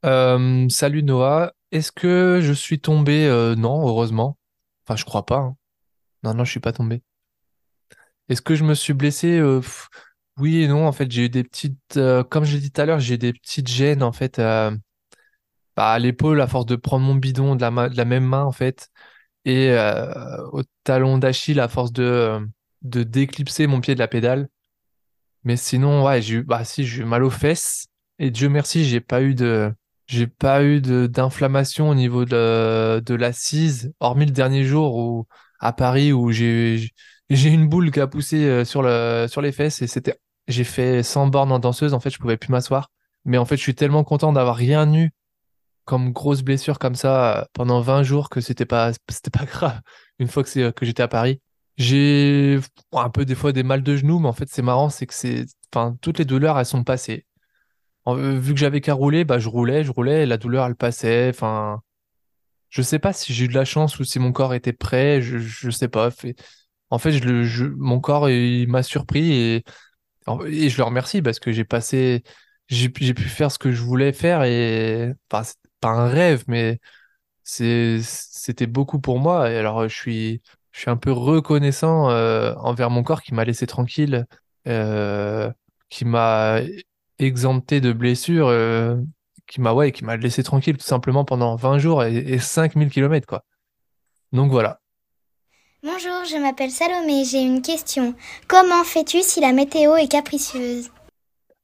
Euh, 0.05 0.69
salut 0.69 1.03
Noah, 1.03 1.53
est-ce 1.73 1.93
que 1.93 2.41
je 2.43 2.53
suis 2.53 2.81
tombé? 2.81 3.27
Non, 3.57 3.87
heureusement. 3.87 4.37
Enfin, 4.87 4.97
je 4.97 5.05
crois 5.05 5.25
pas. 5.25 5.37
hein. 5.39 5.57
Non, 6.25 6.35
non, 6.35 6.45
je 6.45 6.51
suis 6.51 6.61
pas 6.61 6.73
tombé. 6.73 7.03
Est-ce 8.29 8.43
que 8.43 8.55
je 8.55 8.65
me 8.65 8.75
suis 8.75 8.93
blessé? 8.95 9.41
Pff, 9.41 9.89
oui 10.39 10.63
et 10.63 10.69
non. 10.69 10.87
En 10.87 10.93
fait, 10.93 11.11
j'ai 11.11 11.25
eu 11.27 11.29
des 11.29 11.45
petites, 11.45 11.97
euh, 11.97 12.25
comme 12.25 12.45
je 12.45 12.55
l'ai 12.55 12.61
dit 12.61 12.71
tout 12.71 12.81
à 12.81 12.87
l'heure, 12.87 13.01
j'ai 13.01 13.15
eu 13.15 13.19
des 13.19 13.33
petites 13.33 13.69
gênes 13.69 14.03
en 14.03 14.13
fait 14.13 14.39
euh, 14.39 14.71
bah, 15.77 15.93
à 15.93 15.99
l'épaule 15.99 16.41
à 16.41 16.47
force 16.47 16.67
de 16.67 16.77
prendre 16.77 17.05
mon 17.05 17.15
bidon 17.15 17.57
de 17.57 17.63
la, 17.63 18.05
même 18.05 18.25
main 18.25 18.45
en 18.45 18.53
fait 18.53 18.89
et 19.47 19.71
euh, 19.73 20.43
au 20.53 20.63
talon 20.85 21.19
d'Achille 21.19 21.61
à 21.61 21.69
force 21.69 21.93
de, 21.93 22.41
de 22.83 23.05
d'éclipser 23.05 23.67
mon 23.69 23.81
pied 23.81 23.95
de 23.95 24.01
la 24.01 24.09
pédale. 24.09 24.49
Mais 25.45 25.57
sinon, 25.57 26.05
ouais, 26.05 26.23
j'ai 26.23 26.37
eu, 26.37 26.43
bah 26.45 26.65
si, 26.65 26.85
j'ai 26.87 27.03
eu 27.03 27.05
mal 27.05 27.23
aux 27.25 27.31
fesses 27.31 27.87
et 28.19 28.31
Dieu 28.31 28.49
merci, 28.49 28.85
j'ai 28.85 29.01
pas 29.01 29.23
eu 29.23 29.35
de, 29.35 29.73
j'ai 30.07 30.27
pas 30.27 30.65
eu 30.65 30.81
de 30.81 31.07
d'inflammation 31.07 31.91
au 31.91 31.95
niveau 31.95 32.25
de, 32.25 33.01
de 33.05 33.15
l'assise, 33.15 33.93
hormis 34.01 34.27
le 34.27 34.33
dernier 34.33 34.65
jour 34.65 35.27
à 35.61 35.73
Paris 35.73 36.13
où 36.13 36.33
j'ai 36.33 36.79
j'ai 36.79 36.91
une 37.31 37.69
boule 37.69 37.91
qui 37.91 38.01
a 38.01 38.07
poussé 38.07 38.45
euh, 38.45 38.65
sur 38.65 38.83
le 38.83 39.27
sur 39.29 39.41
les 39.41 39.53
fesses 39.53 39.83
et 39.83 39.87
c'était, 39.87 40.19
j'ai 40.49 40.65
fait 40.65 41.03
100 41.03 41.29
bornes 41.29 41.53
en 41.53 41.59
danseuse. 41.59 41.95
En 41.95 42.01
fait, 42.01 42.11
je 42.11 42.19
pouvais 42.19 42.37
plus 42.37 42.51
m'asseoir. 42.51 42.91
Mais 43.25 43.39
en 43.39 43.45
fait, 43.47 43.57
je 43.57 43.63
suis 43.63 43.75
tellement 43.75 44.05
content 44.05 44.33
d'avoir 44.33 44.57
rien 44.57 44.93
eu 44.95 45.11
comme 45.85 46.13
grosse 46.13 46.43
blessure 46.43 46.79
comme 46.79 46.95
ça 46.95 47.41
euh, 47.41 47.45
pendant 47.53 47.81
20 47.81 48.03
jours 48.05 48.31
que 48.31 48.41
c'était 48.41 48.67
pas 48.67 48.93
c'était 49.11 49.31
pas 49.31 49.45
grave 49.47 49.81
une 50.19 50.29
fois 50.29 50.43
que 50.43 50.49
c'est 50.49 50.75
que 50.75 50.87
j'étais 50.87 51.03
à 51.03 51.09
Paris. 51.09 51.41
J'ai 51.77 52.61
un 52.93 53.11
peu 53.11 53.25
des 53.25 53.35
fois 53.35 53.53
des 53.53 53.63
mal 53.65 53.83
de 53.83 53.97
genoux, 53.97 54.21
mais 54.21 54.29
en 54.29 54.33
fait 54.33 54.49
c'est 54.51 54.63
marrant, 54.63 54.91
c'est 54.91 55.07
que 55.07 55.15
c'est 55.15 55.47
enfin 55.75 55.97
toutes 56.01 56.19
les 56.19 56.25
douleurs 56.25 56.59
elles 56.59 56.67
sont 56.67 56.85
passées. 56.85 57.27
Euh, 58.07 58.39
vu 58.39 58.55
que 58.55 58.61
j'avais 58.61 58.81
qu'à 58.81 58.95
rouler, 58.95 59.25
bah 59.25 59.39
je 59.39 59.49
roulais, 59.49 59.85
je 59.85 59.91
roulais 59.93 60.27
la 60.27 60.37
douleur 60.37 60.67
elle 60.67 60.77
passait. 60.77 61.31
Enfin, 61.31 61.81
je 62.71 62.83
sais 62.83 62.99
pas 62.99 63.13
si 63.13 63.33
j'ai 63.33 63.47
eu 63.47 63.49
de 63.49 63.55
la 63.55 63.65
chance 63.65 63.99
ou 63.99 64.05
si 64.05 64.19
mon 64.19 64.33
corps 64.33 64.55
était 64.55 64.73
prêt, 64.73 65.23
je 65.23 65.39
je 65.39 65.71
sais 65.71 65.89
pas. 65.89 66.11
En 66.95 66.99
fait, 66.99 67.13
je 67.13 67.65
mon 67.77 68.01
corps 68.01 68.31
il 68.31 68.69
m'a 68.69 68.83
surpris 68.83 69.33
et 69.33 69.65
je 70.27 70.77
le 70.77 70.83
remercie 70.85 71.23
parce 71.23 71.39
que 71.39 71.53
j'ai 71.53 71.65
passé 71.65 72.23
j'ai 72.69 72.89
pu 72.89 73.05
faire 73.05 73.53
ce 73.53 73.59
que 73.59 73.73
je 73.73 73.83
voulais 73.83 74.13
faire 74.13 74.43
et 74.45 75.13
enfin 75.31 75.51
pas 75.81 75.91
un 75.91 76.09
rêve 76.09 76.45
mais 76.49 76.81
c'était 77.45 78.67
beaucoup 78.67 79.01
pour 79.01 79.19
moi. 79.19 79.51
Et 79.51 79.59
alors, 79.59 79.89
je 79.89 79.95
suis, 79.95 80.43
un 80.87 80.97
peu 80.97 81.13
reconnaissant 81.13 82.11
euh, 82.11 82.55
envers 82.57 82.91
mon 82.91 83.03
corps 83.03 83.23
qui 83.23 83.35
m'a 83.35 83.45
laissé 83.45 83.67
tranquille, 83.67 84.27
euh, 84.69 85.51
qui 85.89 86.05
m'a 86.05 86.61
exempté 87.19 87.81
de 87.81 87.93
blessures, 87.93 88.49
euh, 88.49 88.97
qui 89.47 89.61
m'a, 89.61 89.73
ouais, 89.73 89.93
qui 89.93 90.05
m'a 90.05 90.17
laissé 90.17 90.43
tranquille 90.43 90.77
tout 90.77 90.85
simplement 90.85 91.25
pendant 91.25 91.57
20 91.57 91.79
jours 91.79 92.05
et, 92.05 92.17
et 92.17 92.39
5000 92.39 92.91
kilomètres, 92.91 93.27
quoi. 93.27 93.45
Donc 94.33 94.51
voilà. 94.51 94.81
Bonjour, 95.85 96.25
je 96.25 96.41
m'appelle 96.41 96.71
Salomé, 96.71 97.27
j'ai 97.27 97.43
une 97.43 97.61
question. 97.61 98.15
Comment 98.49 98.85
fais-tu 98.85 99.21
si 99.21 99.43
la 99.43 99.53
météo 99.53 99.97
est 99.97 100.09
capricieuse 100.09 100.91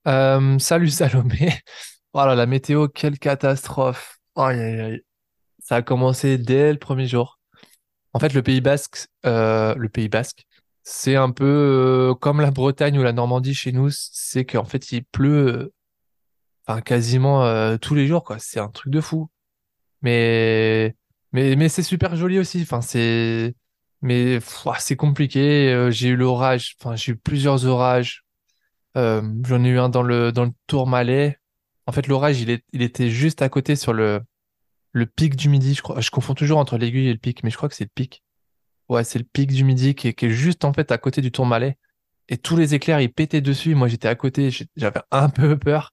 Euh, 0.06 0.58
salut 0.58 0.90
Salomé. 0.90 1.54
Voilà, 2.12 2.34
la 2.34 2.44
météo, 2.44 2.86
quelle 2.88 3.18
catastrophe. 3.18 4.18
Ça 4.36 5.76
a 5.76 5.80
commencé 5.80 6.36
dès 6.36 6.70
le 6.70 6.78
premier 6.78 7.06
jour. 7.06 7.38
En 8.12 8.18
fait, 8.18 8.34
le 8.34 8.42
Pays 8.42 8.60
Basque, 8.60 9.06
euh, 9.24 9.74
le 9.76 9.88
Pays 9.88 10.10
Basque, 10.10 10.44
c'est 10.82 11.16
un 11.16 11.30
peu 11.30 12.10
euh, 12.10 12.14
comme 12.14 12.42
la 12.42 12.50
Bretagne 12.50 12.98
ou 12.98 13.02
la 13.02 13.14
Normandie 13.14 13.54
chez 13.54 13.72
nous, 13.72 13.88
c'est 13.90 14.44
qu'en 14.44 14.66
fait, 14.66 14.92
il 14.92 15.02
pleut 15.02 15.72
quasiment 16.84 17.78
tous 17.78 17.94
les 17.94 18.06
jours, 18.06 18.22
quoi. 18.22 18.38
C'est 18.38 18.60
un 18.60 18.68
truc 18.68 18.92
de 18.92 19.00
fou. 19.00 19.30
Mais, 20.02 20.94
mais, 21.32 21.70
c'est 21.70 21.82
super 21.82 22.16
joli 22.16 22.38
aussi. 22.38 22.60
Enfin, 22.60 22.82
mais 24.02 24.38
c'est 24.78 24.96
compliqué. 24.96 25.72
Euh, 25.72 25.90
j'ai 25.90 26.08
eu 26.08 26.16
l'orage. 26.16 26.76
Enfin, 26.80 26.96
j'ai 26.96 27.12
eu 27.12 27.16
plusieurs 27.16 27.66
orages. 27.66 28.24
Euh, 28.96 29.22
j'en 29.46 29.64
ai 29.64 29.68
eu 29.68 29.78
un 29.78 29.88
dans 29.88 30.02
le, 30.02 30.32
dans 30.32 30.44
le. 30.46 31.34
En 31.86 31.92
fait, 31.92 32.06
l'orage, 32.06 32.40
il 32.40 32.82
était 32.82 33.10
juste 33.10 33.42
à 33.42 33.48
côté 33.48 33.76
sur 33.76 33.92
le, 33.92 34.22
pic 35.16 35.36
du 35.36 35.48
Midi, 35.48 35.74
je 35.74 35.82
crois. 35.82 36.00
Je 36.00 36.10
confonds 36.10 36.34
toujours 36.34 36.58
entre 36.58 36.78
l'aiguille 36.78 37.08
et 37.08 37.12
le 37.12 37.18
pic, 37.18 37.42
mais 37.44 37.50
je 37.50 37.56
crois 37.56 37.68
que 37.68 37.74
c'est 37.74 37.84
le 37.84 37.90
pic. 37.94 38.22
Ouais, 38.88 39.04
c'est 39.04 39.18
le 39.18 39.24
pic 39.24 39.52
du 39.52 39.64
Midi 39.64 39.94
qui 39.94 40.08
est, 40.08 40.30
juste 40.30 40.64
en 40.64 40.72
fait 40.72 40.92
à 40.92 40.98
côté 40.98 41.20
du 41.20 41.32
Tourmalet. 41.32 41.78
Et 42.28 42.38
tous 42.38 42.56
les 42.56 42.74
éclairs, 42.74 43.00
ils 43.00 43.12
pétaient 43.12 43.40
dessus. 43.40 43.74
Moi, 43.74 43.88
j'étais 43.88 44.08
à 44.08 44.14
côté, 44.14 44.50
j'avais 44.76 45.00
un 45.10 45.28
peu 45.30 45.58
peur. 45.58 45.92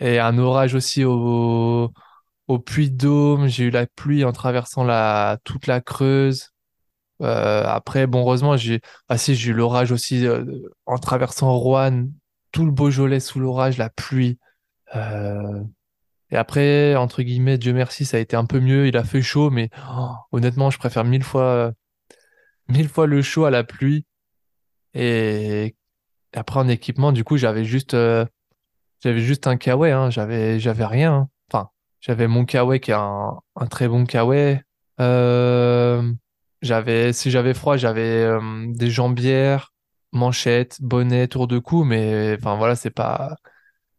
Et 0.00 0.18
un 0.20 0.38
orage 0.38 0.74
aussi 0.74 1.04
au, 1.04 1.92
au 2.48 2.58
Puy-de-Dôme. 2.58 3.48
J'ai 3.48 3.64
eu 3.64 3.70
la 3.70 3.86
pluie 3.86 4.24
en 4.24 4.32
traversant 4.32 4.86
toute 5.44 5.66
la 5.66 5.80
Creuse. 5.80 6.50
Euh, 7.22 7.64
après, 7.66 8.06
bon, 8.06 8.20
heureusement, 8.20 8.56
j'ai 8.56 8.80
ah, 9.08 9.16
j'ai 9.16 9.50
eu 9.50 9.52
l'orage 9.54 9.92
aussi 9.92 10.26
euh, 10.26 10.44
en 10.86 10.98
traversant 10.98 11.56
Roanne, 11.58 12.12
tout 12.52 12.64
le 12.64 12.70
Beaujolais 12.72 13.20
sous 13.20 13.40
l'orage, 13.40 13.78
la 13.78 13.90
pluie. 13.90 14.38
Euh, 14.96 15.62
et 16.30 16.36
après, 16.36 16.94
entre 16.96 17.22
guillemets, 17.22 17.58
Dieu 17.58 17.72
merci, 17.72 18.04
ça 18.04 18.18
a 18.18 18.20
été 18.20 18.36
un 18.36 18.44
peu 18.44 18.60
mieux. 18.60 18.86
Il 18.86 18.96
a 18.96 19.04
fait 19.04 19.22
chaud, 19.22 19.50
mais 19.50 19.70
oh, 19.90 20.10
honnêtement, 20.32 20.70
je 20.70 20.78
préfère 20.78 21.04
mille 21.04 21.24
fois, 21.24 21.72
mille 22.68 22.88
fois 22.88 23.06
le 23.06 23.22
chaud 23.22 23.44
à 23.46 23.50
la 23.50 23.64
pluie. 23.64 24.04
Et 24.94 25.76
après, 26.34 26.60
en 26.60 26.68
équipement, 26.68 27.12
du 27.12 27.24
coup, 27.24 27.36
j'avais 27.36 27.64
juste, 27.64 27.96
j'avais 29.02 29.20
juste 29.20 29.46
un 29.46 29.56
kawaii, 29.56 29.92
hein. 29.92 30.10
J'avais, 30.10 30.60
j'avais 30.60 30.84
rien. 30.86 31.14
hein. 31.14 31.28
Enfin, 31.50 31.70
j'avais 32.00 32.26
mon 32.28 32.44
kawaii 32.44 32.80
qui 32.80 32.90
est 32.90 32.94
un, 32.94 33.38
un 33.56 33.66
très 33.66 33.88
bon 33.88 34.04
kawaii. 34.06 34.60
Euh, 35.00 36.12
j'avais, 36.62 37.12
si 37.12 37.30
j'avais 37.30 37.54
froid, 37.54 37.76
j'avais 37.76 38.22
euh, 38.24 38.40
des 38.68 38.90
jambières, 38.90 39.72
manchettes, 40.12 40.78
bonnet, 40.80 41.28
tour 41.28 41.48
de 41.48 41.58
cou, 41.58 41.84
mais 41.84 42.36
enfin 42.38 42.56
voilà, 42.56 42.76
c'est 42.76 42.90
pas, 42.90 43.36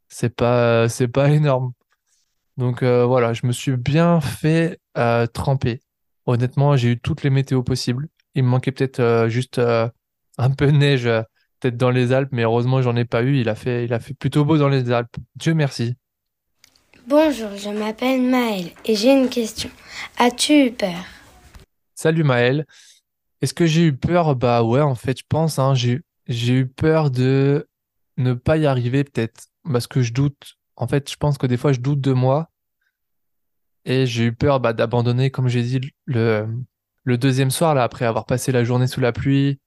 c'est 0.09 0.35
pas, 0.35 0.89
c'est 0.89 1.07
pas 1.07 1.29
énorme. 1.31 1.73
Donc 2.57 2.83
euh, 2.83 3.05
voilà, 3.05 3.33
je 3.33 3.45
me 3.47 3.51
suis 3.51 3.77
bien 3.77 4.21
fait 4.21 4.79
euh, 4.97 5.27
tremper. 5.27 5.81
Honnêtement, 6.25 6.75
j'ai 6.77 6.91
eu 6.91 6.99
toutes 6.99 7.23
les 7.23 7.29
météos 7.29 7.63
possibles. 7.63 8.07
Il 8.35 8.43
me 8.43 8.49
manquait 8.49 8.71
peut-être 8.71 9.27
juste 9.29 9.59
un 9.59 10.51
peu 10.51 10.67
de 10.67 10.77
neige, 10.77 11.05
peut-être 11.59 11.77
dans 11.77 11.89
les 11.89 12.13
Alpes, 12.13 12.29
mais 12.31 12.43
heureusement, 12.43 12.81
j'en 12.81 12.95
ai 12.95 13.05
pas 13.05 13.23
eu. 13.23 13.39
Il 13.39 13.49
a 13.49 13.55
fait, 13.55 13.85
il 13.85 13.93
a 13.93 13.99
fait 13.99 14.13
plutôt 14.13 14.45
beau 14.45 14.57
dans 14.57 14.69
les 14.69 14.91
Alpes. 14.91 15.17
Dieu 15.35 15.55
merci. 15.55 15.95
Bonjour, 17.07 17.49
je 17.57 17.69
m'appelle 17.69 18.21
Maëlle 18.21 18.69
et 18.85 18.93
j'ai 18.93 19.11
une 19.11 19.29
question. 19.29 19.71
As-tu 20.19 20.67
eu 20.67 20.71
peur? 20.71 21.18
Salut 21.99 22.23
Maël. 22.23 22.65
Est-ce 23.41 23.53
que 23.53 23.65
j'ai 23.65 23.83
eu 23.87 23.93
peur? 23.93 24.33
Bah 24.37 24.63
ouais, 24.63 24.79
en 24.79 24.95
fait, 24.95 25.19
je 25.19 25.25
pense, 25.27 25.59
hein, 25.59 25.73
j'ai, 25.75 26.01
eu 26.29 26.65
peur 26.65 27.11
de 27.11 27.67
ne 28.15 28.33
pas 28.33 28.55
y 28.55 28.65
arriver, 28.65 29.03
peut-être, 29.03 29.47
parce 29.69 29.85
que 29.85 30.01
je 30.01 30.13
doute. 30.13 30.55
En 30.77 30.87
fait, 30.87 31.11
je 31.11 31.17
pense 31.17 31.37
que 31.37 31.45
des 31.45 31.57
fois, 31.57 31.73
je 31.73 31.81
doute 31.81 31.99
de 31.99 32.13
moi 32.13 32.51
et 33.83 34.05
j'ai 34.05 34.27
eu 34.27 34.33
peur 34.33 34.61
bah, 34.61 34.71
d'abandonner, 34.71 35.29
comme 35.29 35.49
j'ai 35.49 35.61
dit, 35.61 35.91
le, 36.05 36.47
deuxième 37.05 37.51
soir, 37.51 37.75
là, 37.75 37.83
après 37.83 38.05
avoir 38.05 38.25
passé 38.25 38.53
la 38.53 38.63
journée 38.63 38.87
sous 38.87 39.01
la 39.01 39.11
pluie. 39.11 39.59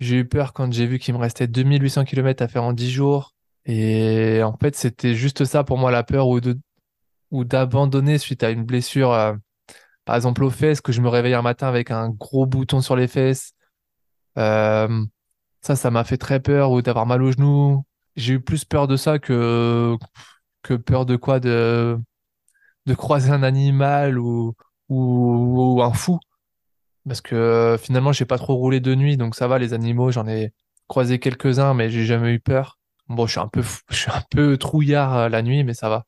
J'ai 0.00 0.16
eu 0.16 0.28
peur 0.28 0.52
quand 0.52 0.70
j'ai 0.70 0.86
vu 0.86 0.98
qu'il 0.98 1.14
me 1.14 1.18
restait 1.18 1.46
2800 1.46 2.04
km 2.04 2.42
à 2.42 2.48
faire 2.48 2.64
en 2.64 2.74
10 2.74 2.90
jours. 2.90 3.34
Et 3.64 4.42
en 4.42 4.54
fait, 4.58 4.76
c'était 4.76 5.14
juste 5.14 5.46
ça 5.46 5.64
pour 5.64 5.78
moi, 5.78 5.90
la 5.90 6.02
peur 6.02 6.28
ou 6.28 7.44
d'abandonner 7.44 8.18
suite 8.18 8.42
à 8.42 8.50
une 8.50 8.64
blessure, 8.64 9.12
euh, 9.12 9.34
par 10.04 10.16
exemple 10.16 10.44
aux 10.44 10.50
fesses, 10.50 10.80
que 10.80 10.92
je 10.92 11.00
me 11.00 11.08
réveille 11.08 11.34
un 11.34 11.42
matin 11.42 11.68
avec 11.68 11.90
un 11.90 12.10
gros 12.10 12.46
bouton 12.46 12.80
sur 12.80 12.96
les 12.96 13.08
fesses. 13.08 13.52
Euh, 14.38 15.04
ça, 15.62 15.76
ça 15.76 15.90
m'a 15.90 16.04
fait 16.04 16.18
très 16.18 16.40
peur, 16.40 16.72
ou 16.72 16.82
d'avoir 16.82 17.06
mal 17.06 17.22
aux 17.22 17.32
genoux. 17.32 17.84
J'ai 18.16 18.34
eu 18.34 18.40
plus 18.40 18.64
peur 18.64 18.88
de 18.88 18.96
ça 18.96 19.18
que, 19.18 19.96
peur 20.86 21.06
de 21.06 21.16
quoi? 21.16 21.40
De, 21.40 21.98
croiser 22.96 23.30
un 23.30 23.42
animal 23.42 24.18
ou, 24.18 24.54
un 25.82 25.92
fou. 25.92 26.18
Parce 27.06 27.20
que 27.20 27.78
finalement, 27.80 28.12
j'ai 28.12 28.26
pas 28.26 28.38
trop 28.38 28.56
roulé 28.56 28.80
de 28.80 28.94
nuit, 28.94 29.16
donc 29.16 29.34
ça 29.34 29.48
va, 29.48 29.58
les 29.58 29.72
animaux, 29.74 30.10
j'en 30.10 30.26
ai 30.28 30.52
croisé 30.88 31.18
quelques-uns, 31.18 31.74
mais 31.74 31.90
j'ai 31.90 32.04
jamais 32.04 32.32
eu 32.34 32.40
peur. 32.40 32.78
Bon, 33.08 33.26
je 33.26 33.32
suis 33.32 33.40
un 33.40 33.48
peu, 33.48 33.62
fou- 33.62 33.80
je 33.90 33.96
suis 33.96 34.10
un 34.10 34.22
peu 34.30 34.56
trouillard 34.58 35.16
euh, 35.16 35.28
la 35.28 35.42
nuit, 35.42 35.64
mais 35.64 35.74
ça 35.74 35.88
va. 35.88 36.06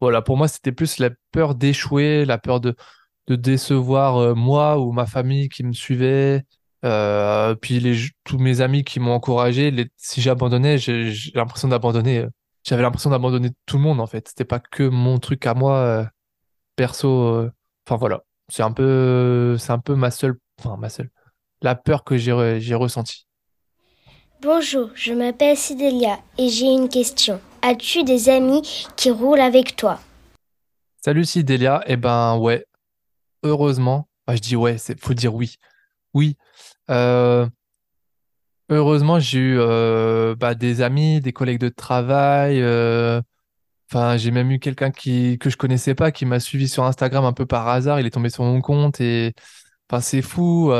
Voilà, 0.00 0.22
pour 0.22 0.36
moi, 0.36 0.48
c'était 0.48 0.72
plus 0.72 0.98
la 0.98 1.10
peur 1.32 1.54
d'échouer, 1.54 2.24
la 2.24 2.38
peur 2.38 2.60
de, 2.60 2.76
de 3.32 3.36
décevoir 3.36 4.16
euh, 4.18 4.34
moi 4.34 4.78
ou 4.78 4.92
ma 4.92 5.06
famille 5.06 5.48
qui 5.48 5.64
me 5.64 5.72
suivait, 5.72 6.44
euh, 6.84 7.54
puis 7.54 7.80
les, 7.80 7.96
tous 8.24 8.38
mes 8.38 8.60
amis 8.60 8.84
qui 8.84 9.00
m'ont 9.00 9.12
encouragé. 9.14 9.70
Les, 9.70 9.88
si 9.96 10.20
j'abandonnais, 10.20 10.78
j'ai 10.78 11.12
l'impression 11.34 11.68
d'abandonner. 11.68 12.18
euh, 12.18 12.28
j'avais 12.64 12.82
l'impression 12.82 13.10
d'abandonner 13.10 13.50
tout 13.66 13.76
le 13.76 13.82
monde, 13.82 14.00
en 14.00 14.06
fait. 14.06 14.28
C'était 14.28 14.44
pas 14.44 14.60
que 14.60 14.84
mon 14.84 15.18
truc 15.18 15.46
à 15.46 15.54
moi, 15.54 16.08
perso. 16.76 17.48
Enfin, 17.86 17.96
voilà. 17.96 18.22
C'est 18.48 18.62
un 18.62 18.72
peu, 18.72 19.56
c'est 19.58 19.72
un 19.72 19.78
peu 19.78 19.94
ma 19.94 20.10
seule, 20.10 20.36
enfin, 20.60 20.76
ma 20.76 20.88
seule, 20.88 21.10
la 21.62 21.74
peur 21.74 22.04
que 22.04 22.16
j'ai 22.16 22.32
re- 22.32 22.58
j'ai 22.60 22.74
ressentie. 22.74 23.26
Bonjour, 24.42 24.90
je 24.94 25.12
m'appelle 25.14 25.56
Sidélia 25.56 26.18
et 26.36 26.48
j'ai 26.48 26.66
une 26.66 26.88
question. 26.88 27.40
As-tu 27.62 28.04
des 28.04 28.28
amis 28.28 28.62
qui 28.96 29.10
roulent 29.10 29.40
avec 29.40 29.76
toi? 29.76 30.00
Salut, 31.04 31.24
si 31.24 31.42
Delia. 31.44 31.82
Eh 31.86 31.96
ben, 31.96 32.36
ouais, 32.36 32.64
heureusement. 33.42 34.08
Bah, 34.26 34.36
je 34.36 34.40
dis 34.40 34.56
ouais, 34.56 34.78
c'est, 34.78 35.00
faut 35.00 35.14
dire 35.14 35.34
oui. 35.34 35.56
Oui. 36.14 36.36
Euh, 36.90 37.48
Heureusement, 38.68 39.18
j'ai 39.20 39.38
eu 39.38 39.56
euh, 39.58 40.34
bah, 40.34 40.54
des 40.54 40.80
amis, 40.80 41.20
des 41.20 41.32
collègues 41.32 41.58
de 41.60 41.68
travail. 41.68 42.60
euh, 42.62 43.20
j'ai 44.18 44.30
même 44.30 44.50
eu 44.52 44.58
quelqu'un 44.60 44.90
qui 44.90 45.38
que 45.38 45.50
je 45.50 45.56
connaissais 45.58 45.94
pas 45.94 46.12
qui 46.12 46.26
m'a 46.26 46.40
suivi 46.40 46.68
sur 46.68 46.84
Instagram 46.84 47.24
un 47.24 47.32
peu 47.34 47.46
par 47.46 47.68
hasard. 47.68 48.00
Il 48.00 48.06
est 48.06 48.10
tombé 48.10 48.30
sur 48.30 48.44
mon 48.44 48.60
compte 48.62 49.00
et 49.00 49.34
c'est 50.00 50.22
fou. 50.22 50.72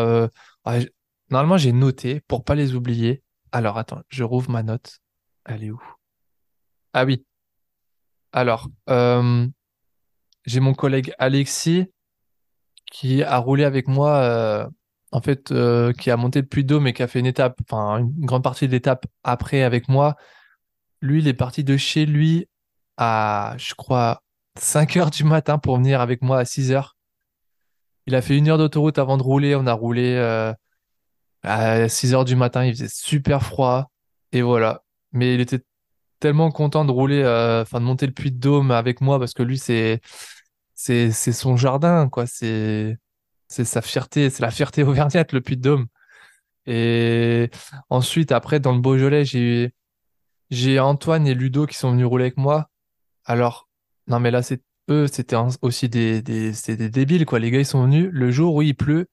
j- 0.81 0.89
Normalement, 1.31 1.57
j'ai 1.59 1.73
noté 1.73 2.21
pour 2.29 2.45
pas 2.45 2.55
les 2.55 2.75
oublier. 2.75 3.23
Alors, 3.53 3.79
attends, 3.79 4.03
je 4.09 4.25
rouvre 4.25 4.51
ma 4.51 4.63
note. 4.63 5.01
Elle 5.47 5.65
est 5.65 5.71
où? 5.71 5.83
Ah 6.93 7.05
oui. 7.05 7.25
Alors, 8.33 8.69
j'ai 10.45 10.61
mon 10.61 10.75
collègue 10.75 11.13
Alexis 11.19 11.87
qui 12.93 13.23
a 13.25 13.39
roulé 13.39 13.65
avec 13.65 13.89
moi. 13.89 14.19
euh, 14.19 14.69
en 15.13 15.21
fait, 15.21 15.53
euh, 15.53 15.93
qui 15.93 16.11
a 16.11 16.17
monté 16.17 16.41
le 16.41 16.47
Puy-de-Dôme 16.47 16.87
et 16.87 16.93
qui 16.95 17.03
a 17.03 17.09
fait 17.09 17.21
une 17.21 17.27
étape, 17.27 17.61
enfin 17.71 17.99
une 17.99 18.27
grande 18.27 18.43
partie 18.45 18.67
de 18.67 18.73
l'étape 18.73 19.07
après 19.25 19.63
avec 19.63 19.89
moi. 19.89 20.17
Lui, 21.03 21.21
il 21.21 21.29
est 21.29 21.35
parti 21.35 21.65
de 21.65 21.77
chez 21.77 22.07
lui 22.07 22.49
à, 22.99 23.55
je 23.59 23.75
crois, 23.75 24.23
5 24.59 24.97
heures 24.97 25.11
du 25.11 25.25
matin 25.25 25.59
pour 25.59 25.77
venir 25.79 26.01
avec 26.01 26.23
moi 26.23 26.39
à 26.39 26.45
6 26.47 26.73
heures. 26.73 26.97
Il 28.07 28.15
a 28.15 28.23
fait 28.23 28.37
une 28.39 28.49
heure 28.49 28.59
d'autoroute 28.59 28.99
avant 28.99 29.17
de 29.19 29.23
rouler. 29.23 29.55
On 29.57 29.67
a 29.67 29.73
roulé 29.75 30.15
euh, 30.17 30.53
à 31.43 31.89
6 31.89 32.15
heures 32.15 32.25
du 32.25 32.37
matin. 32.37 32.65
Il 32.65 32.75
faisait 32.75 32.89
super 32.89 33.43
froid. 33.45 33.91
Et 34.33 34.43
voilà. 34.43 34.83
Mais 35.13 35.35
il 35.35 35.41
était 35.41 35.61
tellement 36.21 36.51
content 36.51 36.85
de 36.85 36.91
rouler, 36.93 37.23
enfin 37.63 37.81
de 37.81 37.85
monter 37.85 38.07
le 38.07 38.13
Puy-de-Dôme 38.13 38.71
avec 38.71 39.01
moi 39.01 39.19
parce 39.19 39.35
que 39.35 39.43
lui, 39.43 39.59
c'est, 39.59 40.01
c'est, 40.83 41.33
son 41.33 41.57
jardin, 41.57 42.09
quoi. 42.09 42.27
C'est, 42.27 42.99
sa 43.49 43.83
fierté. 43.83 44.31
C'est 44.31 44.43
la 44.43 44.51
fierté 44.51 44.83
auvergnate, 44.83 45.33
le 45.33 45.41
Puy-de-Dôme. 45.41 45.87
Et 46.67 47.51
ensuite, 47.91 48.33
après, 48.33 48.61
dans 48.61 48.73
le 48.73 48.81
Beaujolais, 48.81 49.25
j'ai, 49.25 49.73
j'ai 50.51 50.81
Antoine 50.81 51.27
et 51.27 51.35
Ludo 51.35 51.67
qui 51.67 51.77
sont 51.77 51.93
venus 51.93 52.07
rouler 52.07 52.25
avec 52.25 52.37
moi. 52.37 52.69
Alors, 53.25 53.69
non, 54.09 54.21
mais 54.21 54.31
là, 54.31 54.43
c'est 54.43 54.63
eux, 54.91 55.07
c'était 55.07 55.37
aussi 55.63 55.89
des, 55.89 56.23
des, 56.23 56.53
des 56.53 56.91
débiles, 56.91 57.27
quoi. 57.27 57.39
Les 57.39 57.51
gars, 57.51 57.61
ils 57.61 57.67
sont 57.67 57.85
venus 57.85 58.09
le 58.13 58.31
jour 58.31 58.55
où 58.57 58.63
il 58.63 58.75
pleut. 58.75 59.07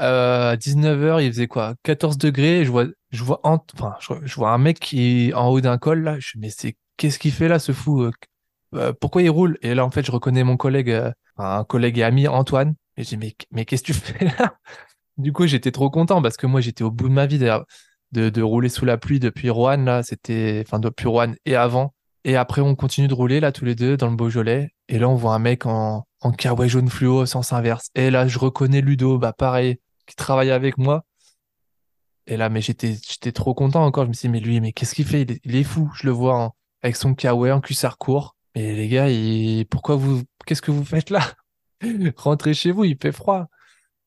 Euh, 0.00 0.52
à 0.52 0.56
19h, 0.56 1.22
il 1.22 1.32
faisait 1.32 1.48
quoi? 1.48 1.74
14 1.82 2.18
degrés. 2.18 2.64
Je 2.64 2.70
vois, 2.70 2.86
je 3.10 3.24
je, 3.24 4.34
vois 4.34 4.50
un 4.50 4.58
mec 4.58 4.78
qui 4.80 5.28
est 5.28 5.34
en 5.34 5.48
haut 5.48 5.60
d'un 5.60 5.78
col, 5.78 6.02
là. 6.02 6.18
Je 6.20 6.38
me 6.38 6.42
dis, 6.42 6.48
mais 6.48 6.50
c'est, 6.50 6.76
qu'est-ce 6.96 7.18
qu'il 7.18 7.32
fait 7.32 7.48
là, 7.48 7.58
ce 7.58 7.72
fou? 7.72 8.10
Euh, 8.74 8.92
pourquoi 8.92 9.22
il 9.22 9.30
roule? 9.30 9.58
Et 9.62 9.74
là, 9.74 9.84
en 9.84 9.90
fait, 9.90 10.04
je 10.04 10.12
reconnais 10.12 10.44
mon 10.44 10.56
collègue, 10.56 10.90
euh, 10.90 11.12
un 11.38 11.64
collègue 11.64 11.98
et 11.98 12.04
ami, 12.04 12.28
Antoine. 12.28 12.74
Et 12.96 13.04
j'ai 13.04 13.16
dit, 13.16 13.26
mais, 13.26 13.34
mais 13.50 13.64
qu'est-ce 13.64 13.82
que 13.82 13.92
tu 13.92 13.94
fais 13.94 14.24
là? 14.24 14.54
Du 15.18 15.32
coup, 15.32 15.46
j'étais 15.46 15.72
trop 15.72 15.90
content 15.90 16.22
parce 16.22 16.38
que 16.38 16.46
moi, 16.46 16.62
j'étais 16.62 16.82
au 16.84 16.90
bout 16.90 17.08
de 17.10 17.14
ma 17.14 17.26
vie 17.26 17.38
de, 17.38 18.30
de 18.30 18.42
rouler 18.42 18.70
sous 18.70 18.86
la 18.86 18.96
pluie 18.96 19.20
depuis 19.20 19.50
Roanne, 19.50 19.84
là. 19.84 20.02
C'était, 20.02 20.62
enfin, 20.66 20.78
depuis 20.78 21.06
Roanne 21.06 21.36
et 21.44 21.54
avant. 21.54 21.94
Et 22.24 22.36
après, 22.36 22.62
on 22.62 22.74
continue 22.74 23.08
de 23.08 23.14
rouler, 23.14 23.38
là, 23.40 23.52
tous 23.52 23.66
les 23.66 23.74
deux, 23.74 23.96
dans 23.98 24.08
le 24.08 24.16
Beaujolais. 24.16 24.70
Et 24.88 24.98
là, 24.98 25.08
on 25.08 25.14
voit 25.14 25.34
un 25.34 25.38
mec 25.38 25.66
en, 25.66 26.06
en 26.22 26.32
kawaii 26.32 26.68
jaune 26.70 26.88
fluo, 26.88 27.26
sens 27.26 27.52
inverse. 27.52 27.90
Et 27.94 28.10
là, 28.10 28.26
je 28.26 28.38
reconnais 28.38 28.80
Ludo, 28.80 29.18
bah, 29.18 29.32
pareil, 29.32 29.78
qui 30.06 30.16
travaille 30.16 30.50
avec 30.50 30.78
moi. 30.78 31.04
Et 32.26 32.36
là, 32.36 32.48
mais 32.48 32.60
j'étais, 32.60 32.96
trop 33.32 33.54
content 33.54 33.84
encore. 33.84 34.04
Je 34.04 34.08
me 34.08 34.14
suis 34.14 34.28
dit, 34.28 34.32
mais 34.32 34.40
lui, 34.40 34.60
mais 34.60 34.72
qu'est-ce 34.72 34.94
qu'il 34.94 35.06
fait? 35.06 35.26
Il 35.44 35.56
est, 35.56 35.64
fou. 35.64 35.90
Je 35.94 36.06
le 36.06 36.12
vois 36.12 36.54
avec 36.82 36.96
son 36.96 37.14
kawaii 37.14 37.52
en 37.52 37.60
cuissard 37.60 37.98
court. 37.98 38.36
Mais 38.54 38.74
les 38.74 38.88
gars, 38.88 39.06
pourquoi 39.70 39.96
vous, 39.96 40.22
qu'est-ce 40.46 40.62
que 40.62 40.70
vous 40.70 40.84
faites 40.84 41.10
là? 41.10 41.20
Rentrez 42.16 42.54
chez 42.54 42.70
vous, 42.72 42.84
il 42.84 42.96
fait 43.00 43.12
froid. 43.12 43.48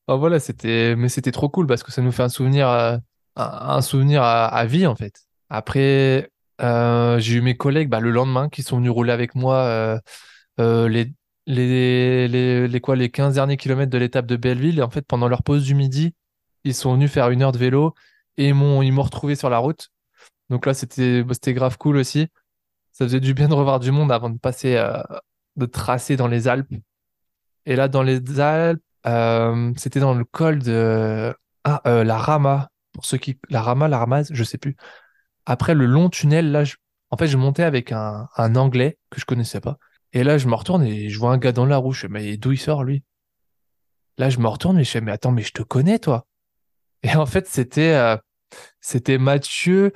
Enfin, 0.06 0.18
voilà, 0.18 0.40
c'était, 0.40 0.96
mais 0.96 1.08
c'était 1.08 1.32
trop 1.32 1.48
cool 1.48 1.66
parce 1.66 1.82
que 1.82 1.92
ça 1.92 2.02
nous 2.02 2.12
fait 2.12 2.22
un 2.22 2.28
souvenir, 2.28 2.68
euh, 2.68 2.96
un, 3.36 3.82
souvenir 3.82 4.22
à, 4.22 4.64
vie, 4.66 4.86
en 4.86 4.94
fait. 4.96 5.26
Après, 5.50 6.30
euh, 6.62 7.18
j'ai 7.18 7.36
eu 7.36 7.40
mes 7.40 7.56
collègues, 7.56 7.88
bah, 7.88 8.00
le 8.00 8.10
lendemain, 8.10 8.48
qui 8.48 8.62
sont 8.62 8.78
venus 8.78 8.92
rouler 8.92 9.12
avec 9.12 9.34
moi, 9.34 10.00
euh, 10.60 10.88
les, 10.88 11.12
les, 11.46 12.28
les, 12.28 12.68
les, 12.68 12.80
quoi, 12.80 12.96
les 12.96 13.10
15 13.10 13.34
derniers 13.34 13.56
kilomètres 13.56 13.90
de 13.90 13.98
l'étape 13.98 14.26
de 14.26 14.36
Belleville. 14.36 14.78
Et 14.78 14.82
en 14.82 14.90
fait, 14.90 15.04
pendant 15.06 15.28
leur 15.28 15.42
pause 15.42 15.64
du 15.64 15.74
midi, 15.74 16.14
ils 16.64 16.74
sont 16.74 16.94
venus 16.94 17.10
faire 17.10 17.30
une 17.30 17.42
heure 17.42 17.52
de 17.52 17.58
vélo 17.58 17.94
et 18.36 18.48
ils 18.48 18.54
m'ont, 18.54 19.02
retrouvé 19.02 19.34
sur 19.36 19.50
la 19.50 19.58
route. 19.58 19.90
Donc 20.50 20.66
là, 20.66 20.74
c'était, 20.74 21.22
bah, 21.22 21.34
c'était 21.34 21.54
grave 21.54 21.78
cool 21.78 21.96
aussi. 21.96 22.28
Ça 22.96 23.04
faisait 23.04 23.20
du 23.20 23.34
bien 23.34 23.46
de 23.46 23.52
revoir 23.52 23.78
du 23.78 23.90
monde 23.90 24.10
avant 24.10 24.30
de 24.30 24.38
passer, 24.38 24.76
euh, 24.76 25.02
de 25.56 25.66
tracer 25.66 26.16
dans 26.16 26.28
les 26.28 26.48
Alpes. 26.48 26.72
Et 27.66 27.76
là, 27.76 27.88
dans 27.88 28.02
les 28.02 28.40
Alpes, 28.40 28.82
euh, 29.06 29.70
c'était 29.76 30.00
dans 30.00 30.14
le 30.14 30.24
col 30.24 30.60
de, 30.60 31.34
Ah, 31.64 31.82
euh, 31.86 32.04
la 32.04 32.16
Rama, 32.16 32.70
pour 32.92 33.04
ceux 33.04 33.18
qui. 33.18 33.38
La 33.50 33.60
Rama, 33.60 33.88
la 33.88 33.98
Ramaz, 33.98 34.28
je 34.32 34.42
sais 34.44 34.56
plus. 34.56 34.76
Après 35.44 35.74
le 35.74 35.84
long 35.84 36.08
tunnel, 36.08 36.50
là, 36.52 36.64
en 37.10 37.18
fait, 37.18 37.26
je 37.26 37.36
montais 37.36 37.64
avec 37.64 37.92
un, 37.92 38.28
Anglais 38.38 38.96
que 39.10 39.20
je 39.20 39.26
connaissais 39.26 39.60
pas. 39.60 39.76
Et 40.14 40.24
là, 40.24 40.38
je 40.38 40.48
me 40.48 40.54
retourne 40.54 40.82
et 40.82 41.10
je 41.10 41.18
vois 41.18 41.32
un 41.32 41.38
gars 41.38 41.52
dans 41.52 41.66
la 41.66 41.76
roue. 41.76 41.92
Je 41.92 42.02
fais, 42.02 42.08
mais 42.08 42.38
d'où 42.38 42.52
il 42.52 42.58
sort, 42.58 42.82
lui? 42.82 43.04
Là, 44.16 44.30
je 44.30 44.38
me 44.38 44.48
retourne 44.48 44.78
et 44.78 44.84
je 44.84 44.90
fais, 44.90 45.02
mais 45.02 45.12
attends, 45.12 45.32
mais 45.32 45.42
je 45.42 45.52
te 45.52 45.62
connais, 45.62 45.98
toi. 45.98 46.26
Et 47.02 47.14
en 47.14 47.26
fait, 47.26 47.46
c'était 47.46 48.16
c'était 48.80 49.18
Mathieu. 49.18 49.92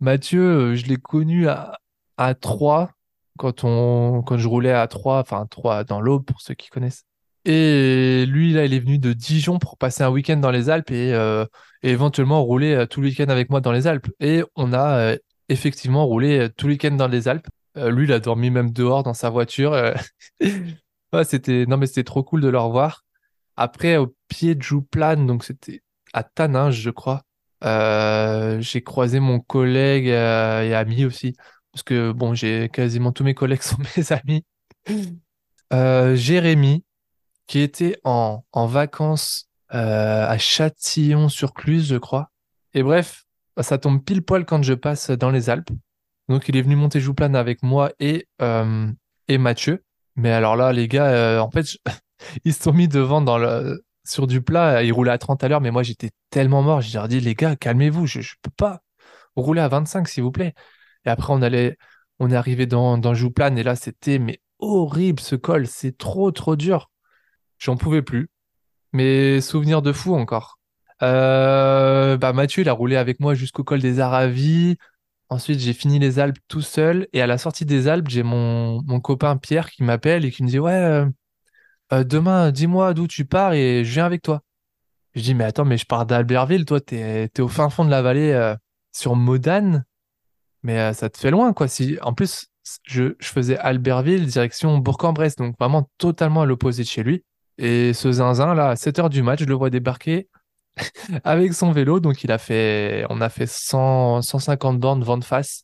Mathieu, 0.00 0.76
je 0.76 0.86
l'ai 0.86 0.98
connu 0.98 1.48
à, 1.48 1.78
à 2.16 2.34
Troyes, 2.34 2.90
quand 3.38 3.64
on, 3.64 4.22
quand 4.22 4.38
je 4.38 4.48
roulais 4.48 4.72
à 4.72 4.86
Troyes, 4.88 5.20
enfin, 5.20 5.46
Troyes 5.46 5.84
dans 5.84 6.00
l'Aube, 6.00 6.24
pour 6.24 6.40
ceux 6.40 6.54
qui 6.54 6.68
connaissent. 6.68 7.04
Et 7.46 8.26
lui, 8.26 8.52
là, 8.52 8.64
il 8.64 8.74
est 8.74 8.80
venu 8.80 8.98
de 8.98 9.12
Dijon 9.12 9.60
pour 9.60 9.78
passer 9.78 10.02
un 10.02 10.10
week-end 10.10 10.36
dans 10.36 10.50
les 10.50 10.68
Alpes 10.68 10.90
et, 10.90 11.14
euh, 11.14 11.46
éventuellement 11.84 12.42
rouler 12.42 12.74
euh, 12.74 12.86
tout 12.86 13.00
le 13.00 13.06
week-end 13.06 13.28
avec 13.28 13.50
moi 13.50 13.60
dans 13.60 13.70
les 13.70 13.86
Alpes. 13.86 14.08
Et 14.18 14.42
on 14.56 14.72
a 14.72 14.98
euh, 14.98 15.16
effectivement 15.48 16.06
roulé 16.06 16.48
tout 16.56 16.66
le 16.66 16.72
week-end 16.72 16.90
dans 16.96 17.06
les 17.06 17.28
Alpes. 17.28 17.46
Lui, 17.76 18.04
il 18.06 18.12
a 18.12 18.18
dormi 18.20 18.50
même 18.50 18.72
dehors 18.72 19.02
dans 19.04 19.14
sa 19.14 19.30
voiture. 19.30 19.76
c'était, 21.24 21.66
non, 21.66 21.76
mais 21.76 21.86
c'était 21.86 22.04
trop 22.04 22.24
cool 22.24 22.40
de 22.40 22.48
le 22.48 22.58
revoir. 22.58 23.04
Après, 23.56 23.96
au 23.96 24.14
pied 24.28 24.54
de 24.54 24.62
Jouplane, 24.62 25.26
donc 25.26 25.44
c'était 25.44 25.82
à 26.14 26.24
Taninges, 26.24 26.80
je 26.80 26.90
crois. 26.90 27.22
J'ai 27.62 28.82
croisé 28.82 29.20
mon 29.20 29.40
collègue 29.40 30.06
et 30.06 30.74
ami 30.74 31.04
aussi, 31.04 31.36
parce 31.76 31.82
que 31.84 32.10
bon, 32.10 32.32
j'ai 32.32 32.70
quasiment 32.70 33.12
tous 33.12 33.22
mes 33.22 33.34
collègues 33.34 33.60
sont 33.60 33.76
mes 33.98 34.10
amis. 34.12 34.44
Euh, 35.72 36.14
Jérémy, 36.16 36.84
qui 37.46 37.60
était 37.60 37.98
en, 38.04 38.44
en 38.52 38.66
vacances 38.66 39.48
euh, 39.74 40.26
à 40.28 40.38
Châtillon-sur-Cluse, 40.38 41.88
je 41.88 41.96
crois. 41.96 42.30
Et 42.74 42.82
bref, 42.82 43.24
ça 43.60 43.78
tombe 43.78 44.04
pile 44.04 44.22
poil 44.22 44.44
quand 44.46 44.62
je 44.62 44.74
passe 44.74 45.10
dans 45.10 45.30
les 45.30 45.50
Alpes. 45.50 45.70
Donc 46.28 46.48
il 46.48 46.56
est 46.56 46.62
venu 46.62 46.76
monter 46.76 47.00
Jouplane 47.00 47.36
avec 47.36 47.62
moi 47.62 47.92
et, 48.00 48.28
euh, 48.42 48.88
et 49.28 49.38
Mathieu. 49.38 49.84
Mais 50.16 50.32
alors 50.32 50.56
là, 50.56 50.72
les 50.72 50.88
gars, 50.88 51.42
en 51.42 51.50
fait, 51.50 51.70
je- 51.70 51.78
ils 52.44 52.54
se 52.54 52.62
sont 52.64 52.72
mis 52.72 52.88
devant 52.88 53.20
dans 53.22 53.38
le, 53.38 53.84
sur 54.04 54.26
du 54.26 54.42
plat, 54.42 54.82
ils 54.84 54.92
roulaient 54.92 55.12
à 55.12 55.18
30 55.18 55.44
à 55.44 55.48
l'heure, 55.48 55.60
mais 55.60 55.70
moi 55.72 55.82
j'étais 55.82 56.10
tellement 56.30 56.62
mort, 56.62 56.80
j'ai 56.80 56.98
leur 56.98 57.08
dit, 57.08 57.20
les 57.20 57.34
gars, 57.34 57.56
calmez-vous, 57.56 58.06
je, 58.06 58.20
je 58.22 58.34
peux 58.42 58.50
pas 58.56 58.80
rouler 59.36 59.60
à 59.62 59.68
25, 59.68 60.08
s'il 60.08 60.22
vous 60.24 60.32
plaît. 60.32 60.54
Et 61.06 61.10
après, 61.10 61.32
on 61.32 61.42
allait, 61.42 61.78
on 62.18 62.30
est 62.30 62.36
arrivé 62.36 62.66
dans, 62.66 62.98
dans 62.98 63.14
Jouplane, 63.14 63.58
et 63.58 63.62
là, 63.62 63.76
c'était, 63.76 64.18
mais 64.18 64.40
horrible 64.58 65.20
ce 65.20 65.36
col, 65.36 65.66
c'est 65.66 65.96
trop, 65.96 66.30
trop 66.32 66.56
dur. 66.56 66.90
J'en 67.58 67.76
pouvais 67.76 68.02
plus. 68.02 68.30
Mais 68.92 69.40
souvenir 69.40 69.82
de 69.82 69.92
fou 69.92 70.14
encore. 70.14 70.58
Euh, 71.02 72.16
bah 72.16 72.32
Mathieu, 72.32 72.62
il 72.62 72.68
a 72.68 72.72
roulé 72.72 72.96
avec 72.96 73.20
moi 73.20 73.34
jusqu'au 73.34 73.64
col 73.64 73.80
des 73.80 74.00
Aravis. 74.00 74.76
Ensuite, 75.28 75.60
j'ai 75.60 75.72
fini 75.72 75.98
les 75.98 76.18
Alpes 76.18 76.38
tout 76.48 76.62
seul. 76.62 77.08
Et 77.12 77.22
à 77.22 77.26
la 77.26 77.38
sortie 77.38 77.66
des 77.66 77.88
Alpes, 77.88 78.08
j'ai 78.08 78.22
mon, 78.22 78.82
copain 79.00 79.36
Pierre 79.36 79.70
qui 79.70 79.82
m'appelle 79.84 80.24
et 80.24 80.30
qui 80.30 80.42
me 80.42 80.48
dit, 80.48 80.58
ouais, 80.58 80.72
euh, 80.72 81.06
euh, 81.92 82.04
demain, 82.04 82.52
dis-moi 82.52 82.94
d'où 82.94 83.06
tu 83.06 83.24
pars 83.26 83.52
et 83.54 83.84
je 83.84 83.92
viens 83.92 84.06
avec 84.06 84.22
toi. 84.22 84.42
Je 85.14 85.22
dis, 85.22 85.34
mais 85.34 85.44
attends, 85.44 85.64
mais 85.64 85.78
je 85.78 85.86
pars 85.86 86.06
d'Albertville, 86.06 86.64
toi, 86.66 86.80
t'es, 86.80 87.28
t'es 87.28 87.42
au 87.42 87.48
fin 87.48 87.70
fond 87.70 87.84
de 87.84 87.90
la 87.90 88.02
vallée, 88.02 88.54
sur 88.92 89.16
Modane, 89.16 89.84
mais 90.66 90.78
euh, 90.80 90.92
ça 90.92 91.08
te 91.08 91.16
fait 91.16 91.30
loin, 91.30 91.52
quoi. 91.52 91.68
Si, 91.68 91.96
en 92.02 92.12
plus, 92.12 92.48
je, 92.82 93.14
je 93.20 93.28
faisais 93.28 93.56
Albertville, 93.56 94.26
direction 94.26 94.78
Bourg-en-Bresse, 94.78 95.36
donc 95.36 95.54
vraiment 95.60 95.88
totalement 95.96 96.42
à 96.42 96.46
l'opposé 96.46 96.82
de 96.82 96.88
chez 96.88 97.04
lui. 97.04 97.24
Et 97.56 97.92
ce 97.92 98.10
zinzin, 98.10 98.52
là, 98.52 98.70
à 98.70 98.76
7 98.76 98.98
heures 98.98 99.10
du 99.10 99.22
match, 99.22 99.40
je 99.40 99.44
le 99.44 99.54
vois 99.54 99.70
débarquer 99.70 100.28
avec 101.24 101.54
son 101.54 101.70
vélo, 101.70 102.00
donc 102.00 102.24
il 102.24 102.32
a 102.32 102.38
fait, 102.38 103.06
on 103.10 103.20
a 103.20 103.28
fait 103.28 103.46
100, 103.46 104.22
150 104.22 104.80
bornes 104.80 105.04
vent 105.04 105.18
de 105.18 105.24
face 105.24 105.62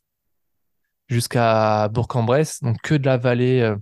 jusqu'à 1.08 1.88
Bourg-en-Bresse, 1.88 2.62
donc 2.62 2.76
que 2.80 2.94
de 2.94 3.04
la 3.04 3.16
vallée, 3.16 3.60
euh, 3.60 3.76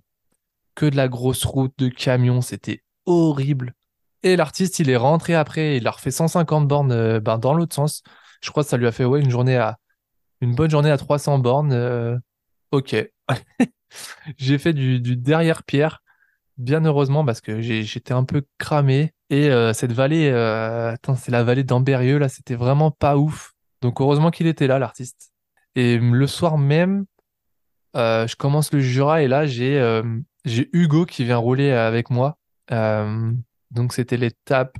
que 0.74 0.86
de 0.86 0.96
la 0.96 1.08
grosse 1.08 1.44
route 1.44 1.74
de 1.76 1.88
camions, 1.88 2.40
c'était 2.40 2.82
horrible. 3.04 3.74
Et 4.22 4.36
l'artiste, 4.36 4.78
il 4.78 4.88
est 4.88 4.96
rentré 4.96 5.34
après, 5.34 5.76
il 5.76 5.86
a 5.86 5.90
refait 5.90 6.10
150 6.10 6.66
bornes 6.66 6.92
euh, 6.92 7.20
ben, 7.20 7.36
dans 7.36 7.52
l'autre 7.52 7.74
sens. 7.74 8.02
Je 8.42 8.50
crois 8.50 8.64
que 8.64 8.70
ça 8.70 8.78
lui 8.78 8.86
a 8.86 8.92
fait 8.92 9.04
ouais, 9.04 9.20
une 9.20 9.30
journée 9.30 9.58
à 9.58 9.76
une 10.40 10.54
bonne 10.54 10.70
journée 10.70 10.90
à 10.90 10.96
300 10.98 11.38
bornes. 11.38 11.72
euh, 11.72 12.18
ok. 12.70 12.96
J'ai 14.36 14.58
fait 14.58 14.72
du, 14.72 15.00
du 15.00 15.16
derrière 15.16 15.62
Pierre, 15.64 16.02
bien 16.56 16.84
heureusement, 16.84 17.24
parce 17.24 17.40
que 17.40 17.60
j'étais 17.60 18.12
un 18.12 18.24
peu 18.24 18.42
cramé. 18.58 19.12
Et 19.30 19.50
euh, 19.50 19.72
cette 19.72 19.92
vallée, 19.92 20.30
euh, 20.30 20.94
c'est 21.16 21.30
la 21.30 21.44
vallée 21.44 21.64
d'Ambérieux, 21.64 22.18
là, 22.18 22.28
c'était 22.28 22.54
vraiment 22.54 22.90
pas 22.90 23.16
ouf. 23.16 23.54
Donc 23.80 24.00
heureusement 24.00 24.30
qu'il 24.30 24.46
était 24.46 24.66
là, 24.66 24.78
l'artiste. 24.78 25.32
Et 25.74 25.98
le 25.98 26.26
soir 26.26 26.58
même, 26.58 27.06
euh, 27.96 28.26
je 28.26 28.36
commence 28.36 28.72
le 28.72 28.80
Jura 28.80 29.22
et 29.22 29.28
là, 29.28 29.46
j'ai 29.46 29.80
Hugo 30.72 31.06
qui 31.06 31.24
vient 31.24 31.36
rouler 31.38 31.70
avec 31.72 32.10
moi. 32.10 32.38
Donc 32.70 33.92
c'était 33.92 34.16
l'étape. 34.16 34.76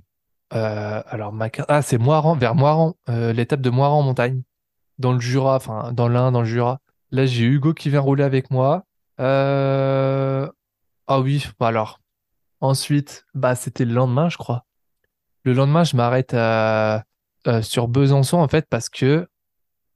alors, 0.51 1.33
ah, 1.69 1.83
c'est 1.83 1.99
Moiran, 1.99 2.35
vers 2.37 2.55
Moiran, 2.55 2.97
l'étape 3.09 3.61
de 3.61 3.71
Moiran 3.71 4.01
en 4.01 4.03
montagne, 4.03 4.43
dans 5.01 5.13
le 5.13 5.21
Jura, 5.21 5.57
enfin, 5.57 5.93
dans 5.93 6.09
l'Ain, 6.09 6.31
dans 6.33 6.41
le 6.41 6.47
Jura. 6.47 6.79
Là, 7.11 7.27
j'ai 7.27 7.45
Hugo 7.45 7.75
qui 7.75 7.91
vient 7.91 8.01
rouler 8.01 8.23
avec 8.25 8.51
moi. 8.51 8.85
Euh, 9.21 10.49
Ah 11.09 11.21
oui, 11.21 11.45
bah 11.59 11.69
alors. 11.69 12.01
Ensuite, 12.61 13.25
bah, 13.35 13.55
c'était 13.57 13.85
le 13.85 13.95
lendemain, 13.95 14.29
je 14.29 14.37
crois. 14.39 14.65
Le 15.45 15.53
lendemain, 15.55 15.85
je 15.85 15.97
m'arrête 15.97 16.35
à- 16.35 17.05
euh, 17.49 17.63
sur 17.63 17.89
Besançon, 17.89 18.37
en 18.39 18.49
fait, 18.49 18.67
parce 18.71 18.89
que 18.91 19.27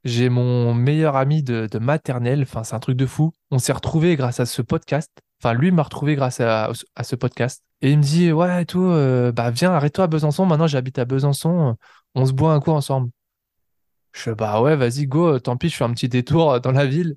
j'ai 0.04 0.28
mon 0.28 0.74
meilleur 0.74 1.16
ami 1.16 1.42
de, 1.42 1.68
maternelle, 1.78 2.42
enfin 2.42 2.64
c'est 2.64 2.74
un 2.74 2.80
truc 2.80 2.96
de 2.96 3.06
fou. 3.06 3.32
On 3.50 3.58
s'est 3.58 3.72
retrouvés 3.72 4.16
grâce 4.16 4.40
à 4.40 4.46
ce 4.46 4.62
podcast. 4.62 5.10
Enfin, 5.42 5.54
lui 5.54 5.70
m'a 5.70 5.82
retrouvé 5.82 6.14
grâce 6.16 6.40
à, 6.40 6.70
à 6.96 7.04
ce 7.04 7.16
podcast. 7.16 7.62
Et 7.82 7.92
il 7.92 7.98
me 7.98 8.02
dit, 8.02 8.32
ouais, 8.32 8.62
et 8.62 8.66
tout, 8.66 8.84
euh, 8.84 9.32
bah 9.32 9.50
viens, 9.50 9.72
arrête-toi 9.72 10.04
à 10.04 10.06
Besançon. 10.08 10.46
Maintenant, 10.46 10.66
j'habite 10.66 10.98
à 10.98 11.04
Besançon. 11.04 11.76
On 12.14 12.26
se 12.26 12.32
boit 12.32 12.52
un 12.54 12.60
coup 12.60 12.70
ensemble. 12.72 13.10
Je 14.14 14.20
fais, 14.22 14.34
bah 14.34 14.62
ouais, 14.62 14.76
vas-y, 14.76 15.06
go. 15.06 15.38
Tant 15.40 15.56
pis, 15.56 15.68
je 15.68 15.76
fais 15.76 15.84
un 15.84 15.92
petit 15.92 16.08
détour 16.08 16.52
euh, 16.52 16.60
dans 16.60 16.72
la 16.72 16.86
ville. 16.86 17.16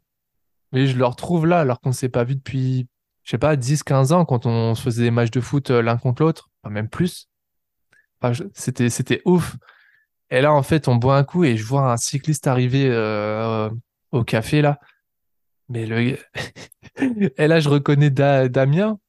Mais 0.74 0.88
je 0.88 0.98
le 0.98 1.06
retrouve 1.06 1.46
là, 1.48 1.60
alors 1.62 1.80
qu'on 1.82 1.90
ne 1.90 1.96
s'est 1.96 2.10
pas 2.10 2.24
vu 2.26 2.36
depuis, 2.36 2.88
je 3.24 3.32
sais 3.32 3.38
pas, 3.38 3.56
10, 3.56 3.84
15 3.84 4.12
ans, 4.14 4.26
quand 4.26 4.46
on 4.46 4.76
se 4.76 4.82
faisait 4.84 5.04
des 5.04 5.12
matchs 5.12 5.32
de 5.32 5.42
foot 5.42 5.72
euh, 5.72 5.82
l'un 5.82 5.98
contre 5.98 6.24
l'autre. 6.24 6.50
Même 6.70 6.90
plus. 6.90 7.30
C'était, 8.54 9.22
ouf. 9.26 9.56
Et 10.30 10.42
là, 10.42 10.54
en 10.54 10.64
fait, 10.64 10.88
on 10.88 10.96
boit 10.96 11.18
un 11.18 11.24
coup 11.24 11.44
et 11.44 11.58
je 11.58 11.64
vois 11.66 11.92
un 11.92 11.98
cycliste 11.98 12.48
arriver 12.48 12.88
euh, 12.90 13.70
au 14.12 14.24
café, 14.24 14.62
là. 14.62 14.80
Mais 15.70 15.86
le... 15.86 16.18
Et 17.38 17.48
là, 17.48 17.60
je 17.60 17.70
reconnais 17.70 18.10
Da- 18.10 18.50
Damien. 18.50 19.00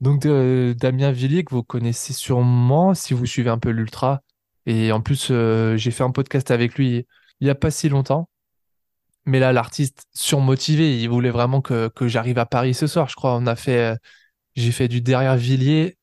Donc, 0.00 0.26
euh, 0.26 0.74
Damien 0.74 1.12
Villiers, 1.12 1.44
que 1.44 1.54
vous 1.54 1.62
connaissez 1.62 2.12
sûrement 2.12 2.94
si 2.94 3.14
vous 3.14 3.26
suivez 3.26 3.50
un 3.50 3.58
peu 3.58 3.70
l'Ultra. 3.70 4.22
Et 4.66 4.92
en 4.92 5.00
plus, 5.00 5.28
euh, 5.30 5.76
j'ai 5.76 5.90
fait 5.90 6.04
un 6.04 6.10
podcast 6.12 6.50
avec 6.50 6.76
lui 6.76 7.06
il 7.40 7.44
n'y 7.46 7.50
a 7.50 7.54
pas 7.54 7.70
si 7.70 7.88
longtemps. 7.88 8.28
Mais 9.26 9.38
là, 9.38 9.52
l'artiste 9.52 10.04
surmotivé, 10.14 11.00
il 11.00 11.08
voulait 11.08 11.30
vraiment 11.30 11.60
que, 11.60 11.88
que 11.88 12.08
j'arrive 12.08 12.38
à 12.38 12.46
Paris 12.46 12.74
ce 12.74 12.86
soir. 12.86 13.08
Je 13.08 13.14
crois 13.16 13.36
on 13.36 13.46
a 13.46 13.56
fait, 13.56 13.92
euh, 13.94 13.96
j'ai 14.56 14.72
fait 14.72 14.88
du 14.88 15.00
derrière 15.02 15.36
Villiers, 15.36 15.98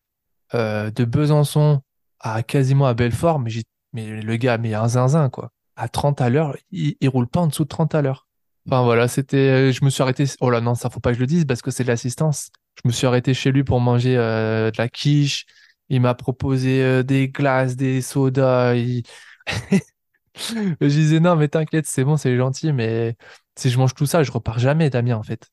euh, 0.55 0.91
de 0.91 1.05
Besançon 1.05 1.81
à 2.19 2.43
quasiment 2.43 2.87
à 2.87 2.93
Belfort, 2.93 3.39
mais, 3.39 3.51
mais 3.93 4.21
le 4.21 4.37
gars, 4.37 4.57
mais 4.57 4.73
un 4.75 4.87
zinzin, 4.89 5.29
quoi. 5.29 5.51
À 5.75 5.89
30 5.89 6.21
à 6.21 6.29
l'heure, 6.29 6.55
il, 6.71 6.95
il 7.01 7.09
roule 7.09 7.27
pas 7.27 7.41
en 7.41 7.47
dessous 7.47 7.63
de 7.65 7.69
30 7.69 7.95
à 7.95 8.01
l'heure. 8.01 8.27
Enfin 8.67 8.83
voilà, 8.83 9.07
c'était, 9.07 9.71
je 9.73 9.85
me 9.85 9.89
suis 9.91 10.03
arrêté. 10.03 10.25
Oh 10.41 10.49
là 10.49 10.61
non, 10.61 10.75
ça 10.75 10.89
faut 10.89 10.99
pas 10.99 11.11
que 11.11 11.15
je 11.15 11.21
le 11.21 11.27
dise 11.27 11.45
parce 11.45 11.61
que 11.61 11.71
c'est 11.71 11.83
de 11.83 11.89
l'assistance. 11.89 12.49
Je 12.83 12.87
me 12.89 12.93
suis 12.93 13.07
arrêté 13.07 13.33
chez 13.33 13.51
lui 13.51 13.63
pour 13.63 13.79
manger 13.81 14.17
euh, 14.17 14.71
de 14.71 14.77
la 14.77 14.89
quiche. 14.89 15.45
Il 15.89 16.01
m'a 16.01 16.15
proposé 16.15 16.83
euh, 16.83 17.03
des 17.03 17.29
glaces, 17.29 17.75
des 17.77 18.01
sodas. 18.01 18.75
il- 18.75 19.03
Je 20.81 20.87
disais 20.87 21.19
non, 21.19 21.35
mais 21.35 21.47
t'inquiète, 21.47 21.85
c'est 21.87 22.03
bon, 22.03 22.17
c'est 22.17 22.35
gentil, 22.37 22.73
mais 22.73 23.15
si 23.55 23.69
je 23.69 23.77
mange 23.77 23.93
tout 23.95 24.05
ça, 24.05 24.23
je 24.23 24.31
repars 24.31 24.59
jamais, 24.59 24.89
Damien, 24.89 25.15
en 25.17 25.23
fait. 25.23 25.47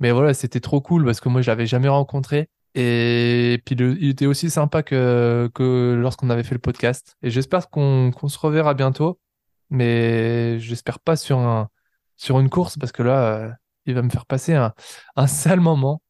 Mais 0.00 0.12
voilà, 0.12 0.34
c'était 0.34 0.60
trop 0.60 0.80
cool 0.80 1.04
parce 1.04 1.20
que 1.20 1.28
moi, 1.28 1.42
je 1.42 1.48
l'avais 1.50 1.66
jamais 1.66 1.88
rencontré. 1.88 2.50
Et 2.74 3.62
puis, 3.66 3.76
il 3.76 4.10
était 4.10 4.26
aussi 4.26 4.50
sympa 4.50 4.82
que, 4.82 5.50
que 5.54 5.96
lorsqu'on 6.00 6.30
avait 6.30 6.44
fait 6.44 6.54
le 6.54 6.60
podcast. 6.60 7.16
Et 7.22 7.30
j'espère 7.30 7.70
qu'on 7.70 8.12
se 8.28 8.38
reverra 8.38 8.74
bientôt. 8.74 9.20
Mais 9.70 10.60
j'espère 10.60 11.00
pas 11.00 11.16
sur 11.16 11.38
un, 11.38 11.70
sur 12.16 12.40
une 12.40 12.50
course 12.50 12.78
parce 12.78 12.92
que 12.92 13.02
là, 13.02 13.56
il 13.86 13.94
va 13.94 14.02
me 14.02 14.10
faire 14.10 14.26
passer 14.26 14.54
un, 14.54 14.74
un 15.16 15.26
sale 15.26 15.60
moment. 15.60 16.02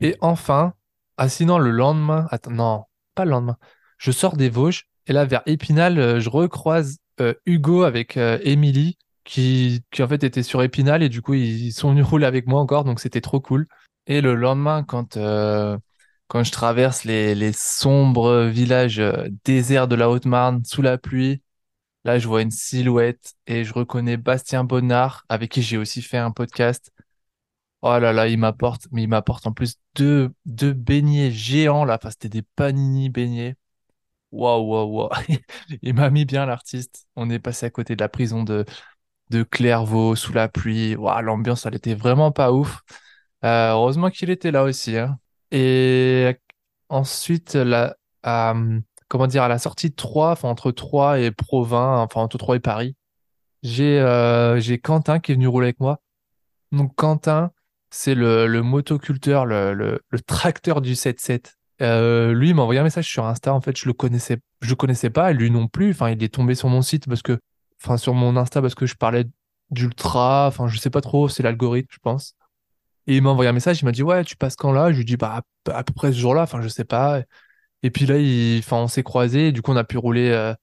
Et 0.00 0.16
enfin, 0.20 0.74
ah 1.16 1.28
sinon, 1.28 1.58
le 1.58 1.70
lendemain, 1.70 2.26
attends, 2.30 2.50
non, 2.50 2.84
pas 3.14 3.24
le 3.24 3.30
lendemain. 3.30 3.56
Je 3.98 4.10
sors 4.10 4.36
des 4.36 4.48
Vosges 4.50 4.88
et 5.06 5.12
là, 5.12 5.24
vers 5.24 5.42
Épinal, 5.46 5.98
euh, 5.98 6.20
je 6.20 6.30
recroise 6.30 6.98
euh, 7.20 7.34
Hugo 7.46 7.82
avec 7.82 8.16
euh, 8.16 8.38
Émilie 8.42 8.96
qui, 9.24 9.82
qui 9.90 10.02
en 10.02 10.08
fait 10.08 10.24
était 10.24 10.42
sur 10.42 10.62
Épinal 10.62 11.02
et 11.02 11.08
du 11.08 11.22
coup, 11.22 11.34
ils 11.34 11.72
sont 11.72 11.90
venus 11.90 12.04
rouler 12.04 12.26
avec 12.26 12.46
moi 12.46 12.60
encore, 12.60 12.84
donc 12.84 13.00
c'était 13.00 13.20
trop 13.20 13.40
cool. 13.40 13.66
Et 14.06 14.20
le 14.20 14.34
lendemain, 14.34 14.82
quand, 14.82 15.18
quand 16.28 16.44
je 16.44 16.50
traverse 16.52 17.04
les, 17.04 17.34
les 17.34 17.52
sombres 17.52 18.46
villages 18.46 19.02
déserts 19.44 19.88
de 19.88 19.94
la 19.94 20.10
Haute-Marne 20.10 20.64
sous 20.64 20.82
la 20.82 20.98
pluie, 20.98 21.42
là, 22.04 22.18
je 22.18 22.26
vois 22.28 22.42
une 22.42 22.50
silhouette 22.50 23.34
et 23.46 23.64
je 23.64 23.74
reconnais 23.74 24.16
Bastien 24.16 24.64
Bonnard, 24.64 25.24
avec 25.28 25.50
qui 25.52 25.62
j'ai 25.62 25.76
aussi 25.78 26.02
fait 26.02 26.18
un 26.18 26.32
podcast. 26.32 26.90
Oh 27.82 27.98
là 27.98 28.12
là, 28.12 28.28
il 28.28 28.38
m'apporte, 28.38 28.86
mais 28.92 29.04
il 29.04 29.08
m'apporte 29.08 29.46
en 29.46 29.52
plus 29.52 29.76
deux, 29.94 30.30
deux 30.44 30.72
beignets 30.74 31.30
géants 31.30 31.84
là. 31.84 31.96
Enfin, 31.96 32.10
c'était 32.10 32.28
des 32.28 32.42
panini 32.42 33.08
beignets. 33.08 33.56
Waouh, 34.32 34.62
waouh, 34.68 34.86
waouh. 34.96 35.10
Il 35.82 35.94
m'a 35.94 36.10
mis 36.10 36.24
bien 36.24 36.46
l'artiste. 36.46 37.06
On 37.16 37.30
est 37.30 37.38
passé 37.40 37.66
à 37.66 37.70
côté 37.70 37.96
de 37.96 38.02
la 38.02 38.08
prison 38.08 38.44
de, 38.44 38.64
de 39.30 39.42
Clairvaux 39.44 40.16
sous 40.16 40.32
la 40.32 40.48
pluie. 40.48 40.96
Waouh, 40.96 41.22
l'ambiance, 41.22 41.66
elle 41.66 41.76
était 41.76 41.94
vraiment 41.94 42.32
pas 42.32 42.52
ouf. 42.52 42.82
Euh, 43.44 43.72
heureusement 43.72 44.10
qu'il 44.10 44.30
était 44.30 44.50
là 44.52 44.64
aussi. 44.64 44.96
hein. 44.98 45.18
Et 45.52 46.36
ensuite, 46.88 47.54
la, 47.54 47.96
à, 48.22 48.54
comment 49.08 49.26
dire, 49.28 49.42
à 49.44 49.48
la 49.48 49.58
sortie 49.58 49.90
de 49.90 49.96
Troyes, 49.96 50.36
entre 50.44 50.72
Troyes 50.72 51.20
et 51.20 51.30
Provins, 51.32 51.98
entre 52.12 52.38
Troyes 52.38 52.56
et 52.56 52.60
Paris, 52.60 52.96
j'ai 53.62 54.00
euh, 54.00 54.60
Quentin 54.82 55.20
qui 55.20 55.32
est 55.32 55.36
venu 55.36 55.48
rouler 55.48 55.68
avec 55.68 55.80
moi. 55.80 56.00
Donc 56.72 56.94
Quentin, 56.96 57.52
c'est 57.90 58.14
le, 58.16 58.46
le 58.46 58.62
motoculteur, 58.62 59.46
le, 59.46 59.74
le, 59.74 60.02
le 60.10 60.20
tracteur 60.20 60.80
du 60.82 60.94
7-7. 60.96 61.54
Euh, 61.82 62.34
lui, 62.34 62.52
m'a 62.52 62.62
envoyé 62.62 62.80
un 62.80 62.84
message 62.84 63.08
sur 63.08 63.24
Insta. 63.26 63.54
En 63.54 63.60
fait, 63.60 63.76
je 63.78 63.86
le 63.86 63.92
connaissais, 63.92 64.38
je 64.60 64.74
connaissais 64.74 65.10
pas, 65.10 65.32
lui 65.32 65.50
non 65.50 65.66
plus. 65.68 65.90
Enfin, 65.90 66.10
il 66.10 66.22
est 66.22 66.34
tombé 66.34 66.54
sur 66.54 66.68
mon 66.68 66.82
site 66.82 67.06
parce 67.08 67.22
que, 67.22 67.38
enfin, 67.82 67.96
sur 67.96 68.14
mon 68.14 68.36
Insta 68.36 68.60
parce 68.60 68.74
que 68.74 68.86
je 68.86 68.94
parlais 68.96 69.24
d'ultra. 69.70 70.46
Enfin, 70.48 70.68
je 70.68 70.78
sais 70.78 70.90
pas 70.90 71.00
trop, 71.00 71.28
c'est 71.28 71.42
l'algorithme, 71.42 71.88
je 71.90 71.98
pense. 72.02 72.34
Et 73.06 73.16
il 73.16 73.22
m'a 73.22 73.30
envoyé 73.30 73.48
un 73.48 73.52
message. 73.52 73.80
Il 73.82 73.84
m'a 73.86 73.92
dit, 73.92 74.02
ouais, 74.02 74.24
tu 74.24 74.36
passes 74.36 74.56
quand 74.56 74.72
là? 74.72 74.92
Je 74.92 74.98
lui 74.98 75.04
dis, 75.04 75.16
bah, 75.16 75.42
à 75.72 75.84
peu 75.84 75.92
près 75.94 76.12
ce 76.12 76.18
jour-là. 76.18 76.42
Enfin, 76.42 76.60
je 76.62 76.68
sais 76.68 76.84
pas. 76.84 77.22
Et 77.82 77.90
puis 77.90 78.06
là, 78.06 78.16
enfin, 78.58 78.78
on 78.78 78.88
s'est 78.88 79.02
croisés. 79.02 79.52
Du 79.52 79.62
coup, 79.62 79.72
on 79.72 79.76
a 79.76 79.84
pu 79.84 79.98
rouler, 79.98 80.30
euh, 80.30 80.54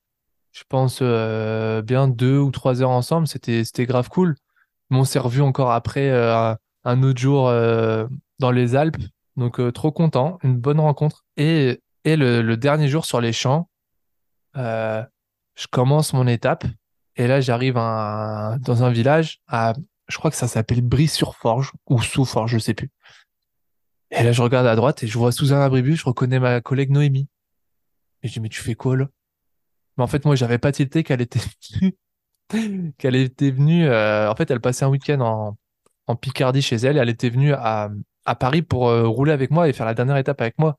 je 0.53 0.63
pense, 0.69 0.99
euh, 1.01 1.81
bien 1.81 2.07
deux 2.07 2.37
ou 2.37 2.51
trois 2.51 2.81
heures 2.81 2.91
ensemble. 2.91 3.27
C'était, 3.27 3.63
c'était 3.63 3.85
grave 3.85 4.09
cool. 4.09 4.35
Mais 4.89 4.97
on 4.97 5.03
s'est 5.03 5.19
revus 5.19 5.41
encore 5.41 5.71
après, 5.71 6.11
un 6.11 7.03
autre 7.03 7.19
jour, 7.19 7.51
dans 8.39 8.51
les 8.51 8.75
Alpes. 8.75 8.97
Donc, 9.37 9.59
euh, 9.59 9.71
trop 9.71 9.91
content. 9.91 10.39
Une 10.43 10.57
bonne 10.57 10.79
rencontre. 10.79 11.25
Et, 11.37 11.81
et 12.03 12.15
le, 12.15 12.41
le 12.41 12.57
dernier 12.57 12.87
jour 12.87 13.05
sur 13.05 13.21
les 13.21 13.33
champs, 13.33 13.69
euh, 14.57 15.03
je 15.55 15.67
commence 15.67 16.13
mon 16.13 16.27
étape. 16.27 16.65
Et 17.15 17.27
là, 17.27 17.41
j'arrive 17.41 17.75
dans 17.75 18.83
un 18.83 18.91
village 18.91 19.39
à, 19.47 19.73
je 20.07 20.17
crois 20.17 20.31
que 20.31 20.37
ça 20.37 20.47
s'appelle 20.47 20.81
Brie-sur-Forge 20.81 21.71
ou 21.87 22.01
sous-Forge, 22.01 22.51
je 22.51 22.57
sais 22.59 22.73
plus. 22.73 22.91
Et 24.11 24.23
là, 24.23 24.31
je 24.31 24.41
regarde 24.41 24.67
à 24.67 24.75
droite 24.75 25.03
et 25.03 25.07
je 25.07 25.17
vois 25.17 25.31
sous 25.31 25.53
un 25.53 25.61
abribus, 25.61 25.99
je 25.99 26.05
reconnais 26.05 26.39
ma 26.39 26.61
collègue 26.61 26.91
Noémie. 26.91 27.27
Et 28.23 28.27
je 28.27 28.33
dis, 28.33 28.39
mais 28.39 28.49
tu 28.49 28.61
fais 28.61 28.75
quoi 28.75 28.95
là? 28.95 29.07
Mais 29.97 30.03
en 30.03 30.07
fait, 30.07 30.25
moi, 30.25 30.35
j'avais 30.35 30.59
pas 30.59 30.71
tilté 30.71 31.03
qu'elle 31.03 31.21
était 31.21 31.39
venue, 32.51 32.93
qu'elle 32.97 33.15
était 33.15 33.51
venue, 33.51 33.87
euh, 33.87 34.31
en 34.31 34.35
fait, 34.35 34.49
elle 34.49 34.61
passait 34.61 34.85
un 34.85 34.89
week-end 34.89 35.19
en, 35.21 35.57
en 36.05 36.15
Picardie 36.15 36.61
chez 36.61 36.77
elle 36.77 36.97
et 36.97 36.99
elle 36.99 37.09
était 37.09 37.29
venue 37.29 37.53
à, 37.53 37.89
à 38.27 38.35
Paris 38.35 38.63
pour 38.63 38.89
euh, 38.89 39.07
rouler 39.07 39.33
avec 39.33 39.51
moi 39.51 39.69
et 39.69 39.73
faire 39.73 39.87
la 39.87 39.95
dernière 39.95 40.17
étape 40.17 40.41
avec 40.41 40.59
moi. 40.59 40.77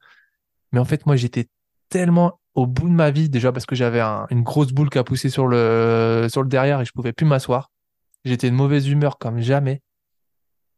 Mais 0.73 0.81
en 0.81 0.85
fait, 0.87 1.07
moi, 1.07 1.17
j'étais 1.17 1.49
tellement 1.91 2.41
au 2.55 2.67
bout 2.67 2.89
de 2.89 2.95
ma 2.95 3.11
vie, 3.11 3.29
déjà 3.31 3.53
parce 3.53 3.67
que 3.67 3.75
j'avais 3.77 4.01
un- 4.01 4.27
une 4.31 4.43
grosse 4.43 4.73
boule 4.73 4.91
qui 4.91 4.99
a 4.99 5.05
poussé 5.05 5.31
sur 5.31 5.47
le, 5.49 6.29
sur 6.31 6.43
le 6.43 6.49
derrière 6.49 6.81
et 6.81 6.85
je 6.85 6.93
pouvais 6.93 7.13
plus 7.13 7.27
m'asseoir. 7.27 7.71
J'étais 8.25 8.51
de 8.51 8.57
mauvaise 8.57 8.89
humeur 8.89 9.19
comme 9.19 9.41
jamais. 9.41 9.83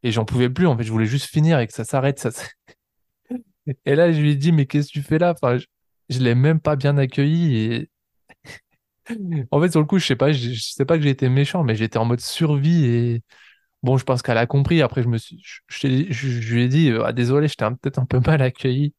Et 0.02 0.12
j'en 0.12 0.24
pouvais 0.24 0.50
plus, 0.50 0.66
en 0.66 0.76
fait, 0.76 0.84
je 0.84 0.92
voulais 0.92 1.06
juste 1.06 1.26
finir 1.26 1.58
et 1.60 1.66
que 1.66 1.72
ça 1.72 1.84
s'arrête. 1.84 2.18
Ça... 2.18 2.30
Et 3.84 3.94
là, 3.94 4.12
je 4.12 4.20
lui 4.20 4.30
ai 4.32 4.36
dit, 4.36 4.52
mais 4.52 4.66
qu'est-ce 4.66 4.88
que 4.88 4.92
tu 4.92 5.02
fais 5.02 5.18
là? 5.18 5.32
Enfin, 5.32 5.58
je, 5.58 5.66
je 6.08 6.18
l'ai 6.20 6.34
même 6.34 6.60
pas 6.60 6.76
bien 6.76 6.96
accueilli. 6.98 7.56
Et 7.56 7.90
en 9.50 9.60
fait, 9.60 9.70
sur 9.70 9.80
le 9.80 9.86
coup, 9.86 9.98
je 9.98 10.06
sais 10.06 10.16
pas, 10.16 10.32
je, 10.32 10.50
je 10.52 10.60
sais 10.72 10.84
pas 10.84 10.96
que 10.96 11.02
j'ai 11.04 11.10
été 11.10 11.28
méchant, 11.28 11.64
mais 11.64 11.74
j'étais 11.76 11.98
en 11.98 12.04
mode 12.04 12.20
survie. 12.20 12.84
Et 12.84 13.22
bon, 13.82 13.96
je 13.98 14.04
pense 14.04 14.22
qu'elle 14.22 14.38
a 14.38 14.46
compris. 14.46 14.82
Après, 14.82 15.02
je 15.02 15.08
me 15.08 15.18
suis, 15.18 15.42
je, 15.44 15.60
je, 15.68 15.88
je- 16.10 16.54
lui 16.54 16.62
ai 16.64 16.68
dit, 16.68 16.90
euh, 16.90 17.04
ah, 17.04 17.12
désolé, 17.12 17.48
j'étais 17.48 17.66
peut-être 17.70 17.98
un 17.98 18.06
peu 18.06 18.20
mal 18.26 18.42
accueilli. 18.42 18.94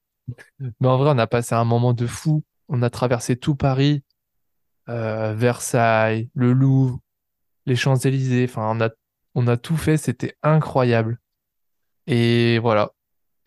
Mais 0.81 0.87
en 0.87 0.97
vrai, 0.97 1.11
on 1.15 1.17
a 1.19 1.27
passé 1.27 1.55
un 1.55 1.65
moment 1.65 1.93
de 1.93 2.07
fou. 2.07 2.43
On 2.69 2.81
a 2.83 2.89
traversé 2.91 3.37
tout 3.37 3.55
Paris, 3.55 4.03
euh, 4.89 5.33
Versailles, 5.35 6.29
le 6.35 6.53
Louvre, 6.53 6.99
les 7.67 7.75
Champs-Élysées. 7.77 8.45
Enfin, 8.49 8.71
on 8.77 8.81
a, 8.81 8.89
on 9.35 9.47
a 9.47 9.57
tout 9.57 9.77
fait. 9.77 9.97
C'était 9.97 10.35
incroyable. 10.43 11.19
Et 12.07 12.59
voilà. 12.59 12.91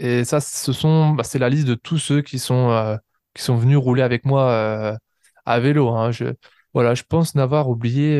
Et 0.00 0.24
ça, 0.24 0.40
ce 0.40 0.72
sont, 0.72 1.10
bah, 1.12 1.24
c'est 1.24 1.38
la 1.40 1.50
liste 1.50 1.66
de 1.68 1.74
tous 1.76 1.98
ceux 1.98 2.22
qui 2.22 2.38
sont, 2.40 2.70
euh, 2.72 2.96
qui 3.34 3.42
sont 3.42 3.56
venus 3.56 3.78
rouler 3.78 4.02
avec 4.02 4.24
moi 4.26 4.98
à 5.46 5.60
vélo. 5.60 5.90
hein. 5.90 6.10
Je, 6.12 6.26
voilà, 6.74 6.94
je 6.94 7.04
pense 7.04 7.34
n'avoir 7.34 7.68
oublié 7.70 8.18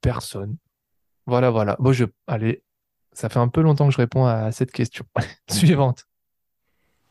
personne. 0.00 0.56
Voilà, 1.26 1.50
voilà. 1.50 1.76
Bon, 1.78 1.92
je, 1.92 2.04
allez, 2.26 2.62
ça 3.12 3.28
fait 3.28 3.38
un 3.38 3.48
peu 3.48 3.60
longtemps 3.60 3.86
que 3.86 3.92
je 3.92 3.98
réponds 3.98 4.26
à 4.26 4.52
cette 4.52 4.72
question. 4.72 5.04
Suivante. 5.50 6.06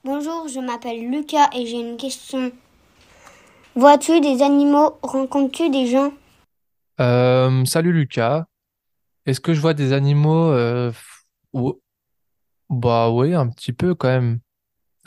Bonjour, 0.03 0.47
je 0.47 0.59
m'appelle 0.59 1.09
Lucas 1.09 1.49
et 1.53 1.65
j'ai 1.65 1.79
une 1.79 1.97
question. 1.97 2.51
Vois-tu 3.75 4.19
des 4.19 4.41
animaux? 4.41 4.97
Rencontres-tu 5.03 5.69
des 5.69 5.87
gens? 5.87 6.11
Euh, 6.99 7.63
salut 7.65 7.93
Lucas. 7.93 8.45
Est-ce 9.25 9.39
que 9.39 9.53
je 9.53 9.61
vois 9.61 9.73
des 9.73 9.93
animaux 9.93 10.51
euh, 10.51 10.91
Bah 12.69 13.09
oui, 13.11 13.33
un 13.33 13.47
petit 13.47 13.73
peu 13.73 13.95
quand 13.95 14.09
même. 14.09 14.39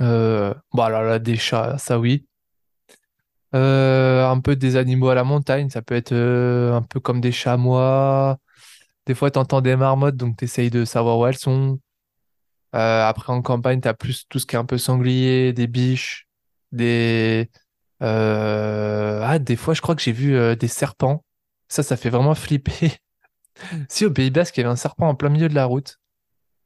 Euh, 0.00 0.54
bah 0.72 0.88
là, 0.88 1.02
là, 1.02 1.18
des 1.18 1.36
chats, 1.36 1.76
ça 1.78 1.98
oui. 1.98 2.26
Euh, 3.54 4.26
un 4.28 4.40
peu 4.40 4.56
des 4.56 4.76
animaux 4.76 5.08
à 5.08 5.14
la 5.14 5.24
montagne, 5.24 5.70
ça 5.70 5.82
peut 5.82 5.94
être 5.94 6.12
euh, 6.12 6.74
un 6.74 6.82
peu 6.82 7.00
comme 7.00 7.20
des 7.20 7.32
chamois. 7.32 8.38
Des 9.06 9.14
fois, 9.14 9.30
t'entends 9.30 9.60
des 9.60 9.76
marmottes, 9.76 10.16
donc 10.16 10.36
t'essayes 10.36 10.70
de 10.70 10.84
savoir 10.84 11.18
où 11.18 11.26
elles 11.26 11.36
sont. 11.38 11.78
Euh, 12.74 13.04
après, 13.06 13.32
en 13.32 13.42
campagne, 13.42 13.80
t'as 13.80 13.94
plus 13.94 14.26
tout 14.28 14.38
ce 14.38 14.46
qui 14.46 14.56
est 14.56 14.58
un 14.58 14.64
peu 14.64 14.78
sanglier, 14.78 15.52
des 15.52 15.66
biches, 15.68 16.26
des... 16.72 17.50
euh, 18.02 19.20
Ah, 19.24 19.38
des 19.38 19.56
fois, 19.56 19.74
je 19.74 19.80
crois 19.82 19.94
que 19.94 20.02
j'ai 20.02 20.12
vu 20.12 20.36
euh, 20.36 20.56
des 20.56 20.68
serpents. 20.68 21.24
Ça, 21.68 21.82
ça 21.82 21.96
fait 21.96 22.10
vraiment 22.10 22.34
flipper. 22.34 22.92
Si, 23.88 24.04
au 24.06 24.10
Pays 24.12 24.30
Basque, 24.30 24.56
il 24.56 24.60
y 24.60 24.64
avait 24.64 24.72
un 24.72 24.76
serpent 24.76 25.08
en 25.08 25.14
plein 25.14 25.28
milieu 25.30 25.48
de 25.48 25.54
la 25.54 25.64
route. 25.66 25.98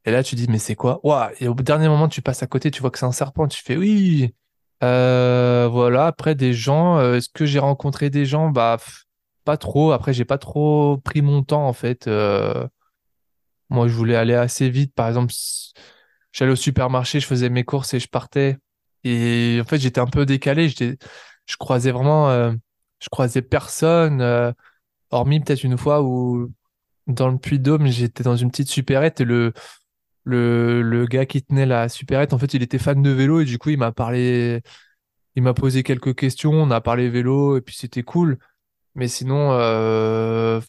Et 0.05 0.11
là, 0.11 0.23
tu 0.23 0.35
dis, 0.35 0.47
mais 0.49 0.59
c'est 0.59 0.75
quoi? 0.75 0.99
Ouah, 1.03 1.31
et 1.39 1.47
au 1.47 1.53
dernier 1.55 1.89
moment, 1.89 2.09
tu 2.09 2.21
passes 2.21 2.43
à 2.43 2.47
côté, 2.47 2.71
tu 2.71 2.81
vois 2.81 2.91
que 2.91 2.99
c'est 2.99 3.05
un 3.05 3.11
serpent, 3.13 3.47
tu 3.47 3.61
fais 3.63 3.77
oui. 3.77 4.33
Voilà, 4.81 6.07
après 6.07 6.35
des 6.35 6.53
gens, 6.53 7.01
est-ce 7.13 7.29
que 7.29 7.45
j'ai 7.45 7.59
rencontré 7.59 8.09
des 8.09 8.25
gens? 8.25 8.49
Bah, 8.49 8.77
pas 9.49 9.57
trop. 9.57 9.91
Après, 9.93 10.13
j'ai 10.13 10.25
pas 10.25 10.37
trop 10.37 10.97
pris 10.99 11.23
mon 11.23 11.43
temps, 11.43 11.67
en 11.67 11.73
fait. 11.73 12.07
Euh, 12.07 12.67
moi, 13.69 13.87
je 13.87 13.93
voulais 13.93 14.15
aller 14.15 14.35
assez 14.35 14.69
vite. 14.69 14.93
Par 14.93 15.07
exemple, 15.07 15.33
j'allais 16.31 16.51
au 16.51 16.55
supermarché, 16.55 17.19
je 17.19 17.25
faisais 17.25 17.49
mes 17.49 17.63
courses 17.63 17.95
et 17.95 17.99
je 17.99 18.07
partais. 18.07 18.57
Et 19.03 19.59
en 19.61 19.65
fait, 19.65 19.79
j'étais 19.79 20.01
un 20.01 20.07
peu 20.07 20.25
décalé. 20.27 20.69
Je 20.69 21.55
croisais 21.57 21.91
vraiment, 21.91 22.29
euh, 22.29 22.51
je 22.99 23.09
croisais 23.09 23.41
personne, 23.41 24.21
euh, 24.21 24.51
hormis 25.11 25.39
peut-être 25.39 25.63
une 25.63 25.77
fois 25.77 26.03
où, 26.03 26.51
dans 27.07 27.29
le 27.29 27.37
Puy-de-Dôme, 27.39 27.87
j'étais 27.87 28.23
dans 28.23 28.35
une 28.35 28.51
petite 28.51 28.69
supérette 28.69 29.21
et 29.21 29.25
le, 29.25 29.53
le, 30.25 30.81
le 30.83 31.05
gars 31.07 31.25
qui 31.25 31.43
tenait 31.43 31.65
la 31.65 31.89
supérette, 31.89 32.33
en 32.33 32.39
fait, 32.39 32.53
il 32.53 32.63
était 32.63 32.79
fan 32.79 33.01
de 33.01 33.09
vélo 33.11 33.41
et 33.41 33.45
du 33.45 33.57
coup, 33.57 33.71
il 33.71 33.79
m'a 33.79 33.91
parlé, 33.91 34.61
il 35.35 35.43
m'a 35.43 35.53
posé 35.55 35.83
quelques 35.83 36.15
questions, 36.15 36.53
on 36.53 36.71
a 36.71 36.81
parlé 36.81 37.09
vélo 37.09 37.57
et 37.57 37.61
puis 37.61 37.75
c'était 37.75 38.03
cool. 38.03 38.37
Mais 38.95 39.07
sinon, 39.07 39.51
euh, 39.53 40.61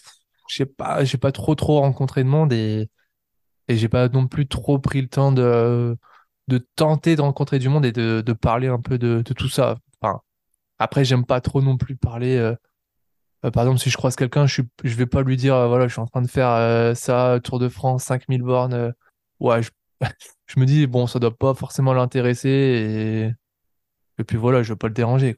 je 0.49 0.57
sais 0.57 0.67
pas, 0.67 1.05
j'ai 1.05 1.19
pas 1.19 1.33
trop 1.33 1.55
trop 1.55 1.81
rencontré 1.81 2.23
de 2.25 2.29
monde 2.29 2.53
et, 2.53 2.91
et 3.69 3.77
j'ai 3.77 3.89
pas 3.89 4.09
non 4.09 4.29
plus 4.29 4.49
trop 4.49 4.79
pris 4.79 5.03
le 5.03 5.09
temps 5.09 5.33
de, 5.33 5.97
de 6.49 6.59
tenter 6.77 7.17
de 7.17 7.23
rencontrer 7.23 7.59
du 7.61 7.69
monde 7.71 7.87
et 7.87 7.93
de, 7.93 8.23
de 8.27 8.33
parler 8.35 8.69
un 8.69 8.81
peu 8.81 8.99
de, 8.99 9.23
tout 9.23 9.49
ça. 9.49 9.79
Après, 10.79 11.05
j'aime 11.05 11.25
pas 11.27 11.41
trop 11.41 11.63
non 11.63 11.77
plus 11.77 11.97
parler. 11.97 12.37
euh, 12.37 12.55
euh, 13.45 13.51
par 13.51 13.65
exemple, 13.65 13.81
si 13.81 13.91
je 13.91 13.97
croise 13.97 14.17
quelqu'un, 14.17 14.47
je 14.47 14.63
je 14.85 14.95
vais 14.97 15.07
pas 15.07 15.23
lui 15.23 15.37
dire, 15.37 15.69
voilà, 15.69 15.89
je 15.89 15.93
suis 15.95 16.01
en 16.03 16.07
train 16.07 16.23
de 16.23 16.29
faire 16.29 16.97
ça, 16.97 17.41
Tour 17.45 17.59
de 17.59 17.69
France, 17.69 18.05
5000 18.05 18.43
bornes. 18.43 18.95
ouais, 19.41 19.63
je, 19.63 19.71
je 20.47 20.61
me 20.61 20.67
dis, 20.67 20.87
bon, 20.87 21.07
ça 21.07 21.19
doit 21.19 21.37
pas 21.37 21.55
forcément 21.55 21.93
l'intéresser 21.95 22.49
et, 22.51 23.33
et 24.21 24.25
puis 24.25 24.37
voilà, 24.37 24.63
je 24.63 24.73
vais 24.73 24.77
pas 24.79 24.89
le 24.89 24.95
déranger. 24.95 25.37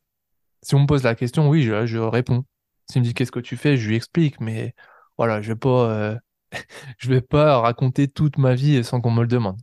Si 0.63 0.75
on 0.77 0.81
me 0.81 0.87
pose 0.87 1.05
la 1.05 1.15
question, 1.17 1.49
oui, 1.51 1.63
je, 1.65 1.87
je 1.87 1.99
réponds. 1.99 2.45
S'il 2.91 3.03
me 3.03 3.07
dit 3.07 3.15
qu'est-ce 3.15 3.33
que 3.33 3.41
tu 3.41 3.57
fais, 3.57 3.77
je 3.77 3.89
lui 3.89 3.97
explique, 3.97 4.41
mais 4.41 4.75
voilà, 5.17 5.41
je 5.41 5.49
vais 5.49 5.59
pas, 5.59 5.91
euh, 5.91 6.17
je 6.99 7.09
vais 7.09 7.21
pas 7.21 7.61
raconter 7.61 8.09
toute 8.09 8.39
ma 8.39 8.55
vie 8.55 8.83
sans 8.85 9.01
qu'on 9.01 9.11
me 9.11 9.23
le 9.23 9.29
demande. 9.29 9.59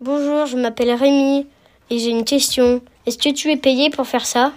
Bonjour, 0.00 0.46
je 0.46 0.56
m'appelle 0.56 0.92
Rémi 0.92 1.46
et 1.90 1.98
j'ai 1.98 2.10
une 2.10 2.24
question. 2.24 2.82
Est-ce 3.06 3.18
que 3.18 3.32
tu 3.32 3.50
es 3.50 3.56
payé 3.56 3.90
pour 3.90 4.06
faire 4.06 4.26
ça? 4.26 4.52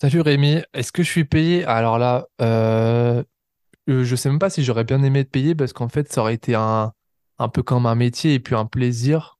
Salut 0.00 0.20
Rémi, 0.20 0.62
est-ce 0.74 0.92
que 0.92 1.02
je 1.02 1.10
suis 1.10 1.24
payé? 1.24 1.64
Alors 1.64 1.98
là, 1.98 2.26
euh, 2.40 3.22
euh, 3.88 4.04
je 4.04 4.16
sais 4.16 4.28
même 4.28 4.38
pas 4.38 4.50
si 4.50 4.62
j'aurais 4.62 4.84
bien 4.84 5.02
aimé 5.02 5.20
être 5.20 5.30
payé 5.30 5.54
parce 5.54 5.72
qu'en 5.72 5.88
fait, 5.88 6.12
ça 6.12 6.20
aurait 6.20 6.34
été 6.34 6.54
un, 6.54 6.92
un 7.38 7.48
peu 7.48 7.62
comme 7.62 7.86
un 7.86 7.94
métier 7.94 8.34
et 8.34 8.40
puis 8.40 8.54
un 8.54 8.66
plaisir. 8.66 9.38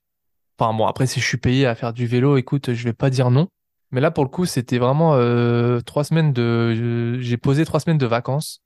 Enfin 0.59 0.75
bon, 0.75 0.87
après, 0.87 1.07
si 1.07 1.21
je 1.21 1.27
suis 1.27 1.37
payé 1.39 1.67
à 1.67 1.75
faire 1.75 1.93
du 1.93 2.07
vélo, 2.07 2.37
écoute, 2.37 2.73
je 2.73 2.85
vais 2.85 2.93
pas 2.93 3.11
dire 3.11 3.31
non. 3.31 3.49
Mais 3.91 4.01
là, 4.01 4.11
pour 4.11 4.25
le 4.25 4.31
coup, 4.31 4.45
c'était 4.47 4.79
vraiment 4.79 5.15
euh, 5.15 5.81
trois 5.81 6.05
semaines 6.05 6.33
de. 6.33 7.19
J'ai 7.21 7.37
posé 7.39 7.65
trois 7.65 7.81
semaines 7.81 7.99
de 7.99 8.07
vacances. 8.07 8.63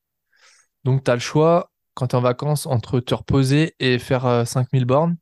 Donc, 0.85 1.05
tu 1.05 1.11
as 1.11 1.15
le 1.15 1.21
choix, 1.21 1.71
quand 1.95 2.09
tu 2.09 2.17
es 2.17 2.19
en 2.19 2.23
vacances, 2.23 2.67
entre 2.67 3.01
te 3.01 3.15
reposer 3.15 3.75
et 3.81 3.99
faire 3.99 4.27
euh, 4.27 4.45
5000 4.45 4.85
bornes. 4.87 5.17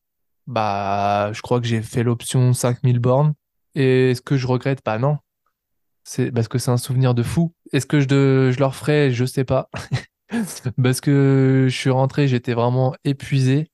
Bah, 0.47 1.33
je 1.35 1.43
crois 1.43 1.61
que 1.61 1.67
j'ai 1.67 1.83
fait 1.83 2.03
l'option 2.05 2.53
5000 2.55 3.01
bornes. 3.01 3.35
Et 3.75 4.13
est-ce 4.13 4.23
que 4.23 4.37
je 4.37 4.47
regrette? 4.47 4.81
Bah 4.85 4.99
non. 4.99 5.19
C'est 6.05 6.33
parce 6.33 6.49
que 6.49 6.59
c'est 6.59 6.71
un 6.71 6.77
souvenir 6.79 7.15
de 7.15 7.23
fou. 7.23 7.55
Est-ce 7.73 7.87
que 7.87 8.01
je, 8.01 8.07
de- 8.07 8.51
je 8.53 8.71
ferai? 8.71 9.13
Je 9.13 9.25
sais 9.25 9.45
pas. 9.45 9.71
Parce 10.83 11.01
que 11.01 11.67
je 11.69 11.77
suis 11.77 11.91
rentré, 11.91 12.29
j'étais 12.29 12.55
vraiment 12.55 12.95
épuisé. 13.05 13.69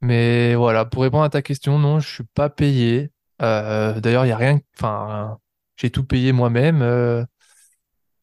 Mais 0.00 0.54
voilà, 0.54 0.84
pour 0.84 1.02
répondre 1.02 1.24
à 1.24 1.30
ta 1.30 1.42
question, 1.42 1.78
non, 1.78 2.00
je 2.00 2.08
suis 2.14 2.24
pas 2.34 2.50
payé. 2.50 3.10
Euh, 3.42 4.00
d'ailleurs, 4.00 4.24
il 4.24 4.28
y 4.28 4.32
a 4.32 4.36
rien. 4.36 4.60
Enfin, 4.76 5.38
j'ai 5.76 5.90
tout 5.90 6.04
payé 6.04 6.32
moi-même. 6.32 6.82
Euh, 6.82 7.24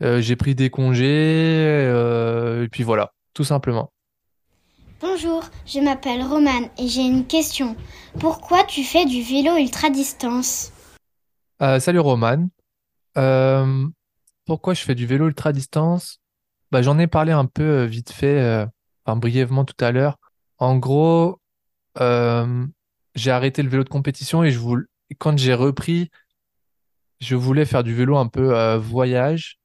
euh, 0.02 0.22
j'ai 0.22 0.36
pris 0.36 0.56
des 0.56 0.70
congés. 0.70 2.64
et 2.64 2.68
puis 2.70 2.84
voilà, 2.84 3.14
tout 3.34 3.44
simplement. 3.44 3.92
Bonjour, 5.02 5.44
je 5.66 5.80
m'appelle 5.80 6.24
Romane 6.24 6.70
et 6.78 6.88
j'ai 6.88 7.02
une 7.02 7.28
question. 7.28 7.76
Pourquoi 8.20 8.64
tu 8.64 8.84
fais 8.84 9.06
du 9.06 9.22
vélo 9.22 9.58
ultra 9.58 9.90
distance? 9.90 10.72
Salut 11.60 12.00
Roman. 12.00 12.48
Pourquoi 14.46 14.74
je 14.74 14.82
fais 14.82 14.96
du 14.96 15.06
vélo 15.06 15.28
ultra 15.28 15.54
distance? 15.54 16.20
Bah, 16.72 16.82
j'en 16.82 16.98
ai 17.00 17.08
parlé 17.08 17.32
un 17.32 17.46
peu 17.46 17.84
vite 17.84 18.12
fait, 18.12 18.66
enfin 19.06 19.18
brièvement 19.18 19.66
tout 19.66 19.76
à 19.84 19.92
l'heure. 19.92 20.18
En 20.58 20.78
gros, 20.78 21.40
j'ai 21.98 23.32
arrêté 23.32 23.62
le 23.62 23.70
vélo 23.70 23.84
de 23.84 23.90
compétition 23.90 24.44
et 24.44 24.52
je 24.52 24.60
voulais, 24.60 24.86
quand 25.16 25.38
j'ai 25.38 25.54
repris, 25.54 26.10
je 27.20 27.36
voulais 27.36 27.66
faire 27.66 27.84
du 27.84 27.94
vélo 27.94 28.18
un 28.18 28.28
peu 28.28 28.56
euh, 28.56 28.78
voyage, 28.78 29.60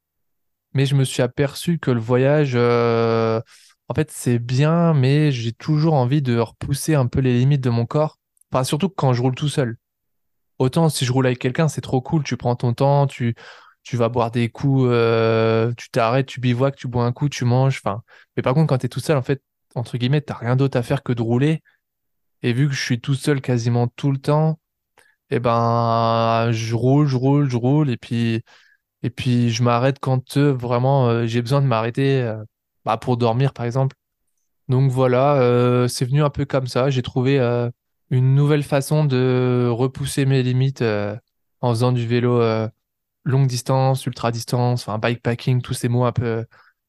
mais 0.74 0.86
je 0.86 0.94
me 0.94 1.04
suis 1.04 1.22
aperçu 1.22 1.78
que 1.78 1.90
le 1.90 2.00
voyage, 2.00 2.52
euh, 2.54 3.40
en 3.88 3.94
fait, 3.94 4.10
c'est 4.10 4.38
bien, 4.38 4.94
mais 4.94 5.32
j'ai 5.32 5.52
toujours 5.52 5.94
envie 5.94 6.22
de 6.22 6.38
repousser 6.38 6.94
un 6.94 7.06
peu 7.06 7.20
les 7.20 7.38
limites 7.38 7.62
de 7.62 7.70
mon 7.70 7.86
corps. 7.86 8.18
Surtout 8.64 8.88
quand 8.88 9.12
je 9.12 9.22
roule 9.22 9.34
tout 9.34 9.48
seul. 9.48 9.76
Autant 10.58 10.88
si 10.88 11.04
je 11.04 11.12
roule 11.12 11.26
avec 11.26 11.38
quelqu'un, 11.38 11.68
c'est 11.68 11.80
trop 11.80 12.00
cool, 12.00 12.24
tu 12.24 12.36
prends 12.36 12.56
ton 12.56 12.72
temps, 12.74 13.06
tu, 13.06 13.34
tu 13.82 13.96
vas 13.96 14.08
boire 14.08 14.30
des 14.30 14.48
coups, 14.48 14.88
euh, 14.90 15.72
tu 15.76 15.90
t'arrêtes, 15.90 16.26
tu 16.26 16.40
bivouacs, 16.40 16.76
tu 16.76 16.88
bois 16.88 17.04
un 17.04 17.12
coup, 17.12 17.28
tu 17.28 17.44
manges. 17.44 17.80
Enfin, 17.84 18.02
mais 18.36 18.42
par 18.42 18.54
contre, 18.54 18.68
quand 18.68 18.78
tu 18.78 18.86
es 18.86 18.88
tout 18.88 19.00
seul, 19.00 19.16
en 19.16 19.22
fait, 19.22 19.42
entre 19.74 19.98
guillemets, 19.98 20.20
t'as 20.20 20.34
rien 20.34 20.56
d'autre 20.56 20.78
à 20.78 20.82
faire 20.82 21.02
que 21.02 21.12
de 21.12 21.22
rouler. 21.22 21.62
Et 22.42 22.52
vu 22.52 22.68
que 22.68 22.74
je 22.74 22.82
suis 22.82 23.00
tout 23.00 23.14
seul 23.14 23.40
quasiment 23.40 23.88
tout 23.88 24.12
le 24.12 24.18
temps, 24.18 24.58
eh 25.30 25.40
ben, 25.40 26.50
je 26.52 26.74
roule, 26.74 27.06
je 27.06 27.16
roule, 27.16 27.50
je 27.50 27.56
roule, 27.56 27.90
et 27.90 27.96
puis, 27.96 28.42
et 29.02 29.10
puis 29.10 29.50
je 29.50 29.62
m'arrête 29.62 29.98
quand 30.00 30.36
euh, 30.38 30.52
vraiment 30.52 31.08
euh, 31.08 31.26
j'ai 31.26 31.42
besoin 31.42 31.62
de 31.62 31.66
m'arrêter, 31.66 32.22
euh, 32.22 32.42
bah, 32.84 32.96
pour 32.98 33.16
dormir, 33.16 33.52
par 33.54 33.66
exemple. 33.66 33.96
Donc 34.68 34.90
voilà, 34.90 35.86
c'est 35.88 36.04
venu 36.04 36.22
un 36.22 36.30
peu 36.30 36.44
comme 36.44 36.66
ça. 36.66 36.90
J'ai 36.90 37.02
trouvé 37.02 37.38
une 38.10 38.34
nouvelle 38.34 38.62
façon 38.62 39.04
de 39.04 39.68
repousser 39.70 40.26
mes 40.26 40.42
limites 40.42 40.84
en 41.62 41.70
faisant 41.70 41.92
du 41.92 42.06
vélo 42.06 42.42
longue 43.24 43.46
distance, 43.46 44.04
ultra 44.06 44.30
distance, 44.30 44.82
enfin 44.86 44.98
bikepacking, 44.98 45.62
tous 45.62 45.74
ces 45.74 45.88
mots 45.88 46.04
un 46.04 46.12
peu, 46.12 46.44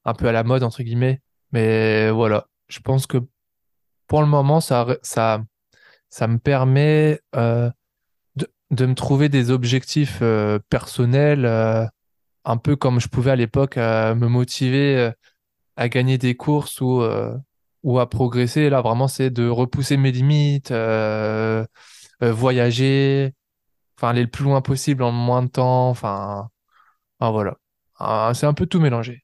un 0.06 0.14
peu 0.14 0.28
à 0.28 0.34
la 0.34 0.44
mode, 0.44 0.64
entre 0.64 0.84
guillemets. 0.84 1.22
Mais 1.54 2.12
voilà, 2.12 2.48
je 2.68 2.80
pense 2.82 3.08
que 3.08 3.18
pour 4.08 4.22
le 4.22 4.28
moment, 4.28 4.60
ça, 4.60 4.86
ça, 5.02 5.42
ça 6.10 6.28
me 6.28 6.38
permet 6.38 7.22
de, 8.72 8.86
me 8.86 8.96
trouver 8.96 9.30
des 9.30 9.52
objectifs 9.52 10.20
euh, 10.22 10.60
personnels, 10.70 11.46
euh, 11.46 11.86
un 12.46 12.58
peu 12.58 12.76
comme 12.76 13.00
je 13.00 13.08
pouvais 13.08 13.32
à 13.32 13.36
l'époque 13.36 13.78
euh, 13.78 14.16
me 14.16 14.28
motiver 14.28 15.12
à 15.78 15.90
gagner 15.90 16.18
des 16.18 16.36
courses 16.36 16.82
ou, 16.82 17.02
à 17.04 18.10
progresser. 18.10 18.70
Là, 18.70 18.82
vraiment, 18.82 19.08
c'est 19.08 19.30
de 19.30 19.48
repousser 19.48 19.98
mes 19.98 20.12
limites, 20.12 20.74
voyager, 22.22 23.34
enfin 23.98 24.10
aller 24.10 24.24
le 24.24 24.30
plus 24.30 24.44
loin 24.44 24.62
possible 24.62 25.04
en 25.04 25.12
moins 25.12 25.44
de 25.44 25.50
temps. 25.50 25.90
Enfin, 25.90 26.50
enfin, 27.20 27.32
voilà. 27.32 27.56
Ah, 27.98 28.32
c'est 28.34 28.46
un 28.46 28.54
peu 28.54 28.66
tout 28.66 28.80
mélangé. 28.80 29.24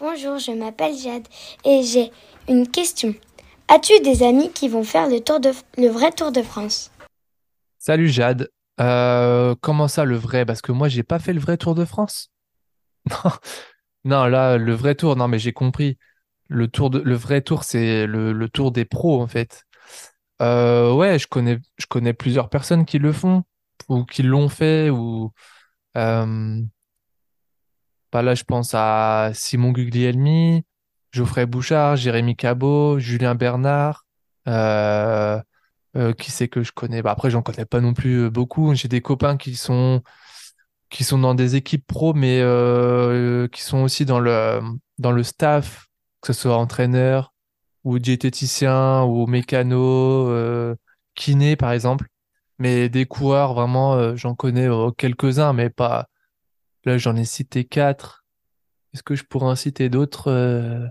Bonjour, 0.00 0.38
je 0.38 0.50
m'appelle 0.50 0.96
Jade 0.96 1.28
et 1.64 1.82
j'ai 1.84 2.10
une 2.48 2.66
question. 2.66 3.14
As-tu 3.68 4.00
des 4.00 4.22
amis 4.22 4.50
qui 4.50 4.68
vont 4.68 4.82
faire 4.82 5.08
le, 5.08 5.20
tour 5.20 5.40
de, 5.40 5.52
le 5.78 5.88
vrai 5.88 6.10
Tour 6.10 6.32
de 6.32 6.42
France? 6.42 6.90
Salut 7.86 8.08
Jade. 8.08 8.50
Euh, 8.80 9.54
comment 9.60 9.88
ça 9.88 10.06
le 10.06 10.16
vrai? 10.16 10.46
Parce 10.46 10.62
que 10.62 10.72
moi, 10.72 10.88
j'ai 10.88 11.02
pas 11.02 11.18
fait 11.18 11.34
le 11.34 11.40
vrai 11.40 11.58
Tour 11.58 11.74
de 11.74 11.84
France. 11.84 12.32
Non, 14.06 14.26
là, 14.26 14.58
le 14.58 14.74
vrai 14.74 14.94
tour, 14.94 15.16
non, 15.16 15.28
mais 15.28 15.38
j'ai 15.38 15.54
compris. 15.54 15.96
Le 16.48 16.68
tour 16.68 16.90
le 16.90 17.14
vrai 17.14 17.40
tour, 17.40 17.64
c'est 17.64 18.06
le, 18.06 18.48
tour 18.50 18.70
des 18.70 18.84
pros, 18.84 19.22
en 19.22 19.26
fait. 19.26 19.64
Euh, 20.42 20.92
ouais, 20.92 21.18
je 21.18 21.26
connais, 21.26 22.12
plusieurs 22.12 22.50
personnes 22.50 22.84
qui 22.84 22.98
le 22.98 23.12
font, 23.12 23.44
ou 23.88 24.04
qui 24.04 24.22
l'ont 24.22 24.50
fait, 24.50 24.90
ou, 24.90 25.32
euh, 25.96 26.60
bah 28.12 28.20
là, 28.20 28.34
je 28.34 28.44
pense 28.44 28.72
à 28.74 29.30
Simon 29.32 29.72
Guglielmi, 29.72 30.64
Geoffrey 31.12 31.46
Bouchard, 31.46 31.96
Jérémy 31.96 32.36
Cabot, 32.36 32.98
Julien 32.98 33.34
Bernard, 33.34 34.04
euh, 35.96 36.12
qui 36.12 36.30
c'est 36.30 36.48
que 36.48 36.62
je 36.62 36.72
connais? 36.72 37.02
Bah, 37.02 37.12
après, 37.12 37.30
j'en 37.30 37.42
connais 37.42 37.64
pas 37.66 37.80
non 37.80 37.94
plus 37.94 38.24
euh, 38.24 38.30
beaucoup. 38.30 38.74
J'ai 38.74 38.88
des 38.88 39.00
copains 39.02 39.36
qui 39.36 39.56
sont, 39.56 40.02
qui 40.90 41.04
sont 41.04 41.18
dans 41.18 41.34
des 41.34 41.56
équipes 41.56 41.86
pro, 41.86 42.14
mais 42.14 42.40
euh, 42.40 43.48
qui 43.48 43.62
sont 43.62 43.78
aussi 43.82 44.04
dans 44.06 44.20
le, 44.20 44.60
dans 44.98 45.12
le 45.12 45.22
staff, 45.24 45.88
que 46.20 46.32
ce 46.32 46.42
soit 46.42 46.56
entraîneur 46.58 47.32
ou 47.84 47.98
diététicien 47.98 49.02
ou 49.04 49.26
mécano, 49.26 50.28
euh, 50.30 50.76
kiné 51.14 51.56
par 51.56 51.72
exemple. 51.72 52.06
Mais 52.58 52.88
des 52.88 53.06
coureurs, 53.06 53.54
vraiment, 53.54 53.94
euh, 53.96 54.16
j'en 54.16 54.34
connais 54.34 54.68
euh, 54.68 54.90
quelques-uns, 54.92 55.52
mais 55.54 55.70
pas. 55.70 56.08
Là, 56.84 56.98
j'en 56.98 57.16
ai 57.16 57.24
cité 57.24 57.64
quatre. 57.64 58.24
Est-ce 58.94 59.02
que 59.02 59.14
je 59.16 59.24
pourrais 59.24 59.46
en 59.48 59.56
citer 59.56 59.88
d'autres 59.90 60.30
euh, 60.30 60.86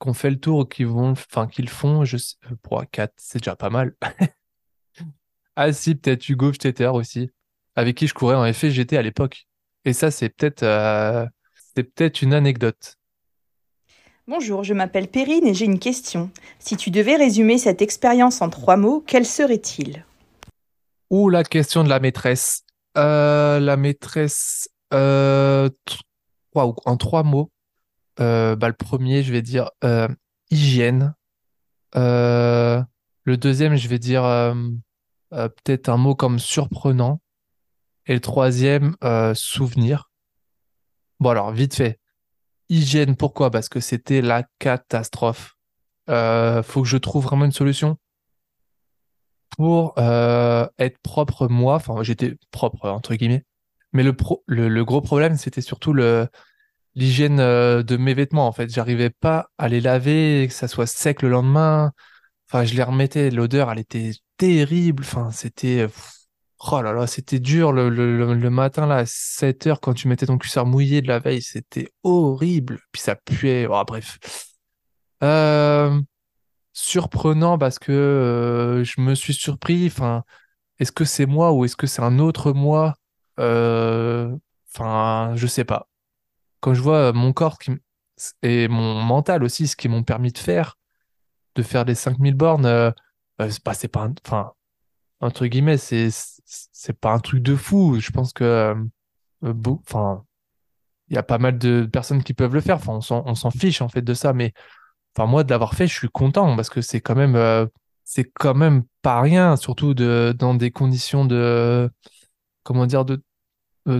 ont 0.00 0.14
fait 0.14 0.30
le 0.30 0.38
tour 0.40 0.60
ou 0.60 0.64
qui 0.66 0.84
vont, 0.84 1.10
enfin, 1.12 1.46
qui 1.48 1.62
le 1.62 1.68
font? 1.68 2.04
Je 2.04 2.16
sais, 2.18 2.36
euh, 2.50 2.56
pour 2.62 2.84
quatre, 2.90 3.14
c'est 3.18 3.38
déjà 3.40 3.56
pas 3.56 3.70
mal. 3.70 3.94
Ah 5.56 5.72
si, 5.72 5.94
peut-être 5.94 6.28
Hugo 6.28 6.52
Stetter 6.52 6.88
aussi, 6.88 7.30
avec 7.76 7.96
qui 7.96 8.06
je 8.06 8.12
courais 8.12 8.36
en 8.36 8.52
FFGT 8.52 8.98
à 8.98 9.02
l'époque. 9.02 9.46
Et 9.86 9.94
ça, 9.94 10.10
c'est 10.10 10.28
peut-être 10.28 10.62
euh, 10.62 11.26
c'est 11.74 11.84
peut-être 11.84 12.20
une 12.20 12.34
anecdote. 12.34 12.96
Bonjour, 14.28 14.64
je 14.64 14.74
m'appelle 14.74 15.08
Perrine 15.08 15.46
et 15.46 15.54
j'ai 15.54 15.64
une 15.64 15.78
question. 15.78 16.30
Si 16.58 16.76
tu 16.76 16.90
devais 16.90 17.16
résumer 17.16 17.56
cette 17.56 17.80
expérience 17.80 18.42
en 18.42 18.50
trois 18.50 18.76
mots, 18.76 19.02
quels 19.06 19.24
seraient-ils? 19.24 20.04
Ou 21.08 21.30
la 21.30 21.42
question 21.42 21.84
de 21.84 21.88
la 21.88 22.00
maîtresse. 22.00 22.62
Euh, 22.98 23.58
la 23.58 23.76
maîtresse, 23.78 24.68
euh, 24.92 25.70
waouh, 26.54 26.74
en 26.84 26.96
trois 26.96 27.22
mots. 27.22 27.50
Euh, 28.20 28.56
bah, 28.56 28.68
le 28.68 28.74
premier, 28.74 29.22
je 29.22 29.32
vais 29.32 29.42
dire 29.42 29.70
hygiène. 30.50 31.14
Le 31.94 32.84
deuxième, 33.36 33.76
je 33.76 33.88
vais 33.88 33.98
dire 33.98 34.24
euh, 35.32 35.48
peut-être 35.48 35.88
un 35.88 35.96
mot 35.96 36.14
comme 36.14 36.38
surprenant. 36.38 37.20
Et 38.06 38.14
le 38.14 38.20
troisième, 38.20 38.96
euh, 39.02 39.34
souvenir. 39.34 40.10
Bon 41.18 41.30
alors, 41.30 41.50
vite 41.50 41.74
fait. 41.74 41.98
Hygiène, 42.68 43.16
pourquoi? 43.16 43.50
Parce 43.50 43.68
que 43.68 43.80
c'était 43.80 44.22
la 44.22 44.44
catastrophe. 44.58 45.54
Euh, 46.08 46.62
faut 46.62 46.82
que 46.82 46.88
je 46.88 46.98
trouve 46.98 47.24
vraiment 47.24 47.44
une 47.44 47.52
solution 47.52 47.96
pour 49.56 49.94
euh, 49.98 50.68
être 50.78 50.98
propre 50.98 51.48
moi. 51.48 51.76
Enfin, 51.76 52.02
j'étais 52.02 52.36
propre 52.50 52.88
entre 52.88 53.14
guillemets. 53.14 53.44
Mais 53.92 54.02
le, 54.02 54.14
pro- 54.14 54.44
le, 54.46 54.84
gros 54.84 55.00
problème, 55.00 55.36
c'était 55.36 55.62
surtout 55.62 55.94
l'hygiène 56.94 57.38
de 57.38 57.96
mes 57.96 58.14
vêtements. 58.14 58.46
En 58.46 58.52
fait, 58.52 58.72
j'arrivais 58.72 59.10
pas 59.10 59.48
à 59.58 59.68
les 59.68 59.80
laver, 59.80 60.46
que 60.48 60.54
ça 60.54 60.68
soit 60.68 60.86
sec 60.86 61.22
le 61.22 61.28
lendemain. 61.30 61.92
Enfin, 62.48 62.64
je 62.64 62.74
les 62.74 62.82
remettais, 62.82 63.30
l'odeur, 63.30 63.72
elle 63.72 63.78
était 63.78 64.12
terrible. 64.36 65.02
Enfin, 65.04 65.30
c'était 65.30 65.88
oh 66.72 66.82
là 66.82 66.92
là, 66.92 67.06
c'était 67.06 67.38
dur 67.40 67.72
le, 67.72 68.50
matin 68.50 68.86
là 68.86 68.96
à 68.98 69.06
7 69.06 69.66
heures 69.66 69.80
quand 69.80 69.94
tu 69.94 70.08
mettais 70.08 70.26
ton 70.26 70.38
cuissard 70.38 70.66
mouillé 70.66 71.02
de 71.02 71.08
la 71.08 71.18
veille, 71.18 71.42
c'était 71.42 71.92
horrible. 72.02 72.80
Puis 72.92 73.02
ça 73.02 73.16
puait. 73.16 73.66
Oh, 73.70 73.82
bref. 73.86 74.18
Euh, 75.22 76.00
surprenant 76.72 77.58
parce 77.58 77.78
que 77.78 77.92
euh, 77.92 78.84
je 78.84 79.00
me 79.00 79.14
suis 79.14 79.34
surpris. 79.34 79.86
Enfin, 79.86 80.24
est-ce 80.78 80.92
que 80.92 81.04
c'est 81.04 81.26
moi 81.26 81.52
ou 81.52 81.64
est-ce 81.64 81.76
que 81.76 81.86
c'est 81.86 82.02
un 82.02 82.18
autre 82.18 82.52
moi? 82.52 82.94
Euh, 83.40 84.34
Enfin, 84.76 85.34
je 85.36 85.46
sais 85.46 85.64
pas. 85.64 85.88
Quand 86.60 86.74
je 86.74 86.82
vois 86.82 87.12
mon 87.12 87.32
corps 87.32 87.58
qui 87.58 87.72
et 88.42 88.68
mon 88.68 89.02
mental 89.02 89.44
aussi, 89.44 89.66
ce 89.68 89.76
qu'ils 89.76 89.90
m'ont 89.90 90.02
permis 90.04 90.32
de 90.32 90.38
faire, 90.38 90.78
de 91.54 91.62
faire 91.62 91.84
des 91.84 91.94
5000 91.94 92.34
bornes, 92.34 92.94
euh, 93.40 93.44
euh, 93.46 93.50
c'est 93.50 93.62
pas, 93.62 93.74
pas, 93.92 94.02
un- 94.06 94.14
enfin, 94.26 94.52
entre 95.20 95.46
guillemets, 95.46 95.78
c'est 95.78 96.08
c'est 96.10 96.98
pas 96.98 97.12
un 97.12 97.20
truc 97.20 97.42
de 97.42 97.56
fou. 97.56 97.98
Je 98.00 98.10
pense 98.12 98.32
que 98.32 98.76
enfin 99.42 100.24
il 101.08 101.14
y 101.16 101.18
a 101.18 101.22
pas 101.24 101.38
mal 101.38 101.58
de 101.58 101.88
personnes 101.92 102.22
qui 102.24 102.34
peuvent 102.34 102.54
le 102.54 102.60
faire. 102.60 102.76
Enfin, 102.76 102.94
on 103.26 103.34
s'en 103.34 103.50
fiche 103.50 103.82
en 103.82 103.88
fait 103.88 104.02
de 104.02 104.14
ça, 104.14 104.32
mais 104.32 104.52
enfin 105.16 105.26
moi 105.28 105.44
de 105.44 105.50
l'avoir 105.50 105.74
fait, 105.74 105.86
je 105.88 105.94
suis 105.94 106.08
content 106.10 106.56
parce 106.56 106.70
que 106.70 106.80
c'est 106.82 107.00
quand 107.00 107.16
même 107.16 107.68
c'est 108.04 108.24
quand 108.34 108.54
même 108.54 108.84
pas 109.02 109.20
rien, 109.22 109.56
surtout 109.56 109.94
de 109.94 110.34
dans 110.38 110.54
des 110.54 110.70
conditions 110.72 111.24
de 111.26 111.90
comment 112.64 112.86
dire 112.86 113.04
de 113.06 113.22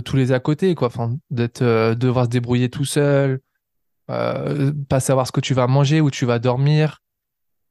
tous 0.05 0.15
les 0.17 0.31
à 0.33 0.39
côté 0.39 0.75
quoi. 0.75 0.87
Enfin 0.89 1.17
d'être 1.31 1.63
devoir 1.95 2.25
se 2.25 2.29
débrouiller 2.31 2.69
tout 2.69 2.85
seul, 2.85 3.41
pas 4.07 4.99
savoir 4.99 5.27
ce 5.27 5.31
que 5.31 5.41
tu 5.41 5.53
vas 5.53 5.67
manger, 5.67 6.01
où 6.01 6.11
tu 6.11 6.25
vas 6.25 6.39
dormir, 6.39 7.01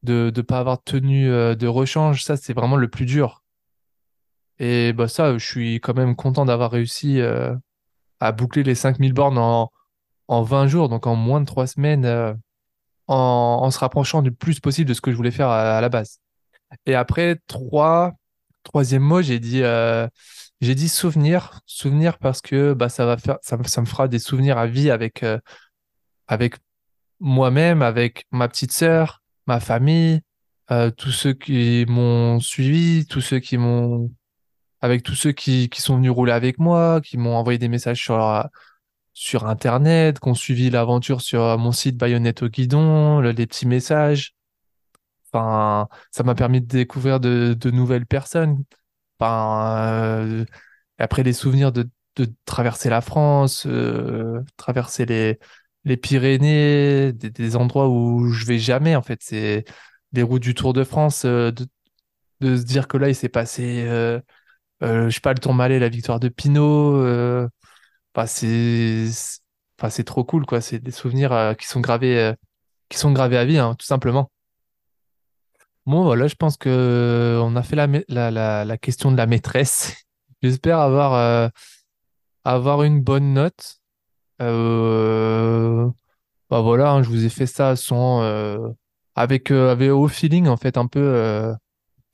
de 0.06 0.32
ne 0.34 0.42
pas 0.42 0.58
avoir 0.60 0.78
de 0.78 0.82
tenue 0.84 1.26
de 1.28 1.66
rechange, 1.66 2.22
ça 2.24 2.36
c'est 2.36 2.54
vraiment 2.54 2.76
le 2.76 2.88
plus 2.88 3.06
dur. 3.06 3.42
Et 4.58 4.94
bah 4.94 5.08
ça, 5.08 5.36
je 5.36 5.44
suis 5.44 5.80
quand 5.80 5.94
même 5.94 6.16
content 6.16 6.46
d'avoir 6.46 6.70
réussi 6.70 7.20
à 8.20 8.32
boucler 8.32 8.62
les 8.62 8.74
5000 8.74 9.12
bornes 9.12 9.38
en, 9.38 9.70
en 10.28 10.42
20 10.42 10.66
jours, 10.68 10.88
donc 10.88 11.06
en 11.06 11.16
moins 11.16 11.40
de 11.40 11.46
3 11.46 11.66
semaines, 11.66 12.04
euh, 12.04 12.34
en, 13.08 13.70
se 13.70 13.78
rapprochant 13.78 14.22
du 14.22 14.32
plus 14.32 14.60
possible 14.60 14.88
de 14.88 14.94
ce 14.94 15.00
que 15.00 15.10
je 15.12 15.16
voulais 15.16 15.30
faire 15.30 15.48
à, 15.48 15.80
la 15.80 15.88
base. 15.88 16.20
Et 16.86 16.94
après, 16.94 17.36
trois, 17.46 18.12
troisième 18.64 19.02
mot, 19.02 19.22
j'ai 19.22 19.38
dit, 19.38 19.62
euh, 19.62 20.08
j'ai 20.60 20.74
dit 20.74 20.88
souvenir, 20.88 21.60
souvenir 21.66 22.18
parce 22.18 22.40
que 22.40 22.74
bah, 22.74 22.88
ça 22.88 23.06
va 23.06 23.16
faire, 23.18 23.38
ça, 23.42 23.58
ça 23.66 23.80
me 23.80 23.86
fera 23.86 24.08
des 24.08 24.18
souvenirs 24.18 24.58
à 24.58 24.66
vie 24.66 24.90
avec, 24.90 25.22
euh, 25.22 25.38
avec 26.28 26.56
moi-même, 27.20 27.82
avec 27.82 28.26
ma 28.32 28.48
petite 28.48 28.72
sœur, 28.72 29.22
ma 29.46 29.60
famille, 29.60 30.20
tous 30.96 31.12
ceux 31.12 31.32
qui 31.32 31.84
m'ont 31.88 32.40
suivi, 32.40 33.06
tous 33.06 33.20
ceux 33.20 33.38
qui 33.40 33.56
m'ont 33.58 34.10
avec 34.80 35.02
tous 35.02 35.14
ceux 35.14 35.32
qui, 35.32 35.68
qui 35.68 35.80
sont 35.82 35.96
venus 35.96 36.10
rouler 36.12 36.32
avec 36.32 36.58
moi, 36.58 37.00
qui 37.00 37.18
m'ont 37.18 37.34
envoyé 37.36 37.58
des 37.58 37.68
messages 37.68 38.02
sur, 38.02 38.48
sur 39.14 39.46
Internet, 39.46 40.20
qui 40.20 40.28
ont 40.28 40.34
suivi 40.34 40.70
l'aventure 40.70 41.20
sur 41.22 41.58
mon 41.58 41.72
site 41.72 41.96
Bayonnette 41.96 42.42
au 42.42 42.48
guidon, 42.48 43.20
les 43.20 43.46
petits 43.46 43.66
messages. 43.66 44.34
Enfin, 45.32 45.88
ça 46.10 46.22
m'a 46.22 46.34
permis 46.34 46.60
de 46.60 46.66
découvrir 46.66 47.20
de, 47.20 47.54
de 47.58 47.70
nouvelles 47.70 48.06
personnes. 48.06 48.64
Enfin, 49.18 49.90
euh, 49.92 50.44
après 50.98 51.22
les 51.22 51.32
souvenirs 51.32 51.72
de, 51.72 51.88
de 52.16 52.28
traverser 52.44 52.90
la 52.90 53.00
France, 53.00 53.66
euh, 53.66 54.42
traverser 54.56 55.06
les, 55.06 55.38
les 55.86 55.96
Pyrénées, 55.96 57.12
des, 57.14 57.56
endroits 57.56 57.88
où 57.88 58.28
je 58.32 58.44
vais 58.44 58.58
jamais 58.58 58.96
en 58.96 59.02
fait. 59.02 59.20
C'est 59.22 59.64
les 60.12 60.22
routes 60.22 60.42
du 60.42 60.54
Tour 60.54 60.74
de 60.74 60.84
France, 60.84 61.24
euh, 61.24 61.52
de, 62.40 62.56
se 62.56 62.64
dire 62.64 62.88
que 62.88 62.98
là 62.98 63.08
il 63.08 63.14
s'est 63.14 63.30
passé 63.30 63.86
euh, 64.82 65.08
je 65.08 65.14
sais 65.14 65.20
pas, 65.20 65.32
le 65.32 65.38
Tourmalet, 65.38 65.78
la 65.78 65.88
victoire 65.88 66.20
de 66.20 66.28
Pinot. 66.28 66.96
Euh, 66.96 67.48
c'est 68.28 70.04
trop 70.04 70.24
cool, 70.24 70.46
quoi. 70.46 70.60
C'est 70.60 70.78
des 70.78 70.90
souvenirs 70.90 71.32
euh, 71.32 71.54
qui 71.54 71.66
sont 71.66 71.80
gravés, 71.80 72.18
euh, 72.18 72.34
qui 72.88 72.98
sont 72.98 73.12
gravés 73.12 73.38
à 73.38 73.44
vie, 73.44 73.58
hein, 73.58 73.74
tout 73.78 73.86
simplement. 73.86 74.30
Bon, 75.86 76.02
voilà, 76.02 76.26
je 76.26 76.34
pense 76.34 76.56
que 76.56 77.40
on 77.42 77.54
a 77.54 77.62
fait 77.62 77.76
la, 77.76 77.86
la, 78.08 78.64
la, 78.64 78.78
question 78.78 79.12
de 79.12 79.16
la 79.16 79.26
maîtresse. 79.26 80.04
J'espère 80.42 80.80
avoir, 80.80 81.50
avoir 82.44 82.82
une 82.82 83.00
bonne 83.00 83.34
note. 83.34 83.78
Bah 84.38 85.90
voilà, 86.60 86.92
hein, 86.92 87.02
je 87.02 87.08
vous 87.08 87.24
ai 87.24 87.28
fait 87.28 87.46
ça 87.46 87.76
sans, 87.76 88.22
avec, 89.14 89.50
avec 89.50 89.90
au 89.90 90.08
feeling, 90.08 90.48
en 90.48 90.56
fait, 90.56 90.76
un 90.76 90.86
peu 90.86 91.54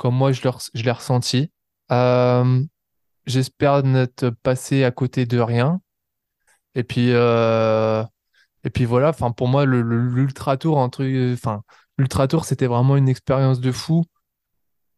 comme 0.02 0.16
moi 0.16 0.32
je 0.32 0.42
l'ai 0.82 0.90
ressenti. 0.90 1.52
Euh, 1.92 2.60
j'espère 3.26 3.84
n'être 3.84 4.30
passé 4.42 4.82
à 4.82 4.90
côté 4.90 5.26
de 5.26 5.38
rien. 5.38 5.80
Et 6.74 6.82
puis, 6.82 7.12
euh, 7.12 8.02
et 8.64 8.70
puis 8.70 8.84
voilà, 8.84 9.10
enfin, 9.10 9.30
pour 9.30 9.46
moi, 9.46 9.64
l'Ultra 9.64 10.56
Tour, 10.56 10.78
enfin, 10.78 11.62
l'Ultra 11.98 12.26
Tour, 12.28 12.44
c'était 12.44 12.66
vraiment 12.66 12.96
une 12.96 13.08
expérience 13.08 13.60
de 13.60 13.70
fou 13.70 14.04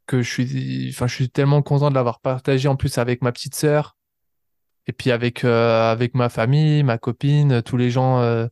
que 0.06 0.22
je 0.22 0.30
suis, 0.30 0.88
enfin, 0.90 1.06
je 1.06 1.14
suis 1.14 1.30
tellement 1.30 1.62
content 1.62 1.90
de 1.90 1.94
l'avoir 1.94 2.20
partagé 2.20 2.68
en 2.68 2.76
plus 2.76 2.96
avec 2.98 3.22
ma 3.22 3.32
petite 3.32 3.54
sœur 3.54 3.96
et 4.86 4.92
puis 4.92 5.10
avec, 5.10 5.44
euh, 5.44 5.90
avec 5.92 6.14
ma 6.14 6.28
famille, 6.28 6.82
ma 6.82 6.98
copine, 6.98 7.62
tous 7.62 7.76
les 7.76 7.90
gens, 7.90 8.48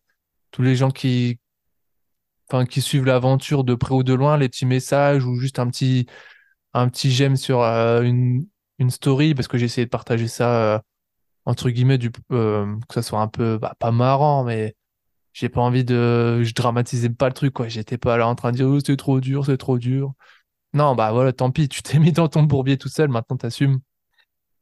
tous 0.51 0.63
les 0.63 0.77
gens 0.77 0.91
qui, 0.91 1.39
enfin, 2.49 2.67
qui 2.67 2.81
suivent 2.83 3.07
l'aventure 3.07 3.65
de 3.65 3.75
près 3.75 3.95
ou 3.95 4.03
de 4.03 4.15
loin, 4.15 4.37
les 4.37 4.49
petits 4.49 4.67
messages 4.67 5.25
ou 5.25 5.39
juste 5.39 5.59
un 5.59 5.69
petit, 5.69 6.07
un 6.75 6.89
petit 6.89 7.11
j'aime 7.11 7.37
sur 7.37 7.63
euh, 7.63 8.03
une, 8.03 8.47
story 8.91 9.35
parce 9.35 9.47
que 9.47 9.59
j'ai 9.59 9.67
essayé 9.67 9.85
de 9.85 9.91
partager 9.91 10.27
ça 10.27 10.75
euh, 10.75 10.79
entre 11.45 11.71
guillemets 11.71 11.99
du 11.99 12.11
euh, 12.33 12.67
que 12.89 12.95
ça 12.95 13.03
soit 13.03 13.21
un 13.21 13.29
peu 13.29 13.57
bah, 13.59 13.77
pas 13.79 13.93
marrant 13.93 14.43
mais 14.45 14.75
j'ai 15.33 15.49
pas 15.49 15.61
envie 15.61 15.85
de 15.85 16.43
je 16.43 16.53
dramatisais 16.55 17.11
pas 17.11 17.29
le 17.29 17.35
truc 17.35 17.55
quoi. 17.55 17.69
J'étais 17.69 17.99
pas 17.99 18.17
là 18.17 18.27
en 18.29 18.35
train 18.35 18.53
de 18.53 18.57
dire 18.57 18.69
oh, 18.69 18.81
c'est 18.85 18.97
trop 18.97 19.21
dur 19.21 19.47
c'est 19.47 19.59
trop 19.59 19.79
dur. 19.79 20.15
Non 20.75 20.95
bah 20.97 21.13
voilà 21.13 21.33
tant 21.33 21.51
pis 21.53 21.69
tu 21.69 21.83
t'es 21.83 21.99
mis 22.01 22.13
dans 22.13 22.29
ton 22.29 22.43
bourbier 22.45 22.79
tout 22.79 22.89
seul 22.89 23.09
maintenant 23.09 23.37
t'assumes 23.37 23.81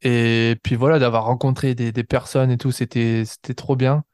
et 0.02 0.56
puis 0.62 0.76
voilà 0.76 0.98
d'avoir 0.98 1.24
rencontré 1.24 1.74
des, 1.74 1.92
personnes 2.04 2.50
et 2.50 2.56
tout 2.56 2.72
c'était 2.72 3.24
trop 3.56 3.76
bien 3.76 4.04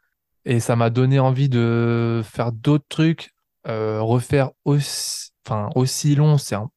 et 0.44 0.60
ça 0.60 0.76
m'a 0.76 0.90
donné 0.90 1.18
envie 1.18 1.48
de 1.48 2.22
faire 2.24 2.52
d'autres 2.52 2.86
trucs 2.88 3.30
refaire 3.64 4.50
aussi 4.64 5.30
enfin 5.44 5.70
aussi 5.74 6.14
long 6.16 6.38
c'est 6.38 6.56
un 6.56 6.70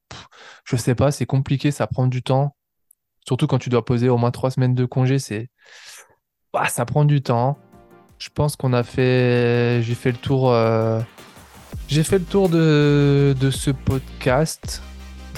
je 0.65 0.75
sais 0.75 0.95
pas, 0.95 1.11
c'est 1.11 1.25
compliqué, 1.25 1.71
ça 1.71 1.87
prend 1.87 2.07
du 2.07 2.21
temps. 2.21 2.55
Surtout 3.27 3.47
quand 3.47 3.59
tu 3.59 3.69
dois 3.69 3.85
poser 3.85 4.09
au 4.09 4.17
moins 4.17 4.31
trois 4.31 4.51
semaines 4.51 4.75
de 4.75 4.85
congé, 4.85 5.19
c'est. 5.19 5.49
Bah, 6.53 6.67
ça 6.67 6.85
prend 6.85 7.05
du 7.05 7.21
temps. 7.21 7.57
Je 8.17 8.29
pense 8.29 8.55
qu'on 8.55 8.73
a 8.73 8.83
fait. 8.83 9.81
J'ai 9.83 9.95
fait 9.95 10.11
le 10.11 10.17
tour. 10.17 10.51
Euh, 10.51 11.01
j'ai 11.87 12.03
fait 12.03 12.19
le 12.19 12.25
tour 12.25 12.49
de, 12.49 13.35
de 13.39 13.51
ce 13.51 13.71
podcast. 13.71 14.81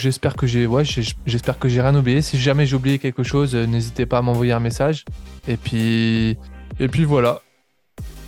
J'espère 0.02 0.36
que 0.36 0.47
j'ai 0.47 0.66
ouais, 0.66 0.84
j'espère 1.26 1.60
que 1.60 1.70
j'ai 1.70 1.82
rien 1.82 1.95
oublié. 1.95 2.22
Si 2.22 2.39
jamais 2.39 2.66
j'ai 2.66 2.76
oublié 2.76 2.99
quelque 2.99 3.24
chose, 3.24 3.56
euh, 3.56 3.66
n'hésitez 3.66 4.06
pas 4.06 4.18
à 4.18 4.22
m'envoyer 4.22 4.52
un 4.52 4.60
message. 4.60 5.06
Et 5.47 5.58
puis 5.58 6.38
et 6.80 6.88
puis 6.88 7.06
voilà. 7.06 7.41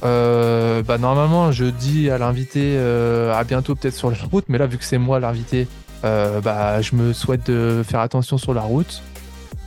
Euh, 0.03 0.83
bah 0.83 0.97
normalement 0.97 1.51
je 1.51 1.65
dis 1.65 2.09
à 2.09 2.17
l'invité 2.17 2.77
à 2.77 3.43
bientôt 3.43 3.73
peut-être 3.75 3.95
sur 3.95 4.11
la 4.11 4.17
route, 4.31 4.45
mais 4.49 4.57
là 4.57 4.67
vu 4.67 4.77
que 4.77 4.83
c'est 4.83 4.97
moi 4.97 5.19
l'invité, 5.19 5.67
euh, 6.03 6.41
bah, 6.41 6.81
je 6.81 6.95
me 6.95 7.13
souhaite 7.13 7.47
de 7.49 7.83
faire 7.87 8.01
attention 8.01 8.37
sur 8.37 8.53
la 8.53 8.61
route. 8.61 9.01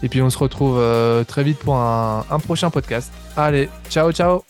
Et 0.02 0.08
puis 0.08 0.20
on 0.20 0.28
se 0.28 0.38
retrouve 0.38 0.76
euh, 0.78 1.24
très 1.24 1.42
vite 1.42 1.58
pour 1.58 1.76
un 1.76 2.38
prochain 2.44 2.70
podcast. 2.70 3.10
Allez, 3.36 3.70
ciao 3.88 4.12
ciao 4.12 4.44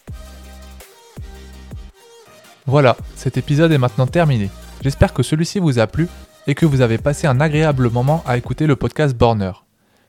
Voilà, 2.67 2.97
cet 3.15 3.37
épisode 3.37 3.71
est 3.71 3.79
maintenant 3.79 4.07
terminé. 4.07 4.51
J'espère 4.83 5.15
que 5.15 5.23
celui-ci 5.23 5.61
vous 5.61 5.79
a 5.79 5.87
plu 5.87 6.09
et 6.47 6.55
que 6.55 6.67
vous 6.67 6.81
avez 6.81 6.99
passé 6.99 7.27
un 7.27 7.41
agréable 7.41 7.91
moment 7.91 8.23
à 8.27 8.37
écouter 8.37 8.67
le 8.67 8.77
podcast 8.77 9.17
Borner. 9.17 9.53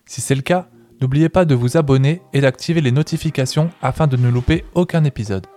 Si 0.06 0.22
c'est 0.22 0.36
le 0.36 0.42
cas, 0.42 0.68
n'oubliez 1.02 1.30
pas 1.30 1.46
de 1.46 1.56
vous 1.56 1.78
abonner 1.78 2.22
et 2.34 2.42
d'activer 2.42 2.82
les 2.82 2.92
notifications 2.92 3.70
afin 3.82 4.08
de 4.08 4.18
ne 4.18 4.30
louper 4.30 4.66
aucun 4.74 5.04
épisode. 5.04 5.48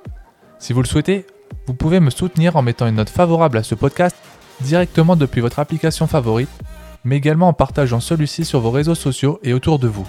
Si 0.58 0.72
vous 0.72 0.82
le 0.82 0.88
souhaitez, 0.88 1.26
vous 1.66 1.74
pouvez 1.74 2.00
me 2.00 2.10
soutenir 2.10 2.56
en 2.56 2.62
mettant 2.62 2.86
une 2.86 2.96
note 2.96 3.10
favorable 3.10 3.58
à 3.58 3.62
ce 3.62 3.74
podcast 3.74 4.16
directement 4.60 5.16
depuis 5.16 5.40
votre 5.40 5.58
application 5.58 6.06
favorite, 6.06 6.50
mais 7.04 7.16
également 7.16 7.48
en 7.48 7.52
partageant 7.52 8.00
celui-ci 8.00 8.44
sur 8.44 8.60
vos 8.60 8.70
réseaux 8.70 8.94
sociaux 8.94 9.40
et 9.42 9.52
autour 9.52 9.78
de 9.78 9.88
vous. 9.88 10.06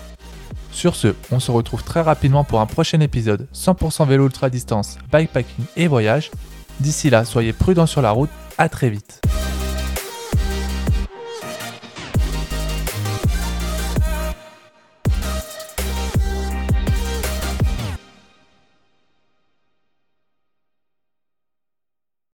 Sur 0.72 0.96
ce, 0.96 1.16
on 1.32 1.40
se 1.40 1.52
retrouve 1.52 1.84
très 1.84 2.02
rapidement 2.02 2.44
pour 2.44 2.62
un 2.62 2.66
prochain 2.66 3.00
épisode 3.02 3.48
100% 3.54 4.08
vélo 4.08 4.26
ultra 4.26 4.50
distance, 4.50 4.98
bikepacking 5.12 5.66
et 5.76 5.88
voyage. 5.88 6.32
D'ici 6.80 7.10
là, 7.10 7.26
soyez 7.26 7.54
prudents 7.54 7.86
sur 7.86 8.02
la 8.02 8.12
route, 8.12 8.30
à 8.58 8.70
très 8.70 8.90
vite. 8.90 9.22